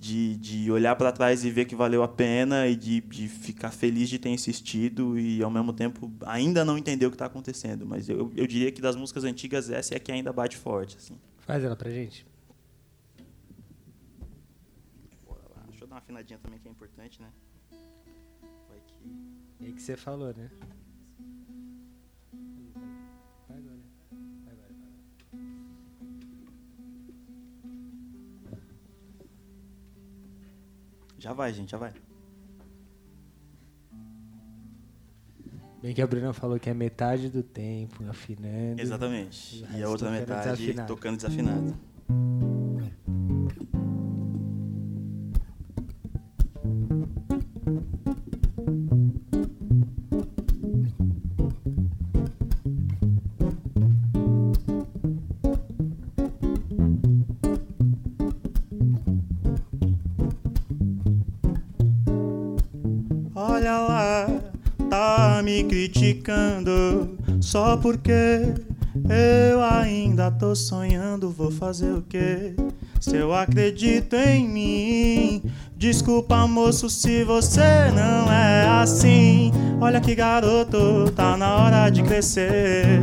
[0.00, 3.70] de, de olhar para trás e ver que valeu a pena e de, de ficar
[3.70, 7.86] feliz de ter insistido e ao mesmo tempo ainda não entender o que está acontecendo.
[7.86, 10.96] Mas eu, eu diria que das músicas antigas essa é a que ainda bate forte,
[10.96, 11.18] assim.
[11.38, 12.26] Faz ela pra gente.
[15.26, 15.62] Bora lá.
[15.68, 17.28] Deixa eu dar uma afinadinha também que é importante, né?
[18.68, 19.68] Vai que...
[19.68, 20.50] É que você falou, né?
[31.20, 31.92] Já vai, gente, já vai.
[35.82, 38.80] Bem que a Bruna falou que é metade do tempo afinando.
[38.80, 39.64] Exatamente.
[39.74, 40.88] E a outra metade desafinado.
[40.88, 41.78] tocando desafinado.
[67.50, 68.54] Só porque
[69.08, 71.30] eu ainda tô sonhando.
[71.30, 72.54] Vou fazer o quê?
[73.00, 75.42] Se eu acredito em mim,
[75.76, 79.50] desculpa moço se você não é assim.
[79.80, 83.00] Olha que garoto, tá na hora de crescer.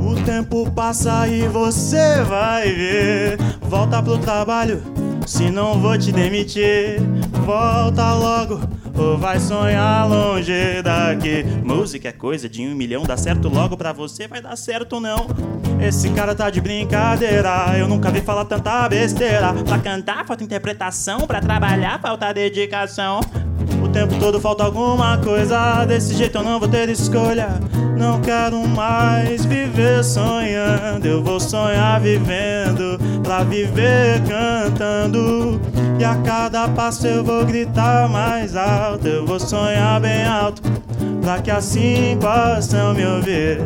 [0.00, 3.38] O tempo passa e você vai ver.
[3.60, 4.82] Volta pro trabalho,
[5.26, 7.02] se não vou te demitir.
[7.44, 8.60] Volta logo,
[8.98, 11.44] ou vai sonhar longe daqui.
[11.64, 15.00] Música é coisa de um milhão, dá certo logo pra você, vai dar certo ou
[15.00, 15.26] não?
[15.80, 19.52] Esse cara tá de brincadeira, eu nunca vi falar tanta besteira.
[19.52, 23.20] Pra cantar, falta interpretação, pra trabalhar, falta dedicação.
[23.82, 27.48] O tempo todo falta alguma coisa, desse jeito eu não vou ter escolha.
[27.96, 35.60] Não quero mais viver sonhando, eu vou sonhar vivendo, pra viver cantando.
[35.98, 40.62] E a cada passo eu vou gritar mais alto, eu vou sonhar bem alto,
[41.20, 43.58] pra que assim possam me ouvir.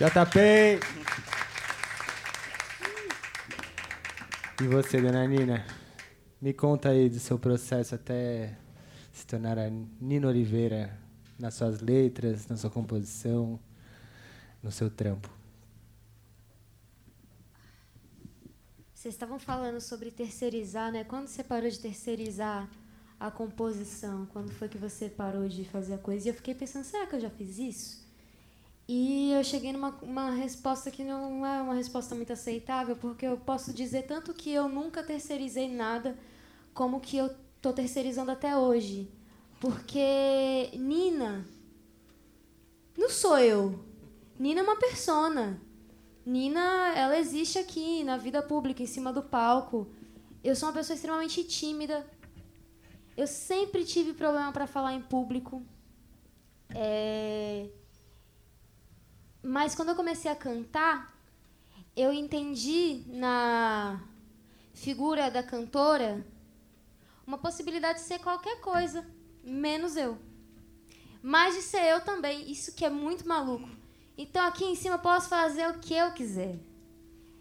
[0.00, 0.95] JP!
[4.58, 5.66] E você, dona Nina?
[6.40, 8.56] Me conta aí do seu processo até
[9.12, 10.98] se tornar a Nina Oliveira
[11.38, 13.60] nas suas letras, na sua composição,
[14.62, 15.28] no seu trampo.
[18.94, 21.04] Vocês estavam falando sobre terceirizar, né?
[21.04, 22.66] Quando você parou de terceirizar
[23.20, 24.24] a composição?
[24.32, 26.28] Quando foi que você parou de fazer a coisa?
[26.28, 28.05] E eu fiquei pensando, será que eu já fiz isso?
[28.88, 33.36] E eu cheguei numa uma resposta que não é uma resposta muito aceitável, porque eu
[33.36, 36.16] posso dizer tanto que eu nunca terceirizei nada,
[36.72, 37.26] como que eu
[37.56, 39.10] estou terceirizando até hoje.
[39.58, 41.44] Porque Nina
[42.96, 43.78] não sou eu.
[44.38, 45.60] Nina é uma persona.
[46.24, 49.86] Nina, ela existe aqui na vida pública, em cima do palco.
[50.42, 52.06] Eu sou uma pessoa extremamente tímida.
[53.16, 55.62] Eu sempre tive problema para falar em público.
[56.70, 57.68] É...
[59.46, 61.16] Mas quando eu comecei a cantar,
[61.96, 64.02] eu entendi na
[64.74, 66.26] figura da cantora
[67.24, 69.06] uma possibilidade de ser qualquer coisa,
[69.44, 70.18] menos eu.
[71.22, 73.68] Mas de ser eu também, isso que é muito maluco.
[74.18, 76.58] Então aqui em cima eu posso fazer o que eu quiser.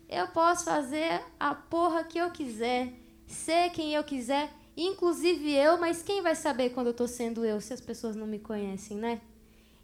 [0.08, 2.94] Eu posso fazer a porra que eu quiser,
[3.26, 7.60] ser quem eu quiser, inclusive eu, mas quem vai saber quando eu estou sendo eu
[7.60, 9.22] se as pessoas não me conhecem, né?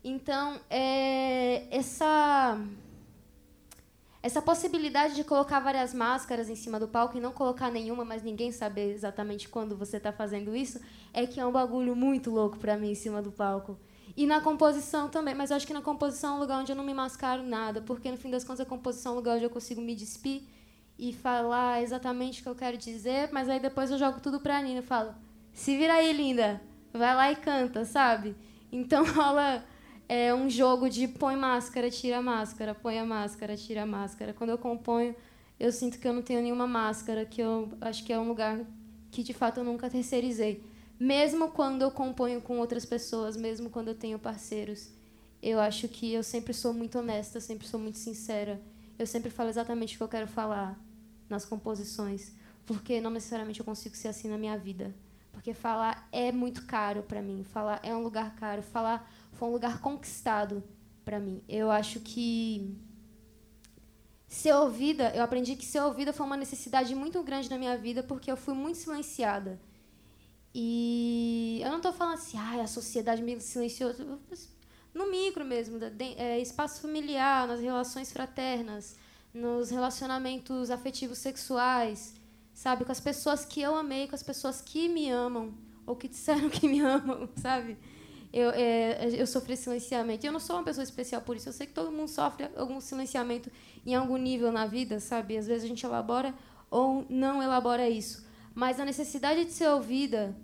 [0.03, 2.59] Então, é, essa
[4.23, 8.21] essa possibilidade de colocar várias máscaras em cima do palco e não colocar nenhuma, mas
[8.21, 10.79] ninguém saber exatamente quando você está fazendo isso,
[11.11, 13.79] é que é um bagulho muito louco para mim em cima do palco.
[14.15, 16.75] E na composição também, mas eu acho que na composição é um lugar onde eu
[16.75, 19.45] não me mascaro nada, porque no fim das contas a composição é um lugar onde
[19.45, 20.43] eu consigo me despir
[20.99, 24.61] e falar exatamente o que eu quero dizer, mas aí depois eu jogo tudo pra
[24.61, 25.15] Nina e falo:
[25.51, 26.61] "Se vira aí, linda.
[26.93, 28.35] Vai lá e canta", sabe?
[28.71, 29.63] Então rola
[30.13, 34.33] é um jogo de põe máscara, tira máscara, põe a máscara, tira a máscara.
[34.33, 35.15] Quando eu componho,
[35.57, 38.59] eu sinto que eu não tenho nenhuma máscara, que eu acho que é um lugar
[39.09, 40.65] que de fato eu nunca terceirizei.
[40.99, 44.89] Mesmo quando eu componho com outras pessoas, mesmo quando eu tenho parceiros,
[45.41, 48.61] eu acho que eu sempre sou muito honesta, sempre sou muito sincera.
[48.99, 50.77] Eu sempre falo exatamente o que eu quero falar
[51.29, 52.33] nas composições,
[52.65, 54.93] porque não necessariamente eu consigo ser assim na minha vida.
[55.31, 59.51] Porque falar é muito caro para mim, falar é um lugar caro, falar foi um
[59.51, 60.63] lugar conquistado
[61.03, 61.43] para mim.
[61.47, 62.77] Eu acho que
[64.27, 68.01] ser ouvida, eu aprendi que ser ouvida foi uma necessidade muito grande na minha vida
[68.01, 69.59] porque eu fui muito silenciada.
[70.53, 73.93] E eu não estou falando assim, ah, a sociedade me silenciou.
[74.93, 75.79] No micro mesmo,
[76.17, 78.97] é, espaço familiar, nas relações fraternas,
[79.33, 82.13] nos relacionamentos afetivos sexuais,
[82.53, 82.83] sabe?
[82.83, 85.53] Com as pessoas que eu amei, com as pessoas que me amam,
[85.85, 87.77] ou que disseram que me amam, sabe?
[88.33, 90.25] Eu, é, eu sofri silenciamento.
[90.25, 91.49] Eu não sou uma pessoa especial por isso.
[91.49, 93.51] Eu sei que todo mundo sofre algum silenciamento
[93.85, 95.37] em algum nível na vida, sabe?
[95.37, 96.33] Às vezes a gente elabora
[96.69, 98.25] ou não elabora isso.
[98.55, 100.35] Mas a necessidade de ser ouvida,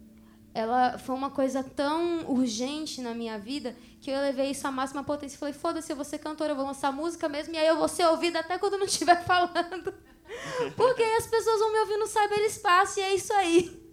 [0.53, 5.03] ela foi uma coisa tão urgente na minha vida que eu levei isso à máxima
[5.03, 5.35] potência.
[5.35, 7.77] e Falei, foda-se, eu vou ser cantora, eu vou lançar música mesmo, e aí eu
[7.77, 9.93] vou ser ouvida até quando não estiver falando.
[10.75, 13.86] Porque aí as pessoas vão me ouvir no cyberespaço, e é isso aí.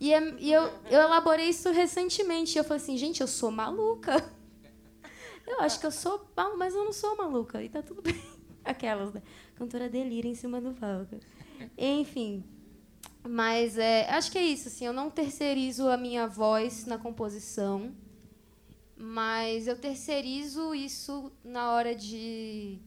[0.00, 2.56] E, é, e eu, eu elaborei isso recentemente.
[2.56, 4.16] E eu falei assim, gente, eu sou maluca.
[5.46, 7.62] Eu acho que eu sou, mas eu não sou maluca.
[7.62, 8.22] E tá tudo bem.
[8.62, 9.22] Aquelas, né?
[9.54, 11.18] Cantora delira em cima do palco.
[11.78, 12.44] Enfim,
[13.26, 14.68] mas é, acho que é isso.
[14.68, 17.94] Assim, eu não terceirizo a minha voz na composição,
[18.94, 22.78] mas eu terceirizo isso na hora de,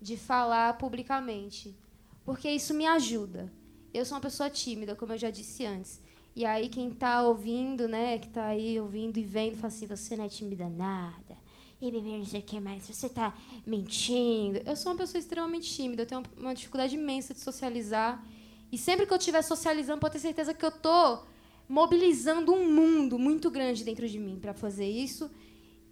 [0.00, 1.76] de falar publicamente,
[2.24, 3.52] porque isso me ajuda.
[3.94, 6.01] Eu sou uma pessoa tímida, como eu já disse antes.
[6.34, 10.16] E aí quem está ouvindo, né, que está aí ouvindo e vendo, fala assim, você
[10.16, 11.36] não é tímida nada.
[11.80, 13.34] E não sei o que mais, você está
[13.66, 14.60] mentindo.
[14.64, 18.24] Eu sou uma pessoa extremamente tímida, eu tenho uma dificuldade imensa de socializar.
[18.70, 21.26] E sempre que eu estiver socializando, pode ter certeza que eu estou
[21.68, 25.30] mobilizando um mundo muito grande dentro de mim para fazer isso.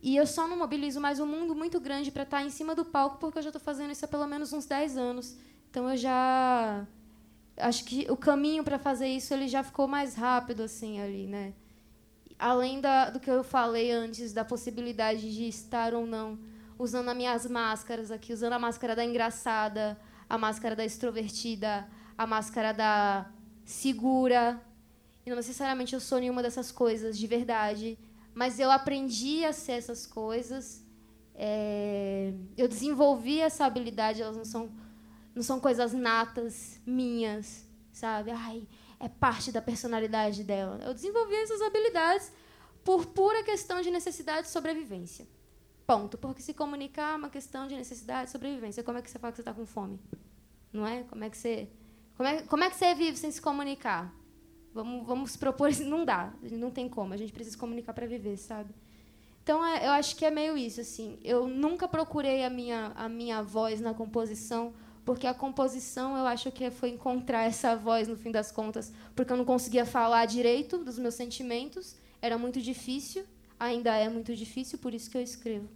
[0.03, 2.75] E eu só não mobilizo mais um mundo muito grande para estar tá em cima
[2.75, 5.37] do palco, porque eu já estou fazendo isso há pelo menos uns 10 anos.
[5.69, 6.87] Então eu já
[7.63, 11.53] acho que o caminho para fazer isso ele já ficou mais rápido assim ali, né?
[12.39, 16.39] Além da, do que eu falei antes da possibilidade de estar ou não
[16.79, 22.27] usando as minhas máscaras aqui, usando a máscara da engraçada, a máscara da extrovertida, a
[22.27, 23.31] máscara da
[23.65, 24.61] segura.
[25.25, 27.99] E não necessariamente eu sou nenhuma dessas coisas de verdade,
[28.35, 30.83] mas eu aprendi a ser essas coisas.
[31.35, 34.71] É, eu desenvolvi essa habilidade, elas não são,
[35.41, 38.31] não são coisas natas minhas, sabe?
[38.31, 38.69] Ai,
[38.99, 40.79] é parte da personalidade dela.
[40.85, 42.31] Eu desenvolvi essas habilidades
[42.85, 45.27] por pura questão de necessidade de sobrevivência.
[45.87, 46.19] Ponto.
[46.19, 48.83] Porque se comunicar é uma questão de necessidade de sobrevivência.
[48.83, 49.99] Como é que você fala que você está com fome?
[50.71, 51.05] Não é?
[51.05, 51.71] Como é que você
[52.15, 54.15] como é, como é que você vive sem se comunicar?
[54.75, 55.85] Vamos, vamos propor isso.
[55.85, 57.15] Não dá, não tem como.
[57.15, 58.75] A gente precisa se comunicar para viver, sabe?
[59.43, 60.83] Então, é, eu acho que é meio isso.
[60.83, 61.19] assim.
[61.25, 64.75] Eu nunca procurei a minha, a minha voz na composição
[65.11, 69.33] Porque a composição, eu acho que foi encontrar essa voz no fim das contas, porque
[69.33, 73.25] eu não conseguia falar direito dos meus sentimentos, era muito difícil,
[73.59, 75.69] ainda é muito difícil, por isso que eu escrevo.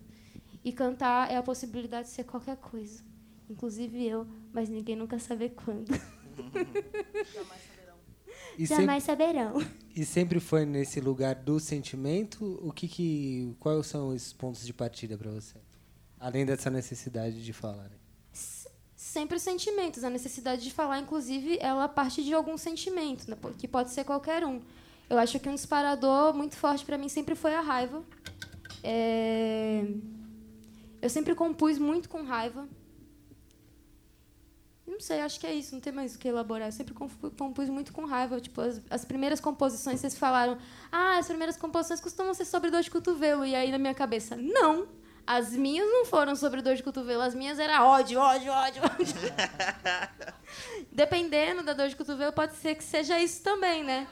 [0.65, 3.03] E cantar é a possibilidade de ser qualquer coisa,
[3.51, 5.91] inclusive eu, mas ninguém nunca sabe quando.
[8.57, 9.67] E Jamais sempre, saberão.
[9.97, 12.57] e sempre foi nesse lugar do sentimento.
[12.63, 15.57] O que que, quais são os pontos de partida para você?
[16.21, 17.89] Além dessa necessidade de falar.
[17.89, 18.04] né?
[19.17, 20.03] Sempre os sentimentos.
[20.05, 24.41] A necessidade de falar, inclusive, ela parte de algum sentimento, né, que pode ser qualquer
[24.45, 24.57] um.
[25.09, 28.03] Eu acho que um disparador muito forte para mim sempre foi a raiva.
[28.83, 29.85] É,
[31.01, 32.67] Eu sempre compus muito com raiva.
[34.87, 36.69] Não sei, acho que é isso, não tem mais o que elaborar.
[36.69, 38.41] Eu sempre compu- compus muito com raiva.
[38.41, 40.57] Tipo, as, as primeiras composições, vocês falaram,
[40.93, 43.45] ah, as primeiras composições costumam ser sobre dor de cotovelo.
[43.45, 44.87] E aí, na minha cabeça, não!
[45.27, 49.15] As minhas não foram sobre dor de cotovelo, as minhas era ódio, ódio, ódio, ódio.
[50.93, 54.07] Dependendo da dor de cotovelo, pode ser que seja isso também, né?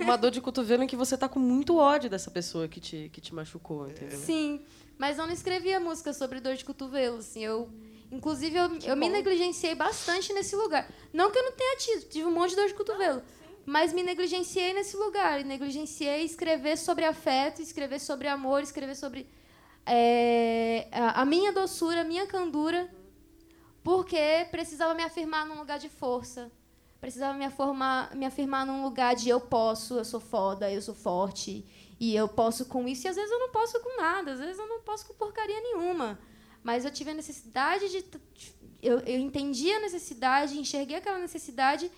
[0.00, 3.10] Uma dor de cotovelo em que você tá com muito ódio dessa pessoa que te,
[3.12, 4.18] que te machucou, entendeu?
[4.18, 4.64] Sim,
[4.96, 7.68] mas eu não escrevia música sobre dor de cotovelo, assim, eu...
[8.10, 10.90] Inclusive, eu, eu me negligenciei bastante nesse lugar.
[11.12, 13.22] Não que eu não tenha tido, tive um monte de dor de cotovelo.
[13.68, 15.44] Mas me negligenciei nesse lugar.
[15.44, 19.28] Negligenciei escrever sobre afeto, escrever sobre amor, escrever sobre
[19.84, 22.90] é, a, a minha doçura, a minha candura.
[23.84, 26.50] Porque precisava me afirmar num lugar de força.
[26.98, 30.94] Precisava me, afirmar, me afirmar num lugar de eu posso, eu sou foda, eu sou
[30.94, 31.66] forte.
[32.00, 33.06] E eu posso com isso.
[33.06, 34.32] E às vezes eu não posso com nada.
[34.32, 36.18] Às vezes eu não posso com porcaria nenhuma.
[36.62, 38.02] Mas eu tive a necessidade de.
[38.80, 41.90] Eu, eu entendi a necessidade, enxerguei aquela necessidade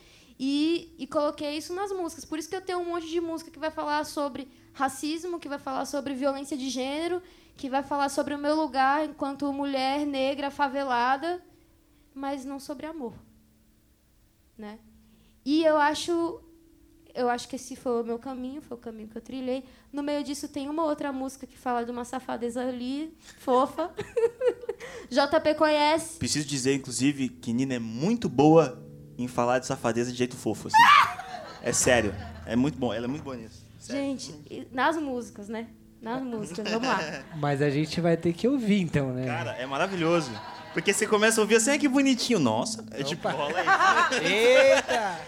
[0.43, 2.25] e, e coloquei isso nas músicas.
[2.25, 5.51] Por isso que eu tenho um monte de música que vai falar sobre racismo, que
[5.51, 7.23] vai falar sobre violência de gênero,
[7.59, 11.45] que vai falar sobre o meu lugar enquanto mulher negra favelada,
[12.15, 13.13] mas não sobre amor.
[14.57, 14.79] Né?
[15.45, 16.43] E eu acho
[17.13, 19.65] eu acho que esse foi o meu caminho, foi o caminho que eu trilhei.
[19.93, 23.93] No meio disso tem uma outra música que fala de uma safadeza ali, fofa.
[25.11, 26.19] JP conhece.
[26.19, 28.90] Preciso dizer, inclusive, que Nina é muito boa
[29.23, 30.77] em falar de safadeza de jeito fofo, assim.
[31.63, 32.15] É sério.
[32.47, 32.91] É muito bom.
[32.91, 33.63] Ela é muito boa nisso.
[33.79, 34.03] Sério.
[34.03, 35.67] Gente, nas músicas, né?
[36.01, 36.99] Nas músicas, vamos lá.
[37.37, 39.27] Mas a gente vai ter que ouvir, então, né?
[39.27, 40.31] Cara, é maravilhoso.
[40.73, 42.39] Porque você começa a ouvir assim, ah, que bonitinho.
[42.39, 44.23] Nossa, é tipo, rola isso.
[44.25, 45.21] Eita!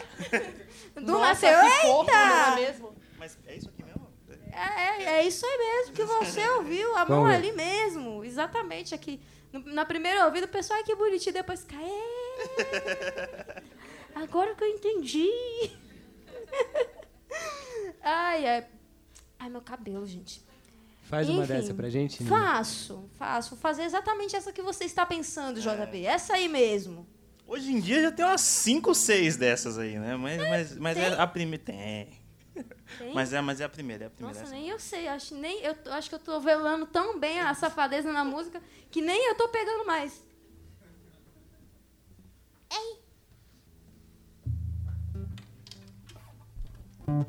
[0.97, 2.55] Do Nossa, nasceu, que fofo, não é eita!
[2.57, 2.95] mesmo?
[3.19, 4.07] Mas é isso aqui mesmo?
[4.51, 8.25] É, é, é isso aí mesmo que você ouviu, a mão ali mesmo.
[8.25, 9.21] Exatamente aqui.
[9.53, 11.81] No, na primeira ouvida, o pessoal, ai que bonitinho, depois cai.
[14.15, 15.29] "É, Agora que eu entendi.
[18.03, 18.67] ai, ai.
[19.39, 20.43] Ai, meu cabelo, gente.
[21.03, 22.35] Faz uma Enfim, dessa pra gente, Nina.
[22.35, 23.51] Faço, faço.
[23.51, 26.07] Vou fazer exatamente essa que você está pensando, JB.
[26.07, 27.07] Essa aí mesmo.
[27.47, 30.17] Hoje em dia já tem umas 5, 6 dessas aí, né?
[30.17, 31.63] Mas, mas, mas é a primeira.
[31.63, 32.23] Tem.
[32.99, 33.13] Tem?
[33.13, 34.41] Mas é, mas é a primeira, é a primeira.
[34.41, 34.59] Nossa, essa.
[34.59, 35.09] nem eu sei.
[35.09, 39.03] Acho, nem, eu acho que eu tô velando tão bem a safadeza na música que
[39.03, 40.25] nem eu tô pegando mais.
[42.73, 43.02] Ei!
[47.05, 47.25] Tava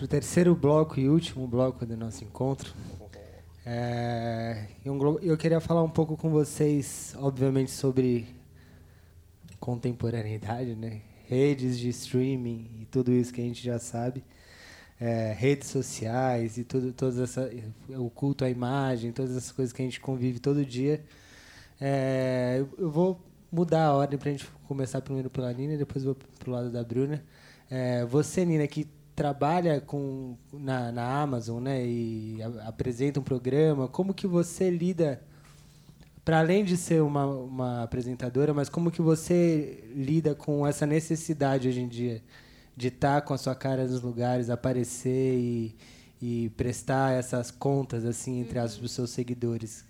[0.00, 2.72] para o terceiro bloco e último bloco do nosso encontro.
[3.66, 8.26] É, eu, queria falar um pouco com vocês, obviamente, sobre
[9.58, 11.02] contemporaneidade, né?
[11.26, 14.24] Redes de streaming e tudo isso que a gente já sabe.
[14.98, 17.50] É, redes sociais e tudo, todas essa,
[17.90, 21.04] o culto à imagem, todas essas coisas que a gente convive todo dia.
[21.78, 23.20] É, eu vou
[23.52, 26.52] mudar a ordem para a gente começar primeiro pela Nina e depois vou para o
[26.54, 27.22] lado da Bruna.
[27.68, 28.88] É, você, Nina, que
[29.20, 35.22] trabalha com, na, na Amazon né, e a- apresenta um programa, como que você lida,
[36.24, 41.68] para além de ser uma, uma apresentadora, mas como que você lida com essa necessidade
[41.68, 42.22] hoje em dia
[42.74, 45.76] de estar com a sua cara nos lugares, aparecer e,
[46.22, 49.84] e prestar essas contas assim entre as, os seus seguidores?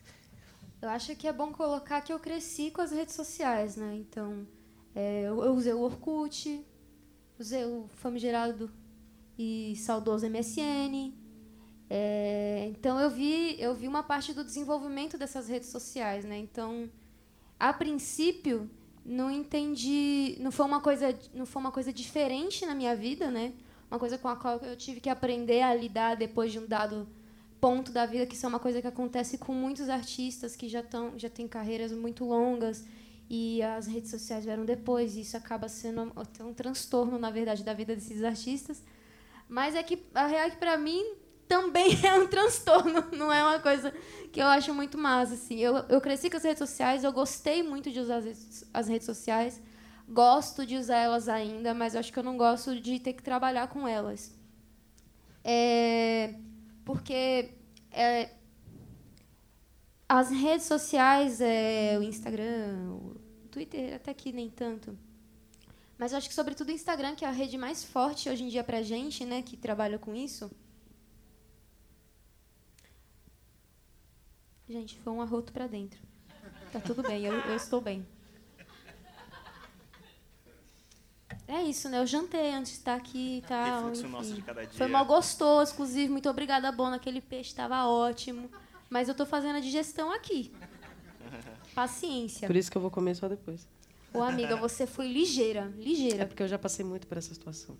[0.82, 3.94] Eu acho que é bom colocar que eu cresci com as redes sociais, né?
[3.94, 4.44] Então,
[4.92, 6.66] é, eu, eu usei o Orkut,
[7.38, 8.68] usei o famigerado
[9.40, 11.14] e saudoso MSN.
[11.88, 16.38] É, então, eu vi, eu vi uma parte do desenvolvimento dessas redes sociais, né?
[16.38, 16.90] Então,
[17.58, 18.70] a princípio,
[19.02, 23.54] não entendi, não foi uma coisa, não foi uma coisa diferente na minha vida, né?
[23.90, 27.08] Uma coisa com a qual eu tive que aprender a lidar depois de um dado
[27.58, 30.80] ponto da vida, que isso é uma coisa que acontece com muitos artistas que já
[30.80, 32.84] estão, já têm carreiras muito longas
[33.28, 37.72] e as redes sociais vieram depois, e isso acaba sendo um transtorno, na verdade, da
[37.72, 38.82] vida desses artistas.
[39.50, 41.04] Mas é que a real é que para mim
[41.48, 43.92] também é um transtorno, não é uma coisa
[44.32, 45.58] que eu acho muito massa assim.
[45.58, 48.88] Eu, eu cresci com as redes sociais, eu gostei muito de usar as redes, as
[48.88, 49.60] redes sociais.
[50.08, 53.66] Gosto de usar elas ainda, mas acho que eu não gosto de ter que trabalhar
[53.68, 54.32] com elas.
[55.42, 56.34] É,
[56.84, 57.50] porque
[57.90, 58.30] é,
[60.08, 63.16] as redes sociais, é, o Instagram, o
[63.50, 64.96] Twitter, até que nem tanto.
[66.00, 68.48] Mas eu acho que, sobretudo, o Instagram, que é a rede mais forte hoje em
[68.48, 70.50] dia pra gente, né, que trabalha com isso.
[74.66, 76.00] Gente, foi um arroto pra dentro.
[76.72, 78.06] Tá tudo bem, eu, eu estou bem.
[81.46, 81.98] É isso, né?
[81.98, 83.90] Eu jantei antes de estar aqui e tal.
[83.90, 84.08] Enfim.
[84.08, 84.78] nosso de cada dia.
[84.78, 86.08] Foi mal gostoso, inclusive.
[86.10, 86.96] Muito obrigada, Bona.
[86.96, 88.48] Aquele peixe estava ótimo.
[88.88, 90.50] Mas eu tô fazendo a digestão aqui.
[91.74, 92.46] Paciência.
[92.46, 93.66] Por isso que eu vou comer só depois.
[94.12, 95.72] Ô, amiga, você foi ligeira.
[95.78, 96.26] É Ligeira.
[96.26, 97.76] porque eu já passei muito por essa situação.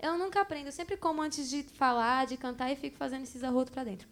[0.00, 0.66] Eu nunca aprendo.
[0.66, 4.06] Eu sempre como antes de falar, de cantar e fico fazendo esses arrotos pra dentro.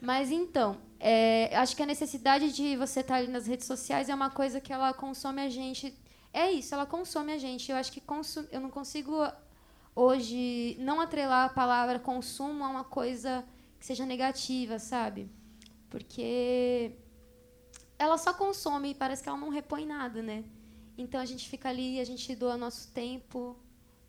[0.00, 4.14] Mas então, é, acho que a necessidade de você estar ali nas redes sociais é
[4.14, 5.94] uma coisa que ela consome a gente.
[6.32, 7.70] É isso, ela consome a gente.
[7.70, 9.12] Eu acho que consu- eu não consigo
[9.94, 13.44] hoje não atrelar a palavra consumo a uma coisa
[13.78, 15.30] que seja negativa, sabe?
[15.88, 16.92] Porque
[18.02, 20.44] ela só consome e parece que ela não repõe nada, né?
[20.98, 23.56] Então a gente fica ali, a gente doa nosso tempo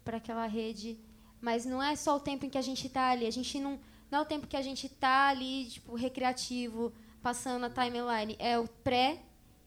[0.03, 0.99] para aquela rede,
[1.39, 3.79] mas não é só o tempo em que a gente está ali, a gente não
[4.11, 8.59] não é o tempo que a gente está ali, tipo, recreativo, passando a timeline, é
[8.59, 9.19] o pré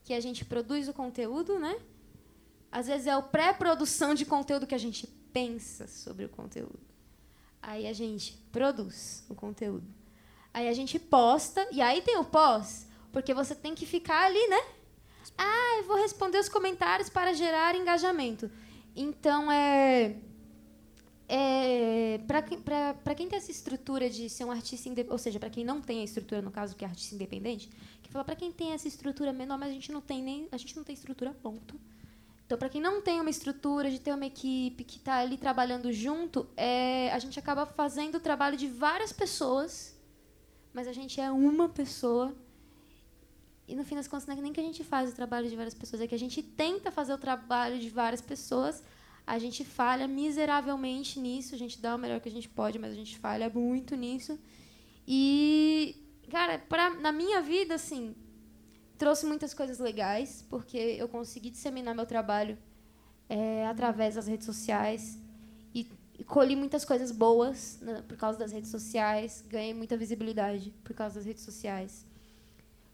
[0.05, 1.77] que a gente produz o conteúdo, né?
[2.71, 6.79] Às vezes é o pré-produção de conteúdo que a gente pensa sobre o conteúdo.
[7.61, 9.87] Aí a gente produz o conteúdo.
[10.55, 12.87] Aí a gente posta, e aí tem o pós,
[13.17, 14.63] porque você tem que ficar ali, né?
[15.39, 18.51] Ah, eu vou responder os comentários para gerar engajamento.
[18.95, 20.17] Então, é.
[21.27, 25.65] é para quem, tem essa estrutura de ser um artista independente, ou seja, para quem
[25.65, 27.71] não tem a estrutura, no caso, que é artista independente,
[28.03, 30.47] que fala para quem tem essa estrutura menor, mas a gente não tem nem.
[30.53, 31.81] A gente não tem estrutura, ponto.
[32.45, 35.91] Então, para quem não tem uma estrutura de ter uma equipe que está ali trabalhando
[35.91, 39.99] junto, é, a gente acaba fazendo o trabalho de várias pessoas,
[40.75, 42.37] mas a gente é uma pessoa.
[43.69, 45.57] E no fim das contas, não é nem que a gente faz o trabalho de
[45.57, 48.83] várias pessoas, é que a gente tenta fazer o trabalho de várias pessoas,
[49.27, 52.93] a gente falha miseravelmente nisso, a gente dá o melhor que a gente pode, mas
[52.93, 54.39] a gente falha muito nisso.
[55.07, 55.97] E,
[56.31, 58.15] cara, pra, na minha vida, assim,
[58.97, 62.57] trouxe muitas coisas legais, porque eu consegui disseminar meu trabalho
[63.29, 65.19] é, através das redes sociais
[65.75, 70.73] e, e colhi muitas coisas boas né, por causa das redes sociais, ganhei muita visibilidade
[70.85, 72.07] por causa das redes sociais.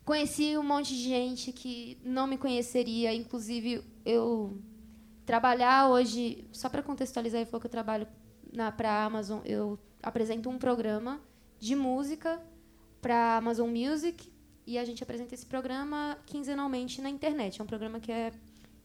[0.04, 4.60] Conheci um monte de gente que não me conheceria, inclusive eu
[5.24, 8.08] trabalhar hoje, só para contextualizar, eu falou que eu trabalho
[8.76, 11.20] para a Amazon, eu apresento um programa
[11.58, 12.42] de música
[13.00, 14.30] para Amazon Music
[14.66, 17.60] e a gente apresenta esse programa quinzenalmente na internet.
[17.60, 18.32] É um programa que é,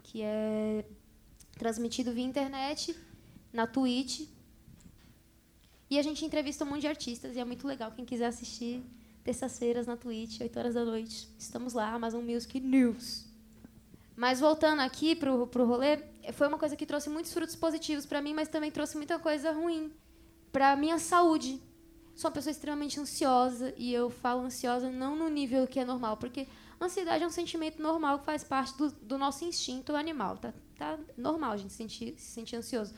[0.04, 0.86] que é
[1.58, 2.96] transmitido via internet,
[3.52, 4.28] na Twitch.
[5.90, 7.92] E a gente entrevista um monte de artistas e é muito legal.
[7.92, 8.84] Quem quiser assistir,
[9.28, 11.28] terças-feiras na Twitch, 8 horas da noite.
[11.38, 13.26] Estamos lá, Amazon Music News.
[14.16, 16.00] Mas voltando aqui pro, pro rolê,
[16.32, 19.52] foi uma coisa que trouxe muitos frutos positivos para mim, mas também trouxe muita coisa
[19.52, 19.92] ruim
[20.50, 21.62] para minha saúde.
[22.16, 26.16] Sou uma pessoa extremamente ansiosa e eu falo ansiosa não no nível que é normal,
[26.16, 26.48] porque
[26.80, 30.54] ansiedade é um sentimento normal que faz parte do, do nosso instinto animal, tá?
[30.78, 32.94] Tá normal a gente se sentir, se sentir ansioso.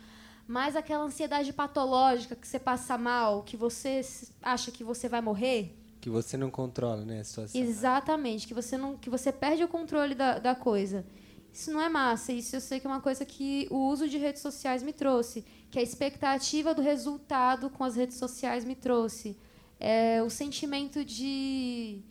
[0.47, 4.01] Mas aquela ansiedade patológica que você passa mal, que você
[4.43, 7.61] acha que você vai morrer, Que você não controla, né, a situação.
[7.61, 11.05] Exatamente, que você não, que você perde o controle da, da coisa.
[11.51, 14.17] Isso não é massa, isso eu sei que é uma coisa que o uso de
[14.17, 19.35] redes sociais me trouxe, que a expectativa do resultado com as redes sociais me trouxe.
[19.79, 22.01] É, o sentimento de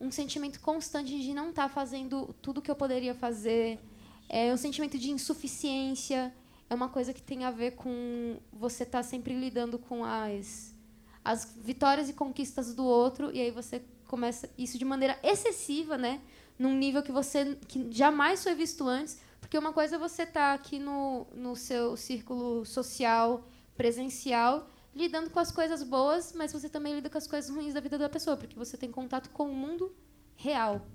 [0.00, 3.80] um sentimento constante de não estar fazendo tudo que eu poderia fazer,
[4.28, 6.32] é um sentimento de insuficiência,
[6.70, 10.74] é uma coisa que tem a ver com você estar sempre lidando com as
[11.24, 16.20] as vitórias e conquistas do outro e aí você começa isso de maneira excessiva, né?
[16.58, 20.54] Num nível que você que jamais foi visto antes, porque uma coisa é você estar
[20.54, 23.46] aqui no, no seu círculo social,
[23.76, 27.80] presencial, lidando com as coisas boas, mas você também lida com as coisas ruins da
[27.80, 29.94] vida da pessoa, porque você tem contato com o mundo
[30.34, 30.86] real.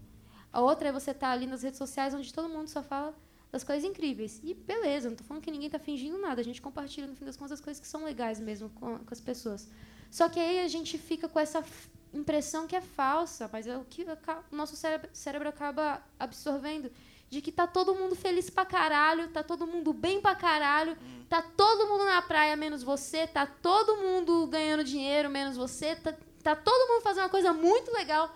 [0.51, 3.15] A outra é você estar ali nas redes sociais onde todo mundo só fala
[3.51, 4.41] das coisas incríveis.
[4.43, 7.23] E beleza, não estou falando que ninguém está fingindo nada, a gente compartilha no fim
[7.23, 9.69] das contas as coisas que são legais mesmo com, com as pessoas.
[10.13, 11.65] Só que aí a gente fica com essa
[12.13, 14.05] impressão que é falsa, mas é o que
[14.51, 16.91] o nosso cérebro, cérebro acaba absorvendo.
[17.31, 20.95] De que tá todo mundo feliz pra caralho, tá todo mundo bem pra caralho,
[21.27, 26.13] tá todo mundo na praia menos você, tá todo mundo ganhando dinheiro menos você, tá,
[26.43, 28.31] tá todo mundo fazendo uma coisa muito legal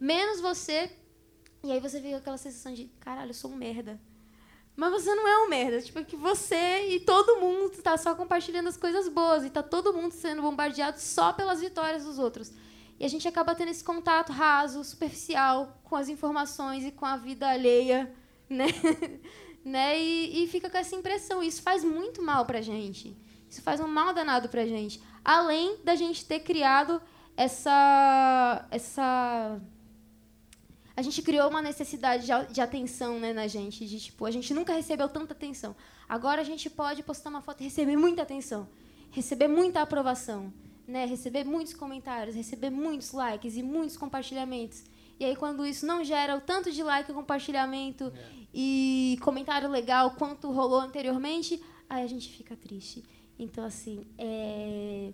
[0.00, 0.90] menos você.
[1.62, 4.00] E aí você fica com aquela sensação de, caralho, eu sou um merda.
[4.80, 5.82] Mas você não é um merda.
[5.82, 9.44] Tipo, é que você e todo mundo tá só compartilhando as coisas boas.
[9.44, 12.50] E tá todo mundo sendo bombardeado só pelas vitórias dos outros.
[12.98, 17.18] E a gente acaba tendo esse contato raso, superficial, com as informações e com a
[17.18, 18.10] vida alheia,
[18.48, 18.68] né?
[19.62, 20.00] né?
[20.00, 21.42] E, e fica com essa impressão.
[21.42, 23.14] Isso faz muito mal pra gente.
[23.50, 24.98] Isso faz um mal danado pra gente.
[25.22, 27.02] Além da gente ter criado
[27.36, 28.66] essa.
[28.70, 29.60] essa
[31.00, 33.86] a gente criou uma necessidade de, de atenção né, na gente.
[33.86, 35.74] De, tipo, a gente nunca recebeu tanta atenção.
[36.06, 38.68] Agora a gente pode postar uma foto e receber muita atenção.
[39.10, 40.52] Receber muita aprovação.
[40.86, 41.06] Né?
[41.06, 44.84] Receber muitos comentários, receber muitos likes e muitos compartilhamentos.
[45.18, 48.12] E aí, quando isso não gera o tanto de like, compartilhamento
[48.52, 53.02] e comentário legal quanto rolou anteriormente, aí a gente fica triste.
[53.38, 55.12] Então, assim, é...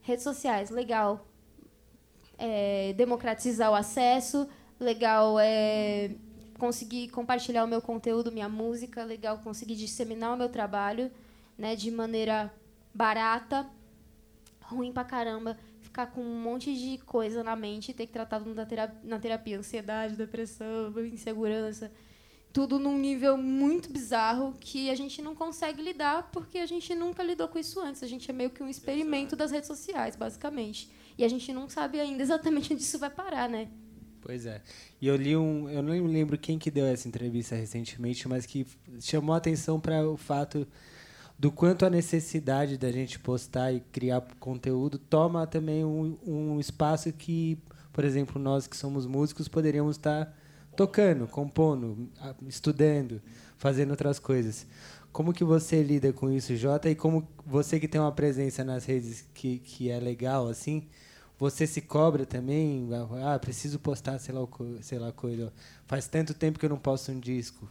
[0.00, 1.28] redes sociais, legal.
[2.36, 4.48] É, democratizar o acesso,
[4.82, 6.10] legal é
[6.58, 11.10] conseguir compartilhar o meu conteúdo, minha música, legal conseguir disseminar o meu trabalho,
[11.58, 12.52] né, de maneira
[12.94, 13.68] barata,
[14.60, 18.64] ruim pra caramba, ficar com um monte de coisa na mente ter que tratar na
[18.64, 21.90] terapia, na terapia, ansiedade, depressão, insegurança,
[22.52, 27.22] tudo num nível muito bizarro que a gente não consegue lidar porque a gente nunca
[27.22, 28.02] lidou com isso antes.
[28.02, 30.90] A gente é meio que um experimento das redes sociais, basicamente.
[31.16, 33.68] E a gente não sabe ainda exatamente onde isso vai parar, né?
[34.22, 34.62] Pois é.
[35.00, 35.68] E eu li um.
[35.68, 38.64] Eu não lembro quem que deu essa entrevista recentemente, mas que
[39.00, 40.66] chamou a atenção para o fato
[41.36, 47.12] do quanto a necessidade da gente postar e criar conteúdo toma também um, um espaço
[47.12, 47.58] que,
[47.92, 50.32] por exemplo, nós que somos músicos poderíamos estar
[50.76, 52.08] tocando, compondo,
[52.46, 53.20] estudando,
[53.58, 54.66] fazendo outras coisas.
[55.10, 56.88] Como que você lida com isso, Jota?
[56.88, 60.86] E como você que tem uma presença nas redes que, que é legal, assim,
[61.42, 62.88] você se cobra também?
[63.24, 64.46] Ah, preciso postar, sei lá,
[64.80, 65.52] sei lá, coisa.
[65.86, 67.68] Faz tanto tempo que eu não posto um disco.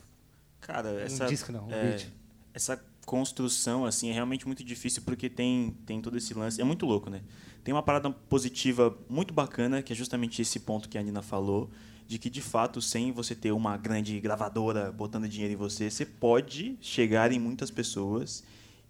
[0.60, 2.12] Cara, Um essa, disco não, um é, vídeo.
[2.54, 6.86] essa construção assim é realmente muito difícil porque tem tem todo esse lance, é muito
[6.86, 7.22] louco, né?
[7.64, 11.70] Tem uma parada positiva muito bacana, que é justamente esse ponto que a Nina falou,
[12.08, 16.06] de que de fato, sem você ter uma grande gravadora botando dinheiro em você, você
[16.06, 18.44] pode chegar em muitas pessoas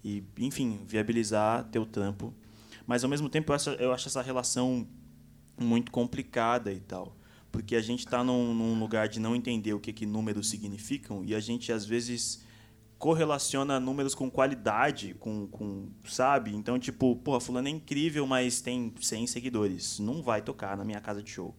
[0.03, 2.33] e, enfim, viabilizar teu trampo.
[2.85, 4.87] Mas ao mesmo tempo eu acho, eu acho essa relação
[5.59, 7.15] muito complicada e tal.
[7.51, 11.23] Porque a gente está num, num lugar de não entender o que, que números significam
[11.25, 12.43] e a gente, às vezes,
[12.97, 16.55] correlaciona números com qualidade, com, com sabe?
[16.55, 19.99] Então, tipo, pô, fulano é incrível, mas tem 100 seguidores.
[19.99, 21.53] Não vai tocar na minha casa de show.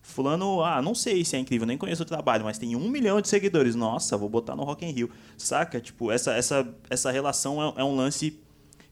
[0.00, 3.20] Fulano, ah, não sei se é incrível, nem conheço o trabalho, mas tem um milhão
[3.20, 3.74] de seguidores.
[3.74, 5.10] Nossa, vou botar no Rock in Rio.
[5.36, 5.80] Saca?
[5.80, 8.38] Tipo, essa, essa, essa relação é, é um lance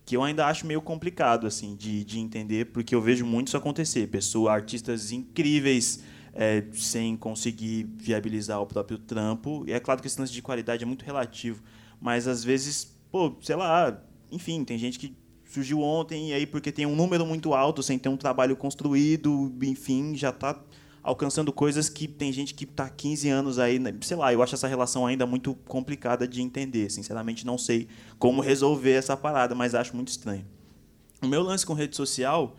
[0.05, 3.57] que eu ainda acho meio complicado, assim, de, de entender, porque eu vejo muito isso
[3.57, 4.09] acontecer.
[4.09, 6.03] Pessoas, artistas incríveis
[6.35, 9.65] é, sem conseguir viabilizar o próprio trampo.
[9.67, 11.63] E é claro que esse lance de qualidade é muito relativo,
[12.01, 15.15] mas às vezes, pô, sei lá, enfim, tem gente que
[15.45, 19.55] surgiu ontem e aí porque tem um número muito alto sem ter um trabalho construído,
[19.63, 20.59] enfim, já está
[21.03, 23.93] alcançando coisas que tem gente que está 15 anos aí, né?
[24.03, 26.91] sei lá, eu acho essa relação ainda muito complicada de entender.
[26.91, 27.89] Sinceramente, não sei
[28.19, 30.45] como resolver essa parada, mas acho muito estranho.
[31.21, 32.57] O meu lance com rede social,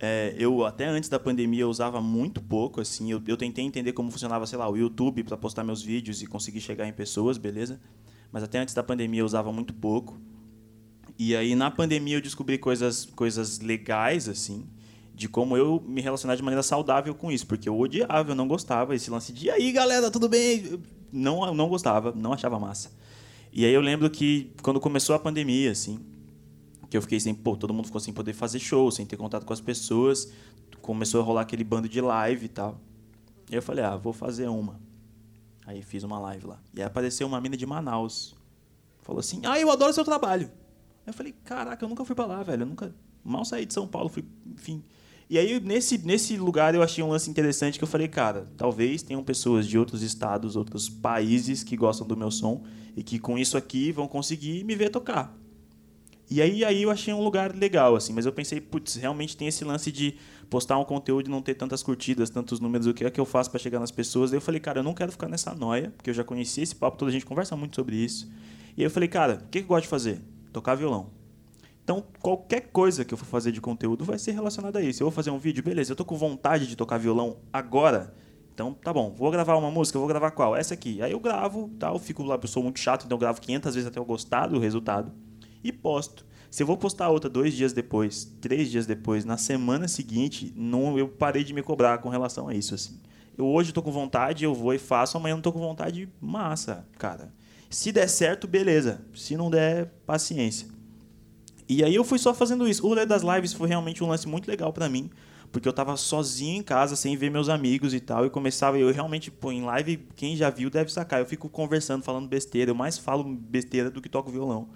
[0.00, 4.10] é, eu até antes da pandemia usava muito pouco, assim, eu, eu tentei entender como
[4.10, 7.78] funcionava, sei lá, o YouTube para postar meus vídeos e conseguir chegar em pessoas, beleza?
[8.30, 10.18] Mas até antes da pandemia eu usava muito pouco.
[11.18, 14.66] E aí na pandemia eu descobri coisas, coisas legais, assim,
[15.22, 18.48] de como eu me relacionar de maneira saudável com isso, porque eu odiava, eu não
[18.48, 20.80] gostava esse lance de e aí galera, tudo bem?
[21.12, 22.90] Não, não gostava, não achava massa.
[23.52, 26.00] E aí eu lembro que quando começou a pandemia, assim,
[26.90, 29.46] que eu fiquei sem, pô, todo mundo ficou sem poder fazer show, sem ter contato
[29.46, 30.32] com as pessoas,
[30.80, 32.80] começou a rolar aquele bando de live e tal.
[33.48, 34.80] E eu falei, ah, vou fazer uma.
[35.64, 36.60] Aí fiz uma live lá.
[36.74, 38.34] E aí apareceu uma mina de Manaus.
[39.02, 40.50] Falou assim, ah, eu adoro seu trabalho.
[41.06, 42.62] Eu falei, caraca, eu nunca fui pra lá, velho.
[42.62, 42.92] Eu nunca.
[43.22, 44.82] Mal saí de São Paulo, fui, enfim.
[45.32, 49.02] E aí, nesse, nesse lugar, eu achei um lance interessante que eu falei, cara, talvez
[49.02, 52.62] tenham pessoas de outros estados, outros países que gostam do meu som
[52.94, 55.34] e que com isso aqui vão conseguir me ver tocar.
[56.30, 59.48] E aí, aí eu achei um lugar legal, assim, mas eu pensei, putz, realmente tem
[59.48, 60.16] esse lance de
[60.50, 63.24] postar um conteúdo e não ter tantas curtidas, tantos números, o que é que eu
[63.24, 64.30] faço para chegar nas pessoas?
[64.30, 66.76] Daí eu falei, cara, eu não quero ficar nessa noia, porque eu já conheci esse
[66.76, 68.30] papo, toda a gente conversa muito sobre isso.
[68.76, 70.20] E aí eu falei, cara, o que eu gosto de fazer?
[70.52, 71.21] Tocar violão.
[71.84, 75.02] Então, qualquer coisa que eu for fazer de conteúdo vai ser relacionada a isso.
[75.02, 78.14] Eu vou fazer um vídeo, beleza, eu tô com vontade de tocar violão agora.
[78.54, 80.54] Então, tá bom, vou gravar uma música, vou gravar qual?
[80.54, 81.02] Essa aqui.
[81.02, 83.88] Aí eu gravo, tal, fico lá, eu sou muito chato, então eu gravo 500 vezes
[83.88, 85.12] até eu gostar do resultado
[85.64, 86.24] e posto.
[86.50, 90.98] Se eu vou postar outra dois dias depois, três dias depois, na semana seguinte, não,
[90.98, 93.00] eu parei de me cobrar com relação a isso, assim.
[93.38, 96.86] Eu hoje tô com vontade, eu vou e faço, amanhã não tô com vontade, massa,
[96.98, 97.32] cara.
[97.70, 99.00] Se der certo, beleza.
[99.14, 100.68] Se não der, paciência.
[101.68, 102.84] E aí eu fui só fazendo isso.
[102.84, 105.10] O rolê das lives foi realmente um lance muito legal para mim,
[105.50, 108.92] porque eu tava sozinho em casa, sem ver meus amigos e tal, e começava, eu
[108.92, 112.74] realmente, pô, em live, quem já viu deve sacar, eu fico conversando, falando besteira, eu
[112.74, 114.68] mais falo besteira do que toco violão.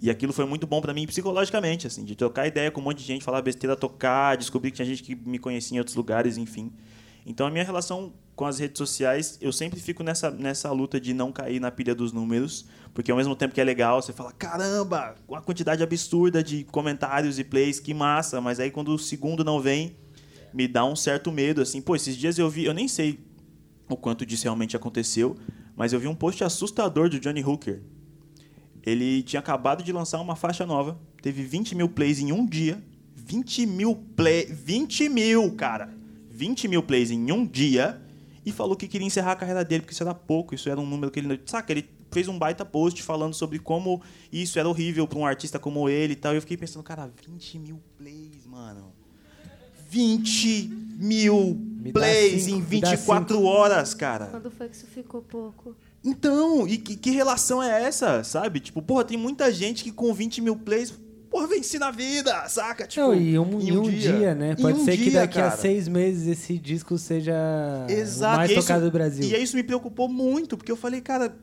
[0.00, 2.98] E aquilo foi muito bom para mim psicologicamente, assim, de trocar ideia com um monte
[2.98, 6.36] de gente, falar besteira, tocar, descobrir que tinha gente que me conhecia em outros lugares,
[6.36, 6.70] enfim.
[7.28, 11.12] Então a minha relação com as redes sociais, eu sempre fico nessa, nessa luta de
[11.12, 12.64] não cair na pilha dos números,
[12.94, 17.38] porque ao mesmo tempo que é legal, você fala, caramba, uma quantidade absurda de comentários
[17.38, 19.94] e plays, que massa, mas aí quando o segundo não vem,
[20.54, 23.20] me dá um certo medo, assim, pô, esses dias eu vi, eu nem sei
[23.90, 25.36] o quanto disso realmente aconteceu,
[25.76, 27.82] mas eu vi um post assustador do Johnny Hooker,
[28.84, 32.82] ele tinha acabado de lançar uma faixa nova, teve 20 mil plays em um dia.
[33.14, 35.97] 20 mil play, 20 mil, cara.
[36.38, 38.00] 20 mil plays em um dia
[38.46, 40.86] e falou que queria encerrar a carreira dele, porque isso era pouco, isso era um
[40.86, 41.40] número que ele.
[41.44, 44.00] Saca, ele fez um baita post falando sobre como
[44.32, 46.32] isso era horrível para um artista como ele e tal.
[46.32, 48.92] E eu fiquei pensando, cara, 20 mil plays, mano.
[49.90, 53.48] 20 mil Me plays cinco, em me dá 24 cinco.
[53.48, 54.26] horas, cara.
[54.26, 55.74] Quando foi que isso ficou pouco?
[56.04, 58.60] Então, e que, que relação é essa, sabe?
[58.60, 60.92] Tipo, porra, tem muita gente que com 20 mil plays,
[61.30, 62.86] porra, vence na vida, saca?
[62.86, 64.52] Tipo, Não, e um, em em um dia, né?
[64.58, 65.56] Em Pode um ser que dia, daqui a cara.
[65.56, 67.34] seis meses esse disco seja
[67.88, 68.36] Exato.
[68.36, 69.24] mais isso- tocado do Brasil.
[69.24, 71.34] E aí isso me preocupou muito, porque eu falei, cara,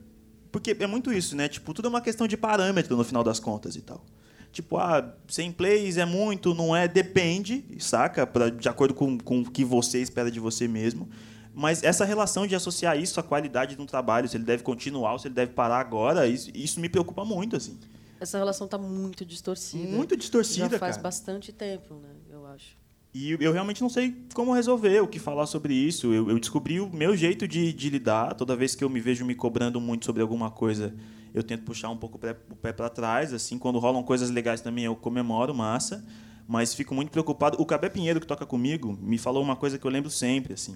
[0.52, 1.48] porque é muito isso, né?
[1.48, 4.04] Tipo, tudo é uma questão de parâmetro no final das contas e tal.
[4.52, 6.88] Tipo, ah, 100 plays é muito, não é?
[6.88, 8.26] Depende, saca?
[8.26, 11.10] Pra, de acordo com, com o que você espera de você mesmo.
[11.54, 15.14] Mas essa relação de associar isso à qualidade de um trabalho, se ele deve continuar
[15.14, 17.78] ou se ele deve parar agora, isso, isso me preocupa muito, assim.
[18.20, 19.88] Essa relação tá muito distorcida.
[19.96, 21.04] Muito distorcida, Já faz cara.
[21.04, 22.10] bastante tempo, né?
[22.30, 22.78] Eu acho.
[23.14, 26.14] E eu realmente não sei como resolver, o que falar sobre isso.
[26.14, 28.34] Eu, eu descobri o meu jeito de, de lidar.
[28.34, 30.94] Toda vez que eu me vejo me cobrando muito sobre alguma coisa,
[31.34, 33.34] eu tento puxar um pouco o pé- o pé para trás.
[33.34, 36.04] Assim, quando rolam coisas legais também, eu comemoro, massa.
[36.48, 37.56] Mas fico muito preocupado.
[37.60, 40.76] O Cabé Pinheiro, que toca comigo, me falou uma coisa que eu lembro sempre, assim.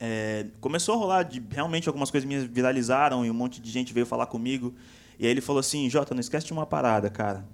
[0.00, 3.92] É, começou a rolar, de, realmente algumas coisas minhas viralizaram e um monte de gente
[3.92, 4.74] veio falar comigo.
[5.18, 7.46] E aí ele falou assim, Jota, não esquece de uma parada, cara.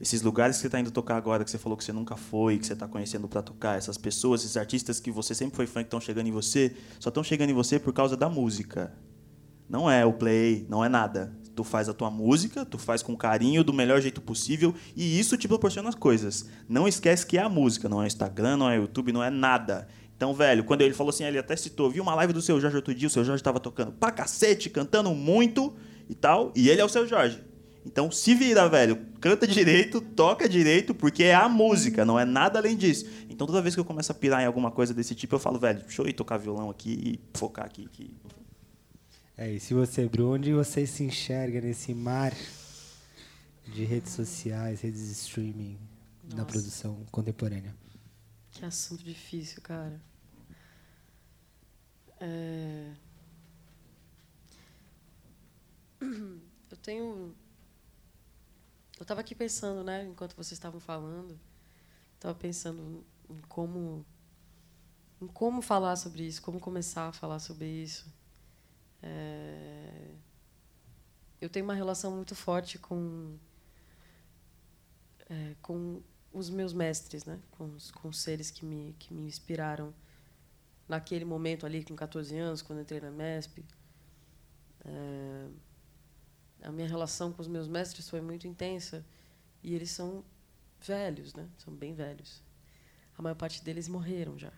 [0.00, 2.58] Esses lugares que você está indo tocar agora, que você falou que você nunca foi,
[2.58, 5.80] que você está conhecendo para tocar, essas pessoas, esses artistas que você sempre foi fã
[5.80, 8.92] que estão chegando em você, só estão chegando em você por causa da música.
[9.68, 11.34] Não é o play, não é nada.
[11.54, 15.36] Tu faz a tua música, tu faz com carinho, do melhor jeito possível, e isso
[15.36, 16.48] te proporciona as coisas.
[16.68, 19.86] Não esquece que é a música, não é Instagram, não é YouTube, não é nada.
[20.16, 22.76] Então, velho, quando ele falou assim, ele até citou, vi uma live do seu Jorge
[22.76, 25.74] outro dia, o seu Jorge estava tocando pra cacete, cantando muito
[26.08, 27.42] e tal, e ele é o seu Jorge.
[27.86, 29.06] Então se vira, velho.
[29.20, 33.06] Canta direito, toca direito, porque é a música, não é nada além disso.
[33.28, 35.58] Então toda vez que eu começo a pirar em alguma coisa desse tipo, eu falo,
[35.58, 37.86] velho, deixa eu ir tocar violão aqui e focar aqui.
[37.92, 38.14] que
[39.36, 42.32] É, e se você, Bruno, onde você se enxerga nesse mar
[43.66, 45.78] de redes sociais, redes de streaming
[46.30, 46.46] na Nossa.
[46.46, 47.74] produção contemporânea?
[48.50, 50.00] Que assunto difícil, cara.
[52.20, 52.92] É...
[56.70, 57.34] Eu tenho.
[58.96, 61.38] Eu estava aqui pensando, né, enquanto vocês estavam falando,
[62.14, 64.06] estava pensando em como,
[65.20, 68.06] em como falar sobre isso, como começar a falar sobre isso.
[69.02, 70.14] É...
[71.40, 73.36] Eu tenho uma relação muito forte com
[75.28, 76.02] é, com
[76.32, 79.92] os meus mestres, né, com os, com os seres que me que me inspiraram
[80.88, 83.64] naquele momento ali com 14 anos, quando entrei na MESP.
[84.84, 85.48] É,
[86.64, 89.04] a minha relação com os meus mestres foi muito intensa
[89.62, 90.24] e eles são
[90.80, 91.48] velhos, né?
[91.58, 92.42] São bem velhos.
[93.16, 94.52] A maior parte deles morreram já.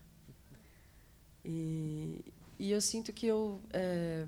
[1.45, 4.27] E, e eu sinto que eu é,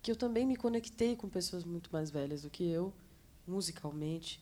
[0.00, 2.92] que eu também me conectei com pessoas muito mais velhas do que eu,
[3.44, 4.40] musicalmente.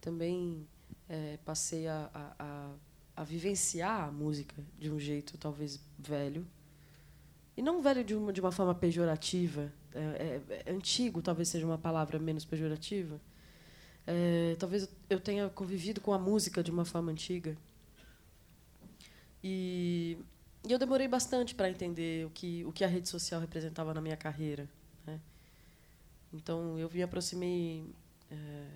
[0.00, 0.66] Também
[1.08, 2.74] é, passei a, a, a,
[3.16, 6.46] a vivenciar a música de um jeito talvez velho.
[7.56, 11.66] E não velho de uma, de uma forma pejorativa, é, é, é antigo talvez seja
[11.66, 13.20] uma palavra menos pejorativa.
[14.06, 17.56] É, talvez eu tenha convivido com a música de uma forma antiga.
[19.42, 20.18] E,
[20.66, 24.00] e eu demorei bastante para entender o que, o que a rede social representava na
[24.00, 24.68] minha carreira.
[25.06, 25.20] Né?
[26.32, 27.84] Então, eu me aproximei.
[28.30, 28.66] É,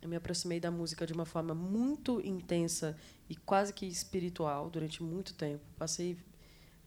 [0.00, 2.96] eu me aproximei da música de uma forma muito intensa
[3.28, 5.64] e quase que espiritual durante muito tempo.
[5.76, 6.16] Passei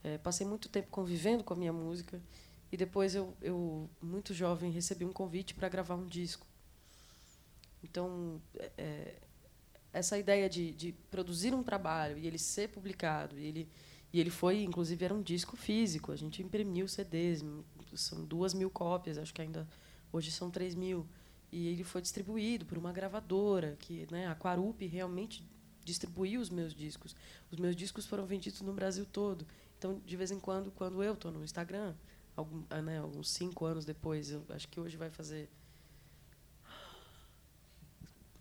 [0.03, 2.19] é, passei muito tempo convivendo com a minha música
[2.71, 6.47] e depois eu, eu muito jovem, recebi um convite para gravar um disco.
[7.83, 9.15] Então, é, é,
[9.91, 13.69] essa ideia de, de produzir um trabalho e ele ser publicado, e ele,
[14.13, 16.11] e ele foi, inclusive, era um disco físico.
[16.11, 17.43] A gente imprimiu CDs,
[17.95, 19.67] são duas mil cópias, acho que ainda
[20.11, 21.05] hoje são três mil.
[21.51, 25.45] E ele foi distribuído por uma gravadora, que né, a Quarup realmente
[25.83, 27.13] distribuiu os meus discos.
[27.51, 29.45] Os meus discos foram vendidos no Brasil todo.
[29.77, 31.93] Então, de vez em quando, quando eu estou no Instagram,
[32.35, 35.49] algum, ah, né, alguns cinco anos depois, acho que hoje vai fazer.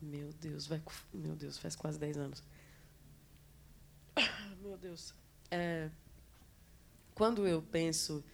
[0.00, 2.42] Meu Deus, vai, meu Deus, faz quase dez anos.
[4.62, 5.14] Meu Deus.
[5.50, 5.90] É,
[7.14, 8.24] quando eu penso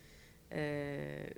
[0.48, 1.36] é,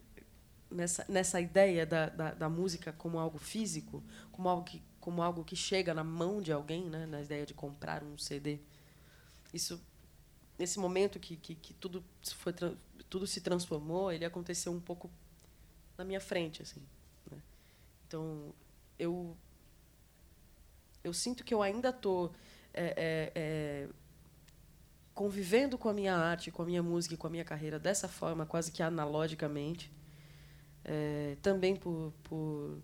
[0.71, 5.45] nessa, nessa ideia da, da, da, música como algo físico, como algo, que, como algo
[5.45, 8.59] que chega na mão de alguém, né, na ideia de comprar um CD,
[9.53, 9.81] isso
[10.59, 12.05] nesse momento que, que, que tudo
[12.37, 12.53] foi
[13.05, 15.11] tudo se transformou, ele aconteceu um pouco
[15.97, 16.83] na minha frente, assim.
[17.31, 17.39] Né?
[18.07, 18.55] Então,
[18.99, 19.37] eu
[21.03, 22.33] eu sinto que eu ainda estou
[22.75, 23.89] é, é, é,
[25.15, 28.09] convivendo com a minha arte, com a minha música e com a minha carreira dessa
[28.09, 29.91] forma, quase que analogicamente.
[30.85, 32.79] É, também por, por,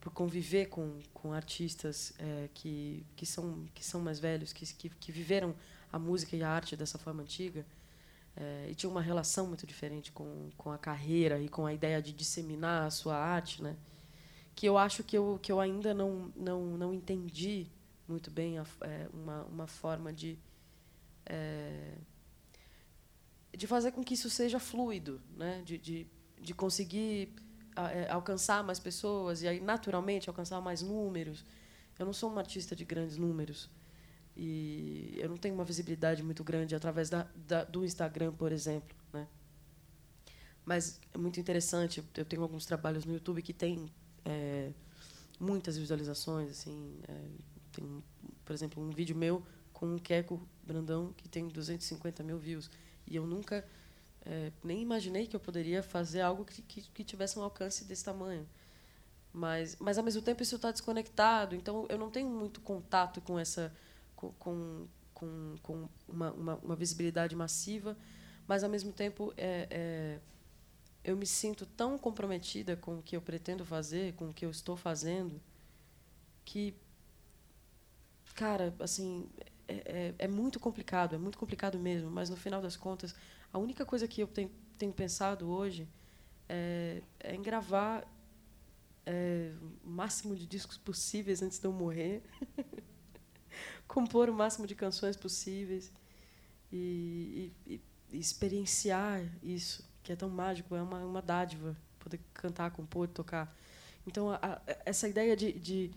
[0.00, 4.88] por, conviver com, com artistas é, que, que, são, que são mais velhos, que, que,
[4.90, 5.54] que viveram
[5.92, 7.64] a música e a arte dessa forma antiga.
[8.36, 12.02] É, e tinha uma relação muito diferente com, com a carreira e com a ideia
[12.02, 13.76] de disseminar a sua arte, né?
[14.54, 17.66] que eu acho que eu, que eu ainda não, não, não entendi
[18.08, 20.38] muito bem a, é, uma, uma forma de,
[21.26, 21.94] é,
[23.54, 25.62] de fazer com que isso seja fluido, né?
[25.62, 26.06] de, de,
[26.40, 27.34] de conseguir
[27.76, 31.44] é, alcançar mais pessoas e aí naturalmente alcançar mais números.
[31.98, 33.70] Eu não sou uma artista de grandes números,
[34.36, 38.94] e eu não tenho uma visibilidade muito grande através da, da, do Instagram, por exemplo.
[39.12, 39.26] Né?
[40.64, 42.04] Mas é muito interessante.
[42.14, 43.90] Eu tenho alguns trabalhos no YouTube que têm
[44.24, 44.72] é,
[45.40, 46.50] muitas visualizações.
[46.50, 47.28] Assim, é,
[47.72, 48.04] tem,
[48.44, 49.42] por exemplo, um vídeo meu
[49.72, 52.70] com um queco Brandão que tem 250 mil views.
[53.06, 53.66] E eu nunca
[54.26, 58.04] é, nem imaginei que eu poderia fazer algo que, que, que tivesse um alcance desse
[58.04, 58.46] tamanho.
[59.32, 61.54] Mas, mas, ao mesmo tempo, isso está desconectado.
[61.54, 63.72] Então, eu não tenho muito contato com essa
[64.16, 67.96] com, com, com uma, uma, uma, visibilidade massiva,
[68.46, 70.20] mas, ao mesmo tempo, é, é,
[71.04, 74.50] eu me sinto tão comprometida com o que eu pretendo fazer, com o que eu
[74.50, 75.40] estou fazendo,
[76.44, 76.74] que,
[78.34, 79.28] cara, assim,
[79.68, 83.14] é, é, é muito complicado, é muito complicado mesmo, mas, no final das contas,
[83.52, 85.88] a única coisa que eu tenho, tenho pensado hoje
[86.48, 88.06] é, é em gravar
[89.06, 89.52] é,
[89.84, 92.22] o máximo de discos possíveis antes de eu morrer.
[93.86, 95.92] compor o máximo de canções possíveis
[96.72, 97.80] e, e,
[98.12, 103.54] e, experienciar isso, que é tão mágico, é uma, uma dádiva poder cantar, compor, tocar.
[104.06, 105.90] Então, a, a, essa ideia de, de,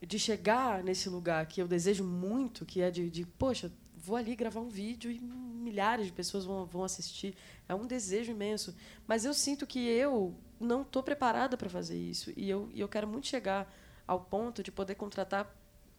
[0.00, 4.36] de, chegar nesse lugar que eu desejo muito, que é de, de, poxa, vou ali
[4.36, 7.34] gravar um vídeo e milhares de pessoas vão, vão assistir,
[7.68, 8.74] é um desejo imenso.
[9.06, 12.88] Mas eu sinto que eu não estou preparada para fazer isso e eu, e eu
[12.88, 13.72] quero muito chegar
[14.06, 15.50] ao ponto de poder contratar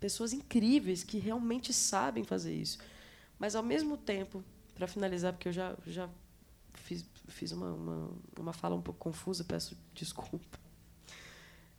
[0.03, 2.77] pessoas incríveis que realmente sabem fazer isso.
[3.39, 4.43] Mas, ao mesmo tempo,
[4.75, 6.09] para finalizar, porque eu já, já
[6.73, 10.59] fiz, fiz uma, uma, uma fala um pouco confusa, peço desculpa.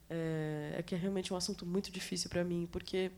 [0.09, 3.13] É, é que é realmente um assunto muito difícil para mim, porque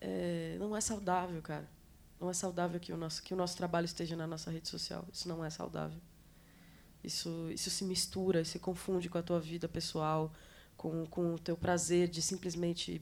[0.00, 1.70] é, não é saudável, cara.
[2.20, 5.06] Não é saudável que o nosso que o nosso trabalho esteja na nossa rede social.
[5.12, 6.00] Isso não é saudável.
[7.04, 10.32] Isso isso se mistura, se confunde com a tua vida pessoal,
[10.76, 13.00] com com o teu prazer de simplesmente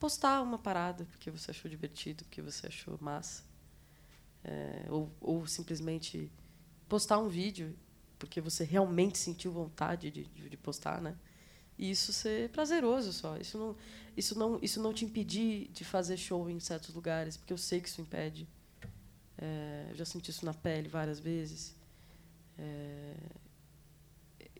[0.00, 3.44] postar uma parada porque você achou divertido, porque você achou massa,
[4.42, 6.30] é, ou ou simplesmente
[6.88, 7.76] postar um vídeo
[8.18, 11.16] porque você realmente sentiu vontade de, de, de postar, né?
[11.78, 13.38] E isso ser prazeroso só.
[13.38, 13.76] Isso não,
[14.14, 17.80] isso não, isso não te impedir de fazer show em certos lugares, porque eu sei
[17.80, 18.46] que isso impede.
[19.38, 21.74] É, eu já senti isso na pele várias vezes.
[22.58, 23.14] É,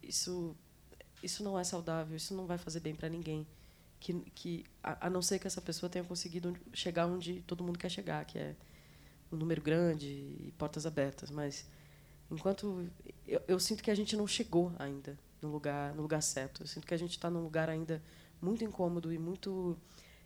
[0.02, 0.56] isso,
[1.22, 2.16] isso não é saudável.
[2.16, 3.46] Isso não vai fazer bem para ninguém.
[4.00, 7.78] Que, que a, a, não ser que essa pessoa tenha conseguido chegar onde todo mundo
[7.78, 8.56] quer chegar, que é
[9.30, 11.30] um número grande e portas abertas.
[11.30, 11.68] Mas
[12.30, 12.90] enquanto
[13.28, 16.62] eu, eu sinto que a gente não chegou ainda no lugar no lugar certo.
[16.62, 18.02] Eu sinto que a gente está num lugar ainda
[18.40, 19.76] muito incômodo e muito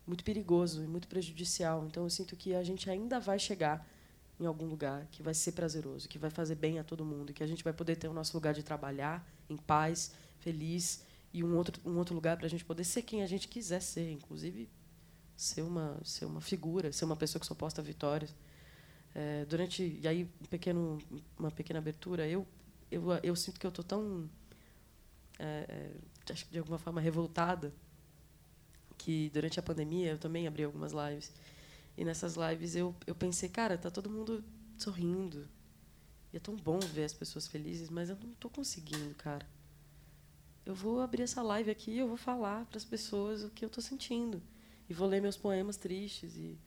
[0.07, 1.85] muito perigoso e muito prejudicial.
[1.87, 3.87] Então eu sinto que a gente ainda vai chegar
[4.39, 7.43] em algum lugar que vai ser prazeroso, que vai fazer bem a todo mundo, que
[7.43, 11.05] a gente vai poder ter o nosso lugar de trabalhar em paz, feliz
[11.35, 13.81] e um outro um outro lugar para a gente poder ser quem a gente quiser
[13.81, 14.71] ser, inclusive
[15.37, 18.33] ser uma ser uma figura, ser uma pessoa que só posta vitórias.
[19.13, 20.99] É, durante e aí um pequeno
[21.37, 22.47] uma pequena abertura, eu
[22.91, 24.31] eu, eu sinto que eu estou tão
[25.39, 25.91] é,
[26.31, 27.75] acho que de alguma forma revoltada
[28.97, 31.33] que durante a pandemia eu também abri algumas lives
[31.97, 34.45] e nessas lives eu eu pensei cara tá todo mundo
[34.79, 35.49] sorrindo
[36.33, 39.47] e é tão bom ver as pessoas felizes mas eu não estou conseguindo cara
[40.67, 43.69] eu vou abrir essa live aqui eu vou falar para as pessoas o que eu
[43.69, 44.43] estou sentindo.
[44.89, 46.59] E vou ler meus poemas tristes e,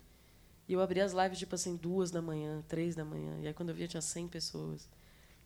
[0.67, 3.39] e eu abri as lives tipo assim duas da manhã três da manhã.
[3.41, 4.89] E aí quando eu via tinha 100 pessoas.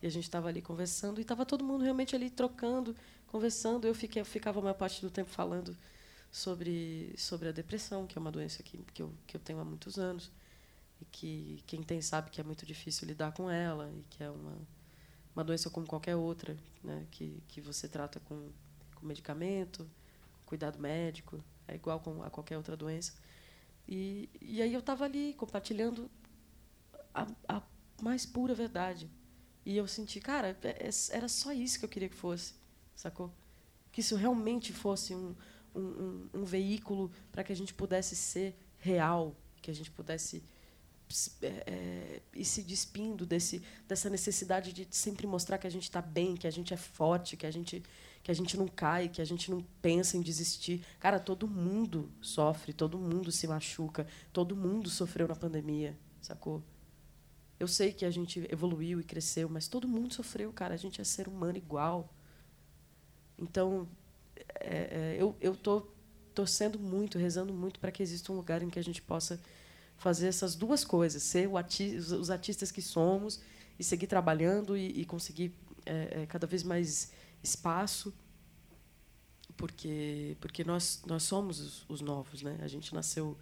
[0.01, 2.95] E a gente estava ali conversando e estava todo mundo realmente ali trocando,
[3.27, 3.87] conversando.
[3.87, 5.77] Eu fiquei, eu ficava a maior parte do tempo falando
[6.31, 9.65] sobre sobre a depressão, que é uma doença que, que, eu, que eu tenho há
[9.65, 10.31] muitos anos.
[10.99, 14.29] E que quem tem sabe que é muito difícil lidar com ela e que é
[14.29, 14.57] uma
[15.35, 18.49] uma doença como qualquer outra, né, que que você trata com,
[18.95, 19.89] com medicamento,
[20.45, 23.13] cuidado médico, é igual com a qualquer outra doença.
[23.87, 26.09] E e aí eu estava ali compartilhando
[27.13, 27.61] a, a
[28.01, 29.09] mais pura verdade
[29.65, 32.55] e eu senti, cara, é, é, era só isso que eu queria que fosse,
[32.95, 33.31] sacou?
[33.91, 35.35] Que isso realmente fosse um,
[35.75, 40.43] um, um, um veículo para que a gente pudesse ser real, que a gente pudesse
[41.41, 46.01] é, é, ir se despindo desse, dessa necessidade de sempre mostrar que a gente está
[46.01, 47.83] bem, que a gente é forte, que a gente,
[48.23, 50.83] que a gente não cai, que a gente não pensa em desistir.
[50.99, 56.63] Cara, todo mundo sofre, todo mundo se machuca, todo mundo sofreu na pandemia, sacou?
[57.59, 60.73] Eu sei que a gente evoluiu e cresceu, mas todo mundo sofreu, cara.
[60.73, 62.11] A gente é ser humano igual.
[63.37, 63.87] Então,
[64.59, 65.87] é, é, eu eu tô
[66.33, 69.39] torcendo muito, rezando muito para que exista um lugar em que a gente possa
[70.01, 73.39] fazer essas duas coisas, ser os artistas que somos
[73.77, 75.53] e seguir trabalhando e, e conseguir
[75.85, 77.11] é, é, cada vez mais
[77.43, 78.11] espaço,
[79.55, 82.57] porque porque nós nós somos os, os novos, né?
[82.61, 83.37] A gente nasceu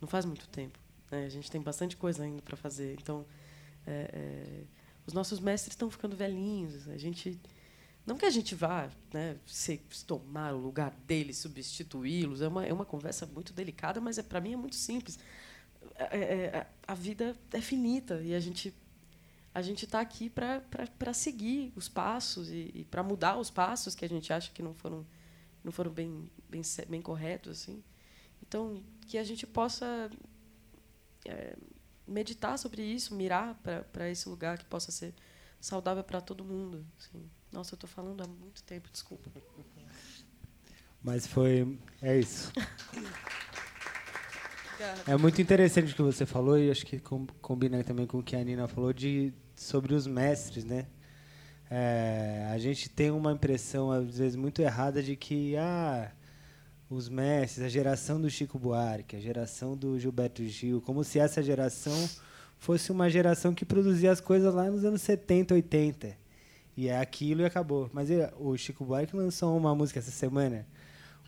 [0.00, 0.78] não faz muito tempo.
[1.10, 1.26] Né?
[1.26, 2.96] A gente tem bastante coisa ainda para fazer.
[2.98, 3.26] Então,
[3.86, 4.64] é, é,
[5.06, 6.88] os nossos mestres estão ficando velhinhos.
[6.88, 7.38] A gente
[8.06, 12.40] não que a gente vá né, se, tomar o lugar deles, substituí-los.
[12.40, 15.18] É uma, é uma conversa muito delicada, mas é, para mim é muito simples.
[15.96, 18.74] É, é, é a vida é finita e a gente
[19.54, 24.04] a gente está aqui para seguir os passos e, e para mudar os passos que
[24.04, 25.06] a gente acha que não foram
[25.62, 27.82] não foram bem bem, bem corretos assim.
[28.42, 30.10] Então que a gente possa
[31.24, 31.56] é,
[32.06, 33.54] meditar sobre isso, mirar
[33.92, 35.14] para esse lugar que possa ser
[35.60, 36.84] saudável para todo mundo.
[36.98, 37.30] Assim.
[37.50, 39.30] Nossa, eu estou falando há muito tempo, desculpa.
[41.02, 41.78] Mas foi.
[42.02, 42.52] É isso.
[45.06, 47.00] É muito interessante o que você falou e acho que
[47.40, 50.86] combina também com o que a Nina falou de, sobre os mestres, né?
[51.70, 56.12] É, a gente tem uma impressão, às vezes, muito errada de que ah,
[56.88, 61.42] os mestres, a geração do Chico Buarque, a geração do Gilberto Gil, como se essa
[61.42, 62.08] geração
[62.58, 66.16] fosse uma geração que produzia as coisas lá nos anos 70, 80.
[66.76, 67.90] E é aquilo e acabou.
[67.92, 70.66] Mas o Chico Buarque lançou uma música essa semana.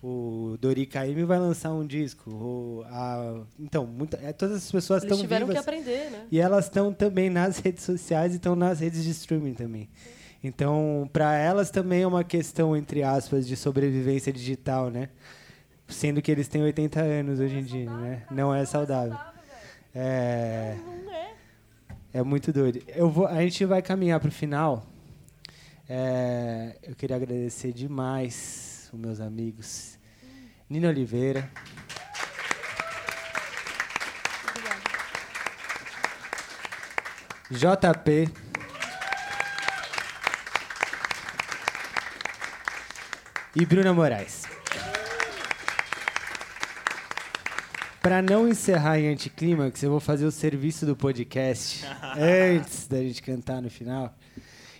[0.02, 2.30] O Dori Caymmi vai lançar um disco.
[2.30, 5.38] O, a, então, muita, é, todas as pessoas estão vivas.
[5.38, 6.26] tiveram que aprender, né?
[6.30, 9.88] E elas estão também nas redes sociais e estão nas redes de streaming também.
[10.44, 15.08] Então, para elas também é uma questão, entre aspas, de sobrevivência digital, né?
[15.88, 18.22] Sendo que eles têm 80 anos hoje em dia, né?
[18.30, 19.16] Não é saudável.
[19.94, 20.76] É,
[22.12, 22.82] é muito doido.
[22.88, 24.86] Eu vou, a gente vai caminhar para o final.
[25.88, 29.98] É, eu queria agradecer demais os meus amigos.
[30.68, 31.50] Nina Oliveira.
[37.50, 38.28] JP.
[43.54, 44.42] E Bruna Moraes.
[48.02, 51.84] Para não encerrar em anticlímax, eu vou fazer o serviço do podcast
[52.16, 54.14] antes da gente cantar no final.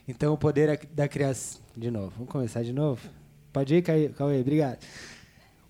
[0.06, 1.60] Então, o poder da criação.
[1.76, 3.08] De novo, vamos começar de novo?
[3.56, 4.38] Pode ir, Cauê?
[4.38, 4.80] Obrigado.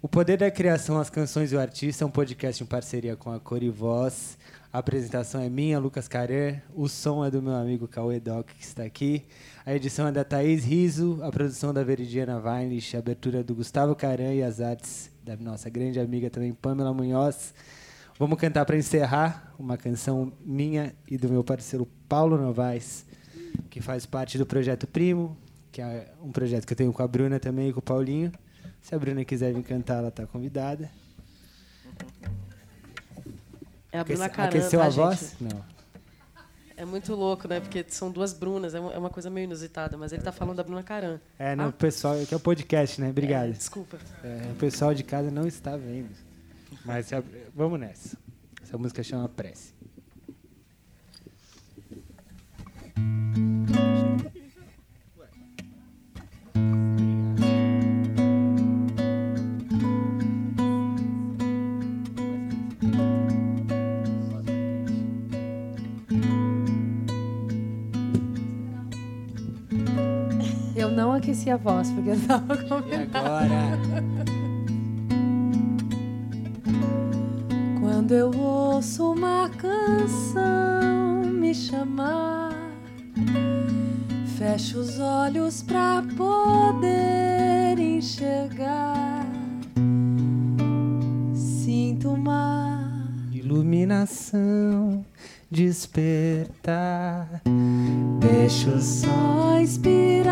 [0.03, 3.31] O Poder da Criação, as Canções e o Artista é um podcast em parceria com
[3.31, 4.37] a Cor e Voz.
[4.73, 6.65] A apresentação é minha, Lucas Carer.
[6.75, 9.25] O som é do meu amigo Cauê Doc, que está aqui.
[9.65, 11.21] A edição é da Thaís Riso.
[11.23, 12.97] A produção da Veridiana Weinlich.
[12.97, 17.55] A abertura do Gustavo Caran e as artes da nossa grande amiga também, Pamela Munhoz.
[18.19, 23.07] Vamos cantar para encerrar uma canção minha e do meu parceiro Paulo Novaes,
[23.71, 25.37] que faz parte do Projeto Primo,
[25.77, 28.33] que é um projeto que eu tenho com a Bruna também e com o Paulinho.
[28.81, 30.91] Se a Bruna quiser vir cantar, ela está convidada.
[33.93, 35.37] É a Bruna Caran, Aqueceu tá, a voz?
[35.39, 35.45] gente?
[35.55, 35.63] Não.
[36.79, 37.61] É muito louco, né?
[37.61, 40.57] Porque são duas Brunas, é uma é uma coisa meio inusitada, mas ele tá falando
[40.57, 41.21] da Bruna Caran.
[41.39, 41.69] É, não, Ah.
[41.69, 43.11] o pessoal, que é o podcast, né?
[43.11, 43.51] Obrigado.
[43.51, 43.99] É, desculpa.
[44.25, 46.09] É, o pessoal de casa não está vendo.
[46.87, 47.23] Mas a-
[47.55, 48.17] vamos nessa.
[48.63, 49.75] Essa música chama Prece.
[70.75, 73.17] Eu não aqueci a voz, porque eu tava E combinando.
[73.17, 73.79] agora?
[77.81, 82.46] Quando eu ouço uma canção me chamar,
[84.37, 89.27] fecho os olhos pra poder enxergar.
[91.35, 92.77] Sinto uma
[93.33, 95.05] Iluminação,
[95.51, 97.41] despertar.
[98.21, 99.07] Deixa só.
[99.07, 100.27] só inspiração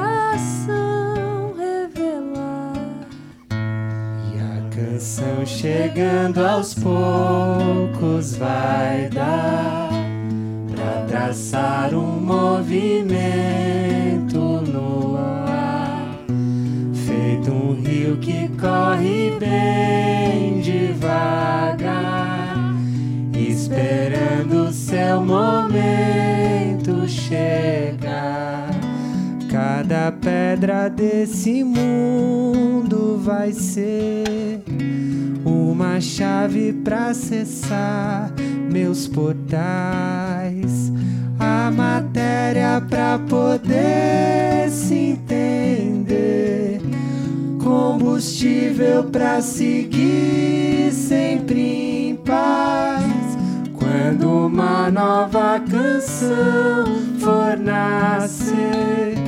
[1.57, 3.09] revelar.
[3.51, 9.89] E a canção chegando aos poucos vai dar
[10.75, 13.64] pra traçar um movimento
[18.25, 21.85] que corre bem devagar,
[23.35, 28.71] esperando seu momento chegar.
[29.53, 34.63] Cada pedra desse mundo vai ser
[35.45, 38.33] uma chave para acessar
[38.73, 40.91] meus portais.
[41.39, 46.74] A matéria para poder se entender.
[47.85, 53.05] Combustível para seguir sempre em paz.
[53.75, 56.87] Quando uma nova canção
[57.21, 59.19] for nascer.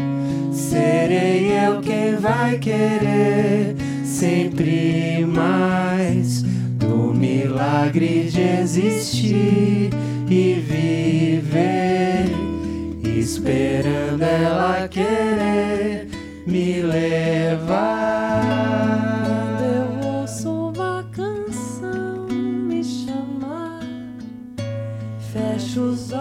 [0.51, 6.43] Serei eu quem vai querer sempre mais
[6.78, 9.91] do milagre de existir
[10.31, 12.31] e viver,
[13.05, 16.09] esperando ela querer
[16.47, 18.06] me Quando
[25.77, 26.12] fecho os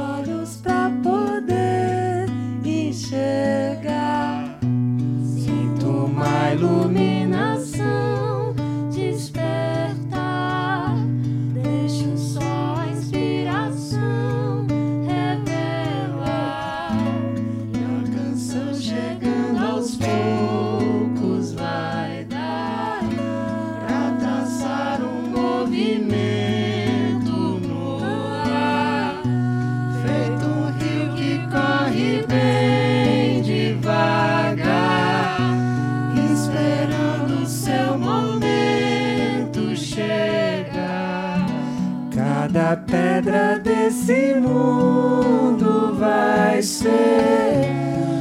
[43.15, 47.71] pedra desse mundo vai ser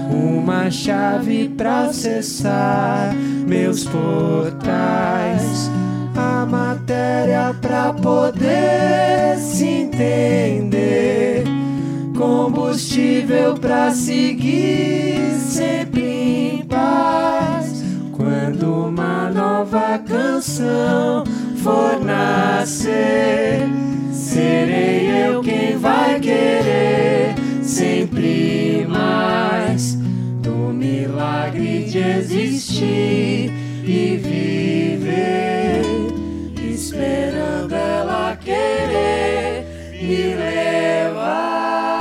[0.08, 3.12] uma chave para acessar
[3.46, 5.68] meus portais.
[6.14, 11.42] A matéria para poder se entender.
[12.16, 17.82] Combustível para seguir sempre em paz.
[18.12, 21.24] Quando uma nova canção
[21.56, 23.83] for nascer,
[24.34, 29.94] serei eu quem vai querer sempre mais
[30.42, 33.52] do milagre de existir
[33.84, 35.82] e viver,
[36.68, 39.64] esperando ela querer
[40.02, 42.00] me levar.